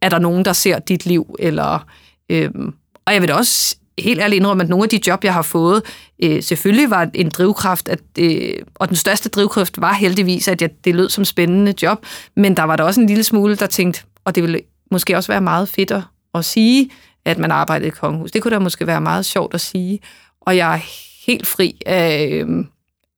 er 0.00 0.08
der 0.08 0.18
nogen, 0.18 0.44
der 0.44 0.52
ser 0.52 0.78
dit 0.78 1.06
liv, 1.06 1.36
eller... 1.38 1.86
Øhm, 2.28 2.74
og 3.06 3.12
jeg 3.12 3.20
vil 3.20 3.28
da 3.28 3.34
også 3.34 3.76
helt 3.98 4.20
ærligt 4.20 4.40
indrømme, 4.40 4.62
at 4.62 4.68
nogle 4.68 4.84
af 4.84 4.88
de 4.88 5.00
job, 5.06 5.24
jeg 5.24 5.34
har 5.34 5.42
fået, 5.42 5.82
øh, 6.22 6.42
selvfølgelig 6.42 6.90
var 6.90 7.10
en 7.14 7.28
drivkraft, 7.28 7.88
at, 7.88 8.00
øh, 8.18 8.54
og 8.74 8.88
den 8.88 8.96
største 8.96 9.28
drivkraft 9.28 9.80
var 9.80 9.92
heldigvis, 9.92 10.48
at 10.48 10.62
jeg, 10.62 10.70
det 10.84 10.94
lød 10.94 11.08
som 11.08 11.24
spændende 11.24 11.74
job, 11.82 12.06
men 12.36 12.56
der 12.56 12.62
var 12.62 12.76
der 12.76 12.84
også 12.84 13.00
en 13.00 13.06
lille 13.06 13.24
smule, 13.24 13.56
der 13.56 13.66
tænkte, 13.66 14.02
og 14.24 14.34
det 14.34 14.42
ville 14.42 14.60
måske 14.90 15.16
også 15.16 15.32
være 15.32 15.40
meget 15.40 15.68
fedt 15.68 15.90
at, 15.90 16.02
at 16.34 16.44
sige, 16.44 16.90
at 17.24 17.38
man 17.38 17.50
arbejdede 17.50 17.88
i 17.88 17.90
kongehus. 17.90 18.30
Det 18.30 18.42
kunne 18.42 18.54
da 18.54 18.58
måske 18.58 18.86
være 18.86 19.00
meget 19.00 19.26
sjovt 19.26 19.54
at 19.54 19.60
sige, 19.60 20.00
og 20.40 20.56
jeg 20.56 20.74
er 20.74 20.80
helt 21.26 21.46
fri 21.46 21.80
af, 21.86 22.28
øh, 22.32 22.64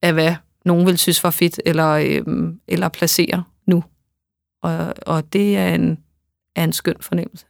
af 0.02 0.12
hvad 0.12 0.34
nogen 0.64 0.86
vil 0.86 0.98
synes 0.98 1.24
var 1.24 1.30
fedt, 1.30 1.60
eller, 1.66 1.88
øh, 1.88 2.22
eller 2.68 2.88
placere 2.88 3.44
nu. 3.66 3.84
Og, 4.62 4.94
og 5.06 5.32
det 5.32 5.56
er 5.56 5.74
en, 5.74 5.98
er 6.56 6.64
en 6.64 6.72
skøn 6.72 6.96
fornemmelse. 7.00 7.46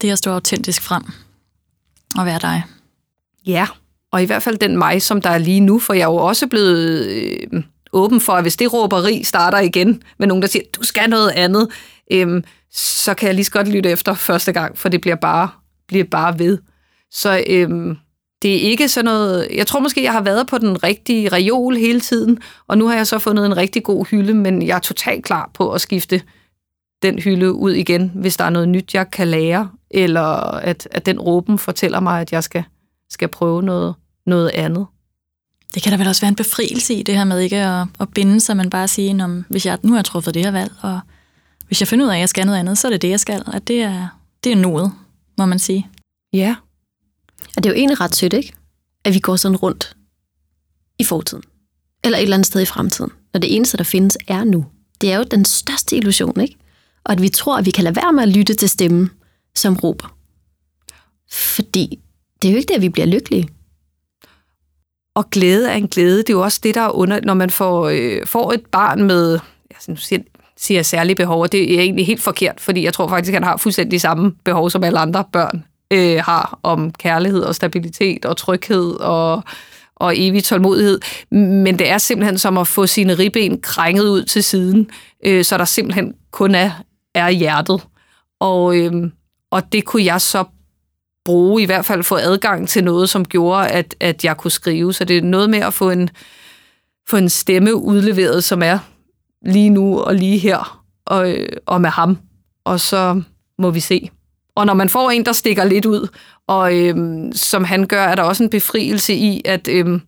Det 0.00 0.08
er 0.08 0.12
at 0.12 0.18
stå 0.18 0.30
autentisk 0.30 0.82
frem 0.82 1.02
og 2.18 2.26
være 2.26 2.38
dig. 2.42 2.62
Ja, 3.46 3.66
og 4.10 4.22
i 4.22 4.26
hvert 4.26 4.42
fald 4.42 4.58
den 4.58 4.78
mig, 4.78 5.02
som 5.02 5.20
der 5.20 5.30
er 5.30 5.38
lige 5.38 5.60
nu, 5.60 5.78
for 5.78 5.94
jeg 5.94 6.02
er 6.02 6.12
jo 6.12 6.16
også 6.16 6.46
blevet 6.46 7.06
øh, 7.06 7.62
åben 7.92 8.20
for, 8.20 8.32
at 8.32 8.44
hvis 8.44 8.56
det 8.56 8.72
råberi 8.72 9.24
starter 9.24 9.58
igen 9.58 10.02
med 10.18 10.26
nogen, 10.26 10.42
der 10.42 10.48
siger, 10.48 10.62
du 10.76 10.82
skal 10.82 11.10
noget 11.10 11.30
andet, 11.30 11.68
øh, 12.12 12.42
så 12.72 13.14
kan 13.14 13.26
jeg 13.26 13.34
lige 13.34 13.44
så 13.44 13.50
godt 13.50 13.68
lytte 13.68 13.90
efter 13.90 14.14
første 14.14 14.52
gang, 14.52 14.78
for 14.78 14.88
det 14.88 15.00
bliver 15.00 15.16
bare, 15.16 15.48
bliver 15.88 16.04
bare 16.04 16.38
ved. 16.38 16.58
Så 17.10 17.44
øh, 17.46 17.96
det 18.42 18.54
er 18.54 18.60
ikke 18.70 18.88
sådan 18.88 19.04
noget... 19.04 19.48
Jeg 19.54 19.66
tror 19.66 19.80
måske, 19.80 20.02
jeg 20.02 20.12
har 20.12 20.20
været 20.20 20.46
på 20.46 20.58
den 20.58 20.82
rigtige 20.82 21.28
reol 21.28 21.76
hele 21.76 22.00
tiden, 22.00 22.38
og 22.68 22.78
nu 22.78 22.86
har 22.86 22.94
jeg 22.94 23.06
så 23.06 23.18
fundet 23.18 23.46
en 23.46 23.56
rigtig 23.56 23.82
god 23.82 24.06
hylde, 24.06 24.34
men 24.34 24.62
jeg 24.62 24.74
er 24.74 24.78
totalt 24.78 25.24
klar 25.24 25.50
på 25.54 25.72
at 25.72 25.80
skifte 25.80 26.22
den 27.02 27.18
hylde 27.18 27.52
ud 27.52 27.72
igen, 27.72 28.12
hvis 28.14 28.36
der 28.36 28.44
er 28.44 28.50
noget 28.50 28.68
nyt, 28.68 28.94
jeg 28.94 29.10
kan 29.10 29.28
lære, 29.28 29.68
eller 29.90 30.22
at, 30.54 30.88
at 30.90 31.06
den 31.06 31.20
råben 31.20 31.58
fortæller 31.58 32.00
mig, 32.00 32.20
at 32.20 32.32
jeg 32.32 32.44
skal, 32.44 32.64
skal 33.10 33.28
prøve 33.28 33.62
noget, 33.62 33.94
noget 34.26 34.50
andet. 34.54 34.86
Det 35.74 35.82
kan 35.82 35.92
da 35.92 35.98
vel 35.98 36.08
også 36.08 36.20
være 36.20 36.28
en 36.28 36.36
befrielse 36.36 36.94
i 36.94 37.02
det 37.02 37.16
her 37.16 37.24
med 37.24 37.40
ikke 37.40 37.56
at, 37.56 37.86
at 38.00 38.08
binde 38.08 38.40
sig, 38.40 38.56
men 38.56 38.70
bare 38.70 38.88
sige, 38.88 39.24
om, 39.24 39.44
hvis 39.48 39.66
jeg 39.66 39.78
nu 39.82 39.94
har 39.94 40.02
truffet 40.02 40.34
det 40.34 40.44
her 40.44 40.50
valg, 40.50 40.72
og 40.82 41.00
hvis 41.66 41.80
jeg 41.80 41.88
finder 41.88 42.04
ud 42.04 42.10
af, 42.10 42.14
at 42.14 42.20
jeg 42.20 42.28
skal 42.28 42.46
noget 42.46 42.58
andet, 42.58 42.78
så 42.78 42.88
er 42.88 42.90
det 42.90 43.02
det, 43.02 43.10
jeg 43.10 43.20
skal. 43.20 43.42
At 43.52 43.68
det 43.68 43.82
er, 43.82 44.08
det 44.44 44.52
er 44.52 44.56
noget, 44.56 44.92
må 45.38 45.46
man 45.46 45.58
sige. 45.58 45.86
Ja, 46.32 46.56
og 47.56 47.62
det 47.62 47.66
er 47.66 47.70
jo 47.70 47.78
egentlig 47.78 48.00
ret 48.00 48.16
sødt, 48.16 48.32
ikke? 48.32 48.52
At 49.04 49.14
vi 49.14 49.18
går 49.18 49.36
sådan 49.36 49.56
rundt 49.56 49.96
i 50.98 51.04
fortiden. 51.04 51.42
Eller 52.04 52.18
et 52.18 52.22
eller 52.22 52.36
andet 52.36 52.46
sted 52.46 52.60
i 52.60 52.64
fremtiden. 52.64 53.10
Når 53.32 53.40
det 53.40 53.56
eneste, 53.56 53.76
der 53.76 53.84
findes, 53.84 54.18
er 54.28 54.44
nu. 54.44 54.66
Det 55.00 55.12
er 55.12 55.16
jo 55.16 55.24
den 55.30 55.44
største 55.44 55.96
illusion, 55.96 56.40
ikke? 56.40 56.56
Og 57.04 57.12
at 57.12 57.22
vi 57.22 57.28
tror, 57.28 57.58
at 57.58 57.66
vi 57.66 57.70
kan 57.70 57.84
lade 57.84 57.96
være 57.96 58.12
med 58.12 58.22
at 58.22 58.28
lytte 58.28 58.54
til 58.54 58.68
stemmen, 58.68 59.10
som 59.58 59.76
råber. 59.76 60.16
Fordi 61.30 61.98
det 62.42 62.48
er 62.48 62.52
jo 62.52 62.58
ikke 62.58 62.68
det, 62.68 62.74
at 62.74 62.82
vi 62.82 62.88
bliver 62.88 63.06
lykkelige. 63.06 63.48
Og 65.14 65.30
glæde 65.30 65.70
er 65.70 65.74
en 65.74 65.88
glæde. 65.88 66.18
Det 66.18 66.30
er 66.30 66.34
jo 66.34 66.42
også 66.42 66.60
det, 66.62 66.74
der 66.74 66.80
er 66.80 66.90
under, 66.90 67.20
når 67.22 67.34
man 67.34 67.50
får, 67.50 67.88
øh, 67.88 68.26
får 68.26 68.52
et 68.52 68.66
barn 68.66 69.02
med, 69.02 69.38
altså 69.70 69.90
nu 69.90 69.96
siger, 69.96 70.20
siger 70.56 70.82
særlige 70.82 71.16
behov, 71.16 71.42
og 71.42 71.52
det 71.52 71.74
er 71.74 71.80
egentlig 71.80 72.06
helt 72.06 72.22
forkert, 72.22 72.60
fordi 72.60 72.84
jeg 72.84 72.94
tror 72.94 73.08
faktisk, 73.08 73.32
at 73.32 73.34
han 73.34 73.42
har 73.42 73.56
fuldstændig 73.56 74.00
samme 74.00 74.32
behov 74.44 74.70
som 74.70 74.84
alle 74.84 74.98
andre 74.98 75.24
børn 75.32 75.64
øh, 75.90 76.22
har 76.24 76.58
om 76.62 76.92
kærlighed 76.92 77.42
og 77.42 77.54
stabilitet 77.54 78.24
og 78.24 78.36
tryghed 78.36 78.90
og, 78.92 79.42
og 79.96 80.12
evig 80.16 80.44
tålmodighed. 80.44 81.00
Men 81.30 81.78
det 81.78 81.88
er 81.88 81.98
simpelthen 81.98 82.38
som 82.38 82.58
at 82.58 82.66
få 82.66 82.86
sine 82.86 83.14
ribben 83.14 83.60
krænget 83.60 84.08
ud 84.08 84.24
til 84.24 84.44
siden, 84.44 84.90
øh, 85.26 85.44
så 85.44 85.58
der 85.58 85.64
simpelthen 85.64 86.14
kun 86.30 86.54
er, 86.54 86.70
er 87.14 87.30
hjertet. 87.30 87.86
Og, 88.40 88.76
øh, 88.76 88.92
og 89.50 89.72
det 89.72 89.84
kunne 89.84 90.04
jeg 90.04 90.20
så 90.20 90.44
bruge, 91.24 91.62
i 91.62 91.66
hvert 91.66 91.84
fald 91.84 92.02
få 92.02 92.16
adgang 92.16 92.68
til 92.68 92.84
noget, 92.84 93.10
som 93.10 93.24
gjorde, 93.24 93.68
at, 93.68 93.94
at 94.00 94.24
jeg 94.24 94.36
kunne 94.36 94.50
skrive. 94.50 94.92
Så 94.92 95.04
det 95.04 95.18
er 95.18 95.22
noget 95.22 95.50
med 95.50 95.58
at 95.58 95.74
få 95.74 95.90
en, 95.90 96.10
få 97.08 97.16
en 97.16 97.28
stemme 97.28 97.74
udleveret, 97.74 98.44
som 98.44 98.62
er 98.62 98.78
lige 99.46 99.70
nu 99.70 100.00
og 100.00 100.14
lige 100.14 100.38
her, 100.38 100.84
og, 101.06 101.32
øh, 101.32 101.48
og 101.66 101.80
med 101.80 101.90
ham. 101.90 102.18
Og 102.64 102.80
så 102.80 103.22
må 103.58 103.70
vi 103.70 103.80
se. 103.80 104.10
Og 104.54 104.66
når 104.66 104.74
man 104.74 104.88
får 104.88 105.10
en, 105.10 105.24
der 105.24 105.32
stikker 105.32 105.64
lidt 105.64 105.86
ud, 105.86 106.08
og 106.46 106.76
øhm, 106.76 107.32
som 107.32 107.64
han 107.64 107.86
gør, 107.86 108.02
er 108.02 108.14
der 108.14 108.22
også 108.22 108.42
en 108.42 108.50
befrielse 108.50 109.14
i, 109.14 109.42
at 109.44 109.68
øhm, 109.68 110.00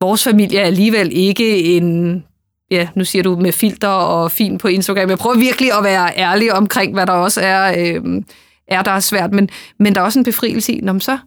vores 0.00 0.24
familie 0.24 0.58
er 0.58 0.66
alligevel 0.66 1.10
ikke 1.12 1.62
en, 1.76 2.24
ja, 2.70 2.88
nu 2.94 3.04
siger 3.04 3.22
du 3.22 3.36
med 3.36 3.52
filter 3.52 3.88
og 3.88 4.30
fin 4.30 4.58
på 4.58 4.68
Instagram. 4.68 5.10
Jeg 5.10 5.18
prøver 5.18 5.36
virkelig 5.36 5.72
at 5.78 5.84
være 5.84 6.18
ærlig 6.18 6.52
omkring, 6.52 6.92
hvad 6.92 7.06
der 7.06 7.12
også 7.12 7.40
er, 7.40 7.74
øhm, 7.78 8.24
er 8.72 8.82
der 8.82 8.90
er 8.90 9.00
svært, 9.00 9.32
men, 9.32 9.48
men 9.78 9.94
der 9.94 10.00
er 10.00 10.04
også 10.04 10.18
en 10.18 10.24
befrielse 10.24 10.72
i, 10.72 10.80
når 10.80 10.92
man 10.92 11.00
så, 11.00 11.18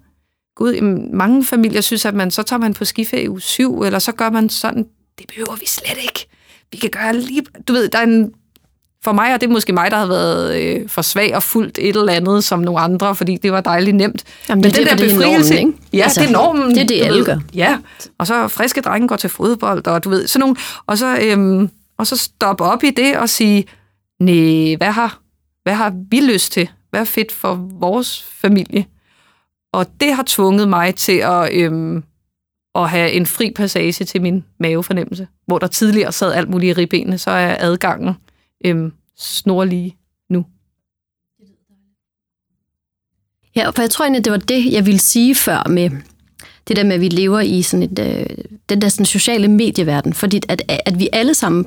gud, 0.56 0.82
mange 1.14 1.46
familier 1.46 1.82
synes, 1.82 2.06
at 2.06 2.14
man 2.14 2.32
så 2.32 2.44
tager 2.44 2.60
man 2.60 2.74
på 2.74 2.86
skiferie 2.86 3.24
i 3.24 3.30
uge 3.30 3.42
7, 3.42 3.82
eller 3.82 4.00
så 4.00 4.12
gør 4.12 4.30
man 4.30 4.50
sådan, 4.50 4.86
det 5.18 5.28
behøver 5.28 5.56
vi 5.56 5.66
slet 5.68 5.98
ikke. 6.02 6.28
Vi 6.72 6.78
kan 6.78 6.90
gøre 6.90 7.18
lige, 7.18 7.44
du 7.68 7.74
ved, 7.74 7.90
der 7.90 8.00
er 8.00 8.04
en 8.04 8.34
for 9.06 9.12
mig 9.12 9.32
er 9.32 9.38
det 9.38 9.50
måske 9.50 9.74
mig, 9.74 9.92
der 9.92 9.98
har 9.98 10.06
været 10.06 10.62
øh, 10.62 10.90
for 10.90 11.02
svag 11.02 11.36
og 11.36 11.44
fuldt 11.44 11.78
et 11.82 11.96
eller 11.96 12.14
andet 12.14 12.44
som 12.44 12.60
nogle 12.60 12.80
andre, 12.80 13.16
fordi 13.16 13.38
det 13.38 13.52
var 13.52 13.62
dejligt 13.62 13.96
nemt. 13.96 14.24
Jamen, 14.50 14.62
Men 14.62 14.72
det, 14.72 14.80
den 14.80 14.88
der 14.88 14.96
befrielse, 14.96 15.54
det 15.54 15.60
er 15.60 15.66
normen, 15.66 15.68
ikke? 15.68 15.80
Ja, 15.94 16.04
altså, 16.04 16.22
det 16.22 16.28
er 16.28 16.32
normen. 16.32 16.76
Det 16.76 16.82
er 16.82 16.88
det, 16.88 17.02
alle 17.02 17.26
gør. 17.26 17.38
Ja, 17.54 17.78
og 18.18 18.28
så 18.28 18.48
friske 18.48 18.82
drenge 18.82 19.08
går 19.08 19.16
til 19.16 19.30
fodbold, 19.30 19.88
og 19.88 20.04
du 20.04 20.10
ved, 20.10 20.28
sådan 20.28 20.40
nogle, 20.40 20.56
og 20.88 20.98
så, 20.98 21.18
øhm, 21.22 21.70
og 21.98 22.08
så 22.08 22.18
stoppe 22.18 22.64
op 22.64 22.84
i 22.84 22.92
det 22.92 23.18
og 23.18 23.30
sige, 23.30 23.66
nej, 24.20 24.76
hvad 24.76 24.92
har, 24.92 25.20
hvad 25.64 25.74
har 25.74 25.94
vi 26.12 26.20
lyst 26.20 26.52
til? 26.52 26.70
Hvad 26.96 27.02
er 27.02 27.06
fedt 27.06 27.32
for 27.32 27.56
vores 27.80 28.24
familie? 28.24 28.86
og 29.76 29.86
det 30.00 30.14
har 30.14 30.24
tvunget 30.28 30.70
mig 30.70 30.96
til 30.96 31.18
at, 31.18 31.54
øhm, 31.54 32.04
at 32.76 32.90
have 32.90 33.12
en 33.12 33.26
fri 33.26 33.52
passage 33.56 34.06
til 34.06 34.22
min 34.22 34.44
mavefornemmelse. 34.60 35.28
Hvor 35.46 35.60
der 35.60 35.68
tidligere 35.68 36.12
sad 36.12 36.34
alt 36.34 36.50
muligt 36.50 36.78
i 36.78 36.82
ribbenene, 36.82 37.18
så 37.18 37.32
er 37.32 37.58
adgangen 37.60 38.14
øhm, 38.66 38.94
snorlige 39.18 39.98
nu. 40.30 40.46
Ja, 43.56 43.70
for 43.70 43.82
jeg 43.82 43.90
tror 43.90 44.06
egentlig, 44.06 44.26
det 44.26 44.32
var 44.32 44.38
det, 44.38 44.74
jeg 44.74 44.86
ville 44.86 45.00
sige 45.00 45.36
før 45.36 45.68
med 45.70 45.90
det 46.68 46.76
der 46.76 46.84
med, 46.84 46.94
at 46.94 47.02
vi 47.02 47.10
lever 47.10 47.40
i 47.40 47.62
sådan 47.62 47.84
et, 47.84 48.00
øh, 48.00 48.46
den 48.70 48.82
der 48.82 48.90
sådan 48.90 49.06
sociale 49.06 49.48
medieverden. 49.48 50.14
Fordi 50.14 50.42
at, 50.50 50.62
at 50.86 51.00
vi 51.00 51.10
alle 51.14 51.34
sammen, 51.34 51.66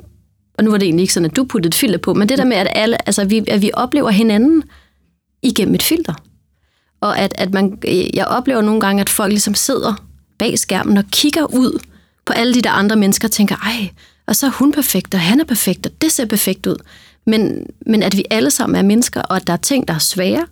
og 0.57 0.63
nu 0.63 0.71
var 0.71 0.77
det 0.77 0.85
egentlig 0.85 1.03
ikke 1.03 1.13
sådan, 1.13 1.29
at 1.29 1.35
du 1.35 1.43
puttede 1.43 1.67
et 1.67 1.75
filter 1.75 1.99
på, 1.99 2.13
men 2.13 2.29
det 2.29 2.37
der 2.37 2.45
med, 2.45 2.57
at, 2.57 2.67
alle, 2.75 3.07
altså, 3.07 3.25
vi, 3.25 3.43
at 3.47 3.61
vi 3.61 3.71
oplever 3.73 4.09
hinanden 4.09 4.63
igennem 5.41 5.75
et 5.75 5.83
filter. 5.83 6.13
Og 7.01 7.19
at, 7.19 7.33
at 7.37 7.53
man, 7.53 7.79
øh, 7.87 8.15
jeg 8.15 8.25
oplever 8.25 8.61
nogle 8.61 8.81
gange, 8.81 9.01
at 9.01 9.09
folk 9.09 9.31
ligesom 9.31 9.55
sidder 9.55 10.05
bag 10.37 10.59
skærmen 10.59 10.97
og 10.97 11.03
kigger 11.11 11.43
ud 11.45 11.79
på 12.25 12.33
alle 12.33 12.53
de 12.53 12.61
der 12.61 12.71
andre 12.71 12.95
mennesker 12.95 13.27
og 13.27 13.31
tænker, 13.31 13.55
ej, 13.55 13.89
og 14.27 14.35
så 14.35 14.45
er 14.45 14.51
hun 14.51 14.71
perfekt, 14.71 15.13
og 15.13 15.19
han 15.19 15.39
er 15.39 15.43
perfekt, 15.43 15.85
og 15.85 15.91
det 16.01 16.11
ser 16.11 16.25
perfekt 16.25 16.67
ud. 16.67 16.75
Men, 17.25 17.65
men 17.85 18.03
at 18.03 18.17
vi 18.17 18.25
alle 18.29 18.51
sammen 18.51 18.75
er 18.75 18.81
mennesker, 18.81 19.21
og 19.21 19.35
at 19.35 19.47
der 19.47 19.53
er 19.53 19.57
ting, 19.57 19.87
der 19.87 19.93
er 19.93 19.99
svære 19.99 20.45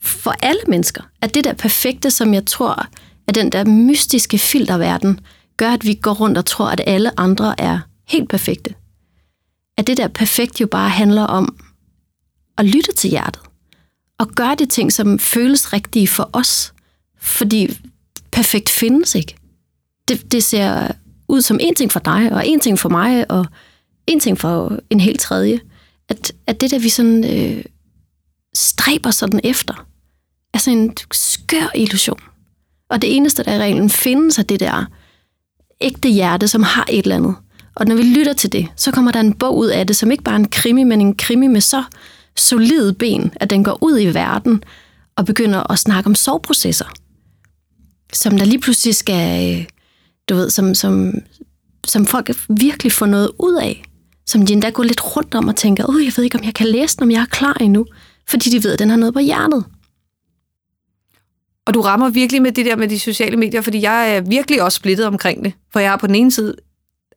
for 0.00 0.34
alle 0.42 0.60
mennesker. 0.68 1.02
At 1.20 1.34
det 1.34 1.44
der 1.44 1.52
perfekte, 1.52 2.10
som 2.10 2.34
jeg 2.34 2.46
tror, 2.46 2.86
at 3.26 3.34
den 3.34 3.52
der 3.52 3.64
mystiske 3.64 4.38
filterverden, 4.38 5.20
gør, 5.56 5.70
at 5.70 5.86
vi 5.86 5.94
går 5.94 6.12
rundt 6.12 6.38
og 6.38 6.44
tror, 6.44 6.66
at 6.66 6.80
alle 6.86 7.20
andre 7.20 7.60
er 7.60 7.78
helt 8.08 8.28
perfekte. 8.28 8.74
At 9.78 9.86
det 9.86 9.96
der 9.96 10.08
perfekt 10.08 10.60
jo 10.60 10.66
bare 10.66 10.90
handler 10.90 11.22
om 11.22 11.56
at 12.58 12.64
lytte 12.64 12.92
til 12.92 13.10
hjertet. 13.10 13.42
Og 14.18 14.28
gøre 14.28 14.54
de 14.54 14.66
ting, 14.66 14.92
som 14.92 15.18
føles 15.18 15.72
rigtige 15.72 16.08
for 16.08 16.30
os. 16.32 16.72
Fordi 17.18 17.78
perfekt 18.32 18.68
findes 18.68 19.14
ikke. 19.14 19.36
Det, 20.08 20.32
det 20.32 20.44
ser 20.44 20.88
ud 21.28 21.42
som 21.42 21.58
en 21.60 21.74
ting 21.74 21.92
for 21.92 22.00
dig, 22.00 22.32
og 22.32 22.46
en 22.46 22.60
ting 22.60 22.78
for 22.78 22.88
mig, 22.88 23.30
og 23.30 23.46
en 24.06 24.20
ting 24.20 24.38
for 24.38 24.78
en 24.90 25.00
helt 25.00 25.20
tredje. 25.20 25.60
At, 26.08 26.32
at 26.46 26.60
det 26.60 26.70
der, 26.70 26.78
vi 26.78 26.88
sådan 26.88 27.24
øh, 27.24 27.64
stræber 28.54 29.10
sådan 29.10 29.40
efter, 29.44 29.86
er 30.54 30.58
sådan 30.58 30.78
en 30.78 30.96
skør 31.12 31.70
illusion. 31.74 32.20
Og 32.90 33.02
det 33.02 33.16
eneste, 33.16 33.44
der 33.44 33.54
i 33.54 33.58
reglen 33.58 33.90
findes, 33.90 34.38
er 34.38 34.42
det 34.42 34.60
der 34.60 34.84
ægte 35.80 36.08
hjerte, 36.08 36.48
som 36.48 36.62
har 36.62 36.86
et 36.90 37.02
eller 37.02 37.16
andet. 37.16 37.34
Og 37.74 37.86
når 37.86 37.94
vi 37.94 38.02
lytter 38.02 38.32
til 38.32 38.52
det, 38.52 38.68
så 38.76 38.90
kommer 38.90 39.12
der 39.12 39.20
en 39.20 39.34
bog 39.34 39.56
ud 39.56 39.66
af 39.66 39.86
det, 39.86 39.96
som 39.96 40.10
ikke 40.10 40.24
bare 40.24 40.34
er 40.34 40.38
en 40.38 40.48
krimi, 40.48 40.82
men 40.82 41.00
en 41.00 41.16
krimi 41.16 41.46
med 41.46 41.60
så 41.60 41.84
solide 42.36 42.94
ben, 42.94 43.32
at 43.36 43.50
den 43.50 43.64
går 43.64 43.78
ud 43.82 44.00
i 44.00 44.14
verden 44.14 44.62
og 45.16 45.26
begynder 45.26 45.72
at 45.72 45.78
snakke 45.78 46.08
om 46.08 46.14
soveprocesser, 46.14 46.92
som 48.12 48.38
der 48.38 48.44
lige 48.44 48.60
pludselig 48.60 48.94
skal, 48.94 49.66
du 50.28 50.34
ved, 50.34 50.50
som, 50.50 50.74
som, 50.74 51.14
som 51.86 52.06
folk 52.06 52.30
virkelig 52.48 52.92
får 52.92 53.06
noget 53.06 53.30
ud 53.38 53.54
af, 53.54 53.84
som 54.26 54.46
de 54.46 54.52
endda 54.52 54.70
går 54.70 54.82
lidt 54.82 55.16
rundt 55.16 55.34
om 55.34 55.48
og 55.48 55.56
tænker, 55.56 55.88
åh, 55.88 56.04
jeg 56.04 56.12
ved 56.16 56.24
ikke, 56.24 56.38
om 56.38 56.44
jeg 56.44 56.54
kan 56.54 56.66
læse 56.66 56.96
den, 56.96 57.02
om 57.02 57.10
jeg 57.10 57.20
er 57.20 57.26
klar 57.26 57.56
endnu, 57.60 57.86
fordi 58.28 58.50
de 58.50 58.64
ved, 58.64 58.72
at 58.72 58.78
den 58.78 58.90
har 58.90 58.96
noget 58.96 59.14
på 59.14 59.20
hjertet. 59.20 59.64
Og 61.66 61.74
du 61.74 61.80
rammer 61.80 62.10
virkelig 62.10 62.42
med 62.42 62.52
det 62.52 62.66
der 62.66 62.76
med 62.76 62.88
de 62.88 62.98
sociale 62.98 63.36
medier, 63.36 63.60
fordi 63.60 63.82
jeg 63.82 64.16
er 64.16 64.20
virkelig 64.20 64.62
også 64.62 64.76
splittet 64.76 65.06
omkring 65.06 65.44
det. 65.44 65.52
For 65.72 65.80
jeg 65.80 65.90
har 65.90 65.96
på 65.96 66.06
den 66.06 66.14
ene 66.14 66.32
side 66.32 66.54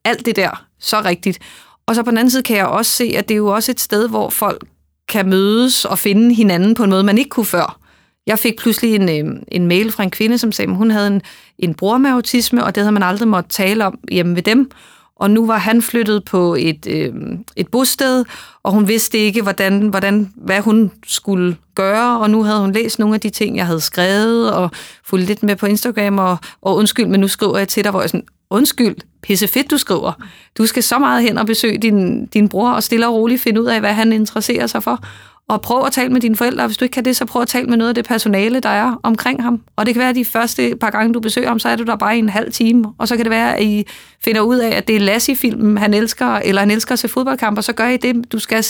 alt 0.04 0.26
det 0.26 0.36
der, 0.36 0.66
så 0.80 1.02
rigtigt. 1.02 1.40
Og 1.86 1.96
så 1.96 2.04
på 2.04 2.12
den 2.12 2.18
anden 2.18 2.32
side 2.32 2.44
kan 2.44 2.58
jeg 2.58 2.66
også 2.66 2.92
se, 2.92 3.14
at 3.16 3.28
det 3.28 3.34
er 3.34 3.38
jo 3.38 3.48
også 3.48 3.72
et 3.72 3.80
sted, 3.80 4.10
hvor 4.10 4.30
folk 4.30 4.68
kan 5.08 5.30
mødes 5.30 5.86
og 5.86 6.00
finde 6.00 6.36
hinanden 6.36 6.76
på 6.76 6.84
en 6.84 6.90
måde, 6.90 7.04
man 7.04 7.18
ikke 7.18 7.30
kunne 7.30 7.46
før. 7.46 7.80
Jeg 8.28 8.40
fik 8.40 8.58
pludselig 8.60 8.96
en, 8.96 9.10
øh, 9.10 9.42
en 9.48 9.68
mail 9.68 9.92
fra 9.92 10.04
en 10.04 10.12
kvinde, 10.12 10.38
som 10.38 10.52
sagde, 10.52 10.72
at 10.72 10.78
hun 10.78 10.92
havde 10.92 11.08
en, 11.08 11.22
en 11.60 11.74
bror 11.74 11.98
med 11.98 12.10
autisme, 12.10 12.64
og 12.64 12.76
det 12.76 12.84
havde 12.84 12.92
man 12.92 13.04
aldrig 13.04 13.28
måtte 13.28 13.50
tale 13.50 13.86
om 13.86 14.00
hjemme 14.12 14.36
ved 14.36 14.44
dem. 14.44 14.72
Og 15.20 15.32
nu 15.32 15.46
var 15.48 15.58
han 15.58 15.82
flyttet 15.82 16.24
på 16.26 16.56
et, 16.60 16.88
øh, 16.88 17.14
et 17.56 17.68
bosted, 17.68 18.26
og 18.64 18.72
hun 18.72 18.88
vidste 18.88 19.18
ikke, 19.18 19.42
hvordan, 19.42 19.88
hvordan, 19.88 20.34
hvad 20.36 20.62
hun 20.62 20.92
skulle 21.08 21.58
gøre, 21.76 22.20
og 22.20 22.30
nu 22.30 22.44
havde 22.44 22.60
hun 22.60 22.72
læst 22.72 23.00
nogle 23.00 23.16
af 23.16 23.22
de 23.22 23.30
ting, 23.30 23.58
jeg 23.58 23.66
havde 23.66 23.82
skrevet, 23.82 24.54
og 24.54 24.72
fulgt 25.06 25.28
lidt 25.28 25.44
med 25.44 25.56
på 25.56 25.66
Instagram, 25.66 26.20
og, 26.20 26.38
og 26.62 26.76
undskyld, 26.76 27.06
men 27.06 27.20
nu 27.20 27.28
skriver 27.28 27.58
jeg 27.58 27.68
til 27.68 27.84
dig, 27.84 27.92
hvor 27.92 28.02
jeg 28.02 28.10
sådan, 28.10 28.28
undskyld, 28.50 28.96
pisse 29.22 29.48
fedt, 29.48 29.72
du 29.72 29.78
skriver. 29.78 30.12
Du 30.58 30.66
skal 30.66 30.84
så 30.84 31.00
meget 31.00 31.24
hen 31.24 31.38
og 31.38 31.46
besøge 31.46 31.78
din, 31.78 32.26
din 32.26 32.50
bror, 32.50 32.72
og 32.72 32.84
stille 32.84 33.08
og 33.08 33.14
roligt 33.14 33.42
finde 33.42 33.62
ud 33.62 33.66
af, 33.66 33.80
hvad 33.80 33.94
han 33.94 34.14
interesserer 34.14 34.68
sig 34.68 34.84
for. 34.84 35.04
Og 35.50 35.62
prøv 35.62 35.86
at 35.86 35.92
tale 35.92 36.10
med 36.10 36.22
dine 36.22 36.36
forældre. 36.36 36.68
Hvis 36.68 36.78
du 36.78 36.86
ikke 36.86 36.94
kan 36.94 37.06
det, 37.06 37.16
så 37.16 37.26
prøv 37.26 37.42
at 37.42 37.48
tale 37.48 37.68
med 37.68 37.78
noget 37.78 37.90
af 37.90 37.96
det 37.96 38.06
personale, 38.06 38.60
der 38.60 38.70
er 38.70 39.00
omkring 39.04 39.44
ham. 39.44 39.62
Og 39.76 39.86
det 39.86 39.94
kan 39.94 40.00
være, 40.00 40.10
at 40.10 40.16
de 40.16 40.26
første 40.26 40.76
par 40.82 40.90
gange, 40.90 41.14
du 41.14 41.20
besøger 41.20 41.48
ham, 41.48 41.60
så 41.60 41.70
er 41.70 41.76
du 41.76 41.84
der 41.84 41.96
bare 41.96 42.16
i 42.16 42.20
en 42.20 42.30
halv 42.30 42.52
time. 42.52 42.94
Og 42.98 43.08
så 43.08 43.16
kan 43.16 43.26
det 43.26 43.32
være, 43.32 43.58
at 43.58 43.64
I 43.64 43.86
finder 44.24 44.42
ud 44.42 44.58
af, 44.58 44.70
at 44.70 44.88
det 44.88 44.96
er 44.96 45.00
Lassie-filmen, 45.00 45.78
han 45.78 45.94
elsker, 45.94 46.36
eller 46.36 46.62
han 46.62 46.72
elsker 46.72 46.94
at 46.94 47.00
se 47.00 47.08
fodboldkamp, 47.08 47.58
og 47.58 47.64
så 47.64 47.74
gør 47.74 47.88
I 47.88 47.98
det. 47.98 48.32
Du 48.32 48.40
skal, 48.40 48.66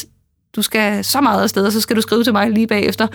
du 0.55 0.61
skal 0.61 1.03
så 1.03 1.21
meget 1.21 1.43
afsted, 1.43 1.65
og 1.65 1.71
så 1.71 1.81
skal 1.81 1.95
du 1.95 2.01
skrive 2.01 2.23
til 2.23 2.33
mig 2.33 2.51
lige 2.51 2.67
bagefter, 2.67 3.07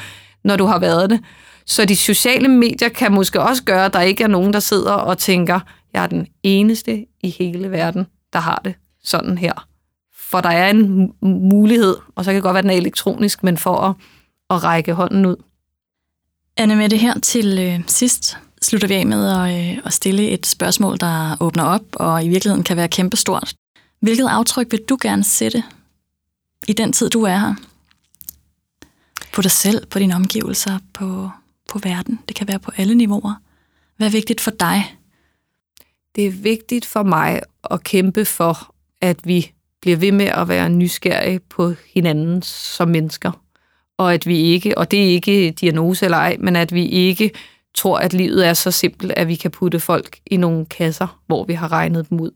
når 0.44 0.56
du 0.56 0.64
har 0.64 0.78
været 0.78 1.10
det. 1.10 1.20
Så 1.66 1.84
de 1.84 1.96
sociale 1.96 2.48
medier 2.48 2.88
kan 2.88 3.12
måske 3.12 3.40
også 3.40 3.62
gøre, 3.62 3.84
at 3.84 3.92
der 3.92 4.00
ikke 4.00 4.24
er 4.24 4.28
nogen, 4.28 4.52
der 4.52 4.60
sidder 4.60 4.92
og 4.92 5.18
tænker, 5.18 5.60
jeg 5.94 6.02
er 6.02 6.06
den 6.06 6.26
eneste 6.42 7.04
i 7.22 7.30
hele 7.38 7.70
verden, 7.70 8.06
der 8.32 8.38
har 8.38 8.60
det 8.64 8.74
sådan 9.04 9.38
her 9.38 9.71
for 10.32 10.40
der 10.40 10.48
er 10.48 10.70
en 10.70 11.12
mulighed, 11.22 11.96
og 12.14 12.24
så 12.24 12.30
kan 12.30 12.34
det 12.34 12.42
godt 12.42 12.54
være, 12.54 12.58
at 12.58 12.64
den 12.64 12.70
er 12.70 12.76
elektronisk, 12.76 13.42
men 13.42 13.56
for 13.58 13.76
at, 13.76 13.94
at 14.50 14.64
række 14.64 14.94
hånden 14.94 15.26
ud. 15.26 15.36
Anne, 16.56 16.76
med 16.76 16.88
det 16.88 16.98
her 16.98 17.20
til 17.20 17.58
øh, 17.58 17.80
sidst 17.86 18.38
slutter 18.62 18.88
vi 18.88 18.94
af 18.94 19.06
med 19.06 19.30
at, 19.30 19.76
øh, 19.76 19.78
at 19.84 19.92
stille 19.92 20.28
et 20.28 20.46
spørgsmål, 20.46 21.00
der 21.00 21.36
åbner 21.40 21.64
op, 21.64 21.82
og 21.92 22.24
i 22.24 22.28
virkeligheden 22.28 22.64
kan 22.64 22.76
være 22.76 22.88
kæmpestort. 22.88 23.54
Hvilket 24.00 24.28
aftryk 24.28 24.66
vil 24.70 24.80
du 24.88 24.98
gerne 25.02 25.24
sætte 25.24 25.62
i 26.68 26.72
den 26.72 26.92
tid, 26.92 27.10
du 27.10 27.22
er 27.22 27.36
her? 27.36 27.54
På 29.32 29.42
dig 29.42 29.50
selv, 29.50 29.86
på 29.86 29.98
dine 29.98 30.14
omgivelser, 30.14 30.78
på, 30.92 31.30
på 31.68 31.78
verden. 31.78 32.18
Det 32.28 32.36
kan 32.36 32.48
være 32.48 32.58
på 32.58 32.70
alle 32.76 32.94
niveauer. 32.94 33.34
Hvad 33.96 34.06
er 34.06 34.10
vigtigt 34.10 34.40
for 34.40 34.50
dig? 34.50 34.96
Det 36.16 36.26
er 36.26 36.30
vigtigt 36.30 36.86
for 36.86 37.02
mig 37.02 37.40
at 37.70 37.82
kæmpe 37.82 38.24
for, 38.24 38.74
at 39.00 39.26
vi 39.26 39.52
bliver 39.82 39.96
ved 39.96 40.12
med 40.12 40.26
at 40.26 40.48
være 40.48 40.70
nysgerrige 40.70 41.40
på 41.40 41.72
hinanden 41.94 42.42
som 42.42 42.88
mennesker. 42.88 43.32
Og 43.98 44.14
at 44.14 44.26
vi 44.26 44.38
ikke, 44.38 44.78
og 44.78 44.90
det 44.90 45.04
er 45.04 45.08
ikke 45.08 45.50
diagnose 45.50 46.04
eller 46.04 46.18
ej, 46.18 46.36
men 46.40 46.56
at 46.56 46.74
vi 46.74 46.86
ikke 46.86 47.30
tror, 47.74 47.98
at 47.98 48.12
livet 48.12 48.46
er 48.46 48.54
så 48.54 48.70
simpelt, 48.70 49.12
at 49.16 49.28
vi 49.28 49.34
kan 49.34 49.50
putte 49.50 49.80
folk 49.80 50.18
i 50.26 50.36
nogle 50.36 50.66
kasser, 50.66 51.20
hvor 51.26 51.44
vi 51.44 51.52
har 51.52 51.72
regnet 51.72 52.10
dem 52.10 52.20
ud. 52.20 52.30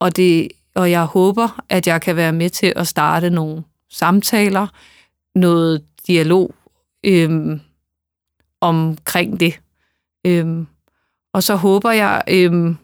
Og, 0.00 0.16
det, 0.16 0.48
og 0.74 0.90
jeg 0.90 1.04
håber, 1.04 1.64
at 1.68 1.86
jeg 1.86 2.00
kan 2.00 2.16
være 2.16 2.32
med 2.32 2.50
til 2.50 2.72
at 2.76 2.86
starte 2.86 3.30
nogle 3.30 3.64
samtaler, 3.90 4.66
noget 5.34 5.84
dialog 6.06 6.54
øhm, 7.04 7.60
omkring 8.60 9.40
det. 9.40 9.60
Øhm, 10.26 10.66
og 11.32 11.42
så 11.42 11.56
håber 11.56 11.90
jeg, 11.90 12.22
øhm, 12.28 12.76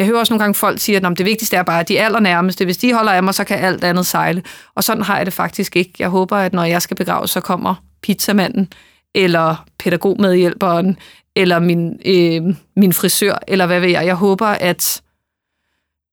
jeg 0.00 0.06
hører 0.06 0.18
også 0.18 0.32
nogle 0.32 0.42
gange 0.42 0.54
folk 0.54 0.78
sige, 0.78 0.96
at 0.96 1.18
det 1.18 1.26
vigtigste 1.26 1.56
er 1.56 1.62
bare, 1.62 1.80
at 1.80 1.88
de 1.88 2.00
allernærmeste, 2.00 2.64
hvis 2.64 2.76
de 2.76 2.94
holder 2.94 3.12
af 3.12 3.22
mig, 3.22 3.34
så 3.34 3.44
kan 3.44 3.58
alt 3.58 3.84
andet 3.84 4.06
sejle. 4.06 4.42
Og 4.74 4.84
sådan 4.84 5.02
har 5.02 5.16
jeg 5.16 5.26
det 5.26 5.34
faktisk 5.34 5.76
ikke. 5.76 5.92
Jeg 5.98 6.08
håber, 6.08 6.36
at 6.36 6.52
når 6.52 6.64
jeg 6.64 6.82
skal 6.82 6.96
begraves, 6.96 7.30
så 7.30 7.40
kommer 7.40 7.74
pizzamanden, 8.02 8.68
eller 9.14 9.64
pædagogmedhjælperen, 9.78 10.96
eller 11.36 11.58
min, 11.58 12.00
øh, 12.04 12.54
min 12.76 12.92
frisør, 12.92 13.38
eller 13.48 13.66
hvad 13.66 13.80
ved 13.80 13.88
jeg. 13.88 14.06
Jeg 14.06 14.14
håber, 14.14 14.46
at, 14.46 15.02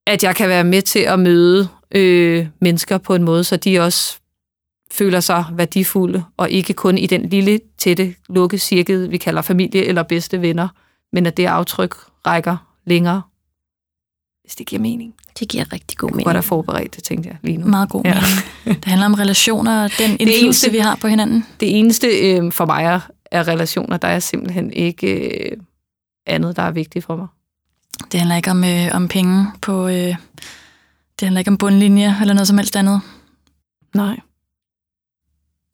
at 0.07 0.23
jeg 0.23 0.35
kan 0.35 0.49
være 0.49 0.63
med 0.63 0.81
til 0.81 0.99
at 0.99 1.19
møde 1.19 1.67
øh, 1.91 2.47
mennesker 2.61 2.97
på 2.97 3.15
en 3.15 3.23
måde, 3.23 3.43
så 3.43 3.57
de 3.57 3.79
også 3.79 4.19
føler 4.91 5.19
sig 5.19 5.45
værdifulde, 5.51 6.23
og 6.37 6.49
ikke 6.49 6.73
kun 6.73 6.97
i 6.97 7.07
den 7.07 7.29
lille, 7.29 7.59
tætte, 7.77 8.15
lukkede 8.29 8.61
cirkel, 8.61 9.11
vi 9.11 9.17
kalder 9.17 9.41
familie 9.41 9.85
eller 9.85 10.03
bedste 10.03 10.41
venner, 10.41 10.67
men 11.13 11.25
at 11.25 11.37
det 11.37 11.45
aftryk 11.45 11.95
rækker 12.25 12.57
længere 12.85 13.21
hvis 14.47 14.55
det 14.55 14.67
giver 14.67 14.81
mening. 14.81 15.13
Det 15.39 15.49
giver 15.49 15.73
rigtig 15.73 15.97
god 15.97 16.11
mening. 16.11 16.25
Godt 16.25 16.37
at 16.37 16.43
forberedt 16.43 16.95
det, 16.95 17.03
tænkte 17.03 17.29
jeg 17.29 17.37
lige 17.43 17.57
nu. 17.57 17.67
Meget 17.67 17.89
god 17.89 18.01
ja. 18.05 18.13
mening. 18.13 18.79
Det 18.83 18.85
handler 18.85 19.05
om 19.05 19.13
relationer 19.13 19.83
og 19.83 19.91
den 19.97 20.11
indflydelse, 20.11 20.45
eneste, 20.45 20.71
vi 20.71 20.77
har 20.77 20.95
på 20.95 21.07
hinanden. 21.07 21.45
Det 21.59 21.79
eneste 21.79 22.07
øh, 22.07 22.51
for 22.51 22.65
mig 22.65 22.83
er, 22.83 22.99
er 23.31 23.47
relationer. 23.47 23.97
Der 23.97 24.07
er 24.07 24.19
simpelthen 24.19 24.73
ikke 24.73 25.07
øh, 25.07 25.57
andet, 26.25 26.55
der 26.55 26.63
er 26.63 26.71
vigtigt 26.71 27.05
for 27.05 27.15
mig. 27.15 27.27
Det 28.11 28.19
handler 28.19 28.35
ikke 28.35 28.51
om, 28.51 28.63
øh, 28.63 28.87
om 28.91 29.07
penge 29.07 29.45
på... 29.61 29.87
Øh, 29.87 30.15
det 31.19 31.25
handler 31.25 31.39
ikke 31.39 31.51
om 31.51 31.57
bundlinje 31.57 32.17
eller 32.21 32.33
noget 32.33 32.47
som 32.47 32.57
helst 32.57 32.75
andet. 32.75 33.01
Nej. 33.95 34.19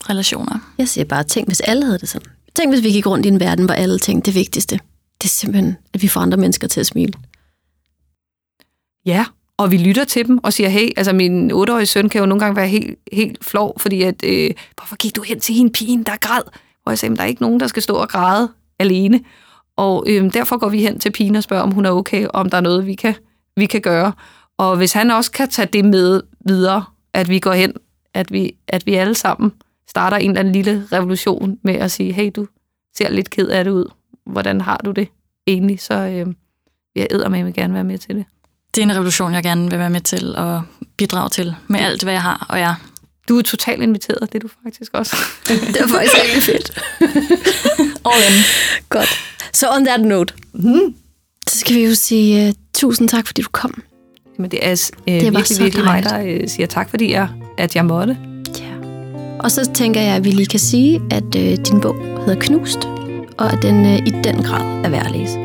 Relationer. 0.09 0.59
Jeg 0.77 0.89
siger 0.89 1.05
bare, 1.05 1.23
tænk 1.23 1.47
hvis 1.47 1.59
alle 1.59 1.85
havde 1.85 1.99
det 1.99 2.09
sådan. 2.09 2.31
Tænk 2.55 2.73
hvis 2.73 2.83
vi 2.83 2.91
gik 2.91 3.07
rundt 3.07 3.25
i 3.25 3.29
en 3.29 3.39
verden, 3.39 3.65
hvor 3.65 3.73
alle 3.73 3.99
tænkte 3.99 4.25
det 4.25 4.35
vigtigste. 4.35 4.79
Det 5.21 5.27
er 5.27 5.29
simpelthen, 5.29 5.77
at 5.93 6.01
vi 6.01 6.07
får 6.07 6.21
andre 6.21 6.37
mennesker 6.37 6.67
til 6.67 6.79
at 6.79 6.85
smile. 6.85 7.13
Ja, 9.05 9.25
og 9.57 9.71
vi 9.71 9.77
lytter 9.77 10.03
til 10.03 10.27
dem 10.27 10.39
og 10.43 10.53
siger, 10.53 10.69
hey, 10.69 10.89
altså 10.97 11.13
min 11.13 11.51
8-årige 11.51 11.85
søn 11.85 12.09
kan 12.09 12.19
jo 12.19 12.25
nogle 12.25 12.39
gange 12.39 12.55
være 12.55 12.67
helt, 12.67 12.99
helt 13.13 13.45
flov, 13.45 13.79
fordi 13.79 14.01
at, 14.01 14.25
øh, 14.25 14.51
hvorfor 14.75 14.95
gik 14.95 15.15
du 15.15 15.21
hen 15.21 15.39
til 15.39 15.55
hende 15.55 15.71
pigen, 15.71 16.03
der 16.03 16.15
græd? 16.21 16.41
Hvor 16.83 16.91
jeg 16.91 16.99
sagde, 16.99 17.15
der 17.15 17.21
er 17.21 17.27
ikke 17.27 17.41
nogen, 17.41 17.59
der 17.59 17.67
skal 17.67 17.83
stå 17.83 17.93
og 17.93 18.09
græde 18.09 18.51
alene. 18.79 19.21
Og 19.77 20.05
øhm, 20.07 20.31
derfor 20.31 20.57
går 20.57 20.69
vi 20.69 20.81
hen 20.81 20.99
til 20.99 21.11
pigen 21.11 21.35
og 21.35 21.43
spørger, 21.43 21.63
om 21.63 21.71
hun 21.71 21.85
er 21.85 21.91
okay, 21.91 22.25
og 22.25 22.35
om 22.35 22.49
der 22.49 22.57
er 22.57 22.61
noget, 22.61 22.87
vi 22.87 22.95
kan, 22.95 23.15
vi 23.57 23.65
kan 23.65 23.81
gøre. 23.81 24.13
Og 24.57 24.77
hvis 24.77 24.93
han 24.93 25.11
også 25.11 25.31
kan 25.31 25.49
tage 25.49 25.67
det 25.73 25.85
med 25.85 26.21
videre, 26.45 26.83
at 27.13 27.29
vi 27.29 27.39
går 27.39 27.53
hen, 27.53 27.73
at 28.13 28.31
vi, 28.31 28.55
at 28.67 28.85
vi 28.85 28.93
alle 28.93 29.15
sammen 29.15 29.51
starter 29.89 30.17
en 30.17 30.29
eller 30.29 30.39
anden 30.39 30.53
lille 30.53 30.87
revolution 30.91 31.59
med 31.63 31.75
at 31.75 31.91
sige, 31.91 32.13
hey, 32.13 32.31
du 32.35 32.47
ser 32.97 33.09
lidt 33.09 33.29
ked 33.29 33.47
af 33.47 33.63
det 33.63 33.71
ud. 33.71 33.91
Hvordan 34.25 34.61
har 34.61 34.77
du 34.77 34.91
det 34.91 35.07
egentlig? 35.47 35.79
Så 35.79 35.93
øh, 35.93 36.27
vil 36.95 37.07
jeg 37.21 37.31
med 37.31 37.53
gerne 37.53 37.73
være 37.73 37.83
med 37.83 37.97
til 37.97 38.15
det. 38.15 38.25
Det 38.75 38.81
er 38.81 38.83
en 38.83 38.95
revolution, 38.95 39.33
jeg 39.33 39.43
gerne 39.43 39.69
vil 39.69 39.79
være 39.79 39.89
med 39.89 40.01
til 40.01 40.35
at 40.37 40.59
bidrage 40.97 41.29
til 41.29 41.55
med 41.67 41.79
alt, 41.79 42.03
hvad 42.03 42.13
jeg 42.13 42.21
har 42.21 42.45
og 42.49 42.59
jeg. 42.59 42.75
Du 43.29 43.37
er 43.37 43.41
totalt 43.41 43.81
inviteret, 43.81 44.33
det 44.33 44.35
er 44.35 44.39
du 44.39 44.49
faktisk 44.63 44.93
også. 44.93 45.15
det 45.47 45.77
er 45.77 45.87
faktisk 45.87 46.15
rigtig 46.23 46.43
fedt. 46.43 46.81
All 48.09 48.23
in. 48.29 48.43
Godt. 48.89 49.09
Så 49.53 49.67
on 49.75 49.85
that 49.85 50.01
note, 50.01 50.33
mm. 50.53 50.95
så 51.47 51.59
skal 51.59 51.75
vi 51.75 51.85
jo 51.85 51.95
sige 51.95 52.47
uh, 52.47 52.53
tusind 52.73 53.09
tak, 53.09 53.27
fordi 53.27 53.41
du 53.41 53.49
kom. 53.51 53.83
Men 54.39 54.51
det 54.51 54.59
er 54.61 54.91
uh, 55.07 55.13
det 55.13 55.23
virkelig, 55.23 55.59
virkelig 55.59 55.85
mig, 55.85 56.03
der 56.03 56.23
uh, 56.23 56.49
siger 56.49 56.67
tak, 56.67 56.89
fordi 56.89 57.11
jeg, 57.11 57.27
at 57.57 57.75
jeg 57.75 57.85
måtte. 57.85 58.17
Ja. 58.59 58.87
Og 59.39 59.51
så 59.51 59.71
tænker 59.73 60.01
jeg, 60.01 60.15
at 60.15 60.23
vi 60.23 60.31
lige 60.31 60.45
kan 60.45 60.59
sige, 60.59 61.01
at 61.11 61.23
uh, 61.35 61.41
din 61.41 61.81
bog 61.81 61.95
hedder 62.25 62.39
Knust, 62.39 62.85
og 63.37 63.53
at 63.53 63.59
den 63.61 63.85
uh, 63.85 63.95
i 63.95 64.11
den 64.23 64.43
grad 64.43 64.85
er 64.85 64.89
værd 64.89 65.05
at 65.05 65.11
læse. 65.11 65.37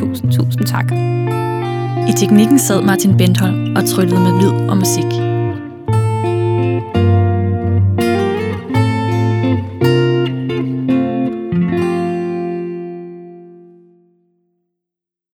Tusind, 0.00 0.32
tusind 0.32 0.66
tak. 0.66 0.92
I 2.08 2.12
teknikken 2.12 2.58
sad 2.58 2.82
Martin 2.84 3.16
Bentholm 3.16 3.76
og 3.76 3.84
tryllede 3.84 4.20
med 4.20 4.32
lyd 4.40 4.68
og 4.70 4.76
musik. 4.76 5.31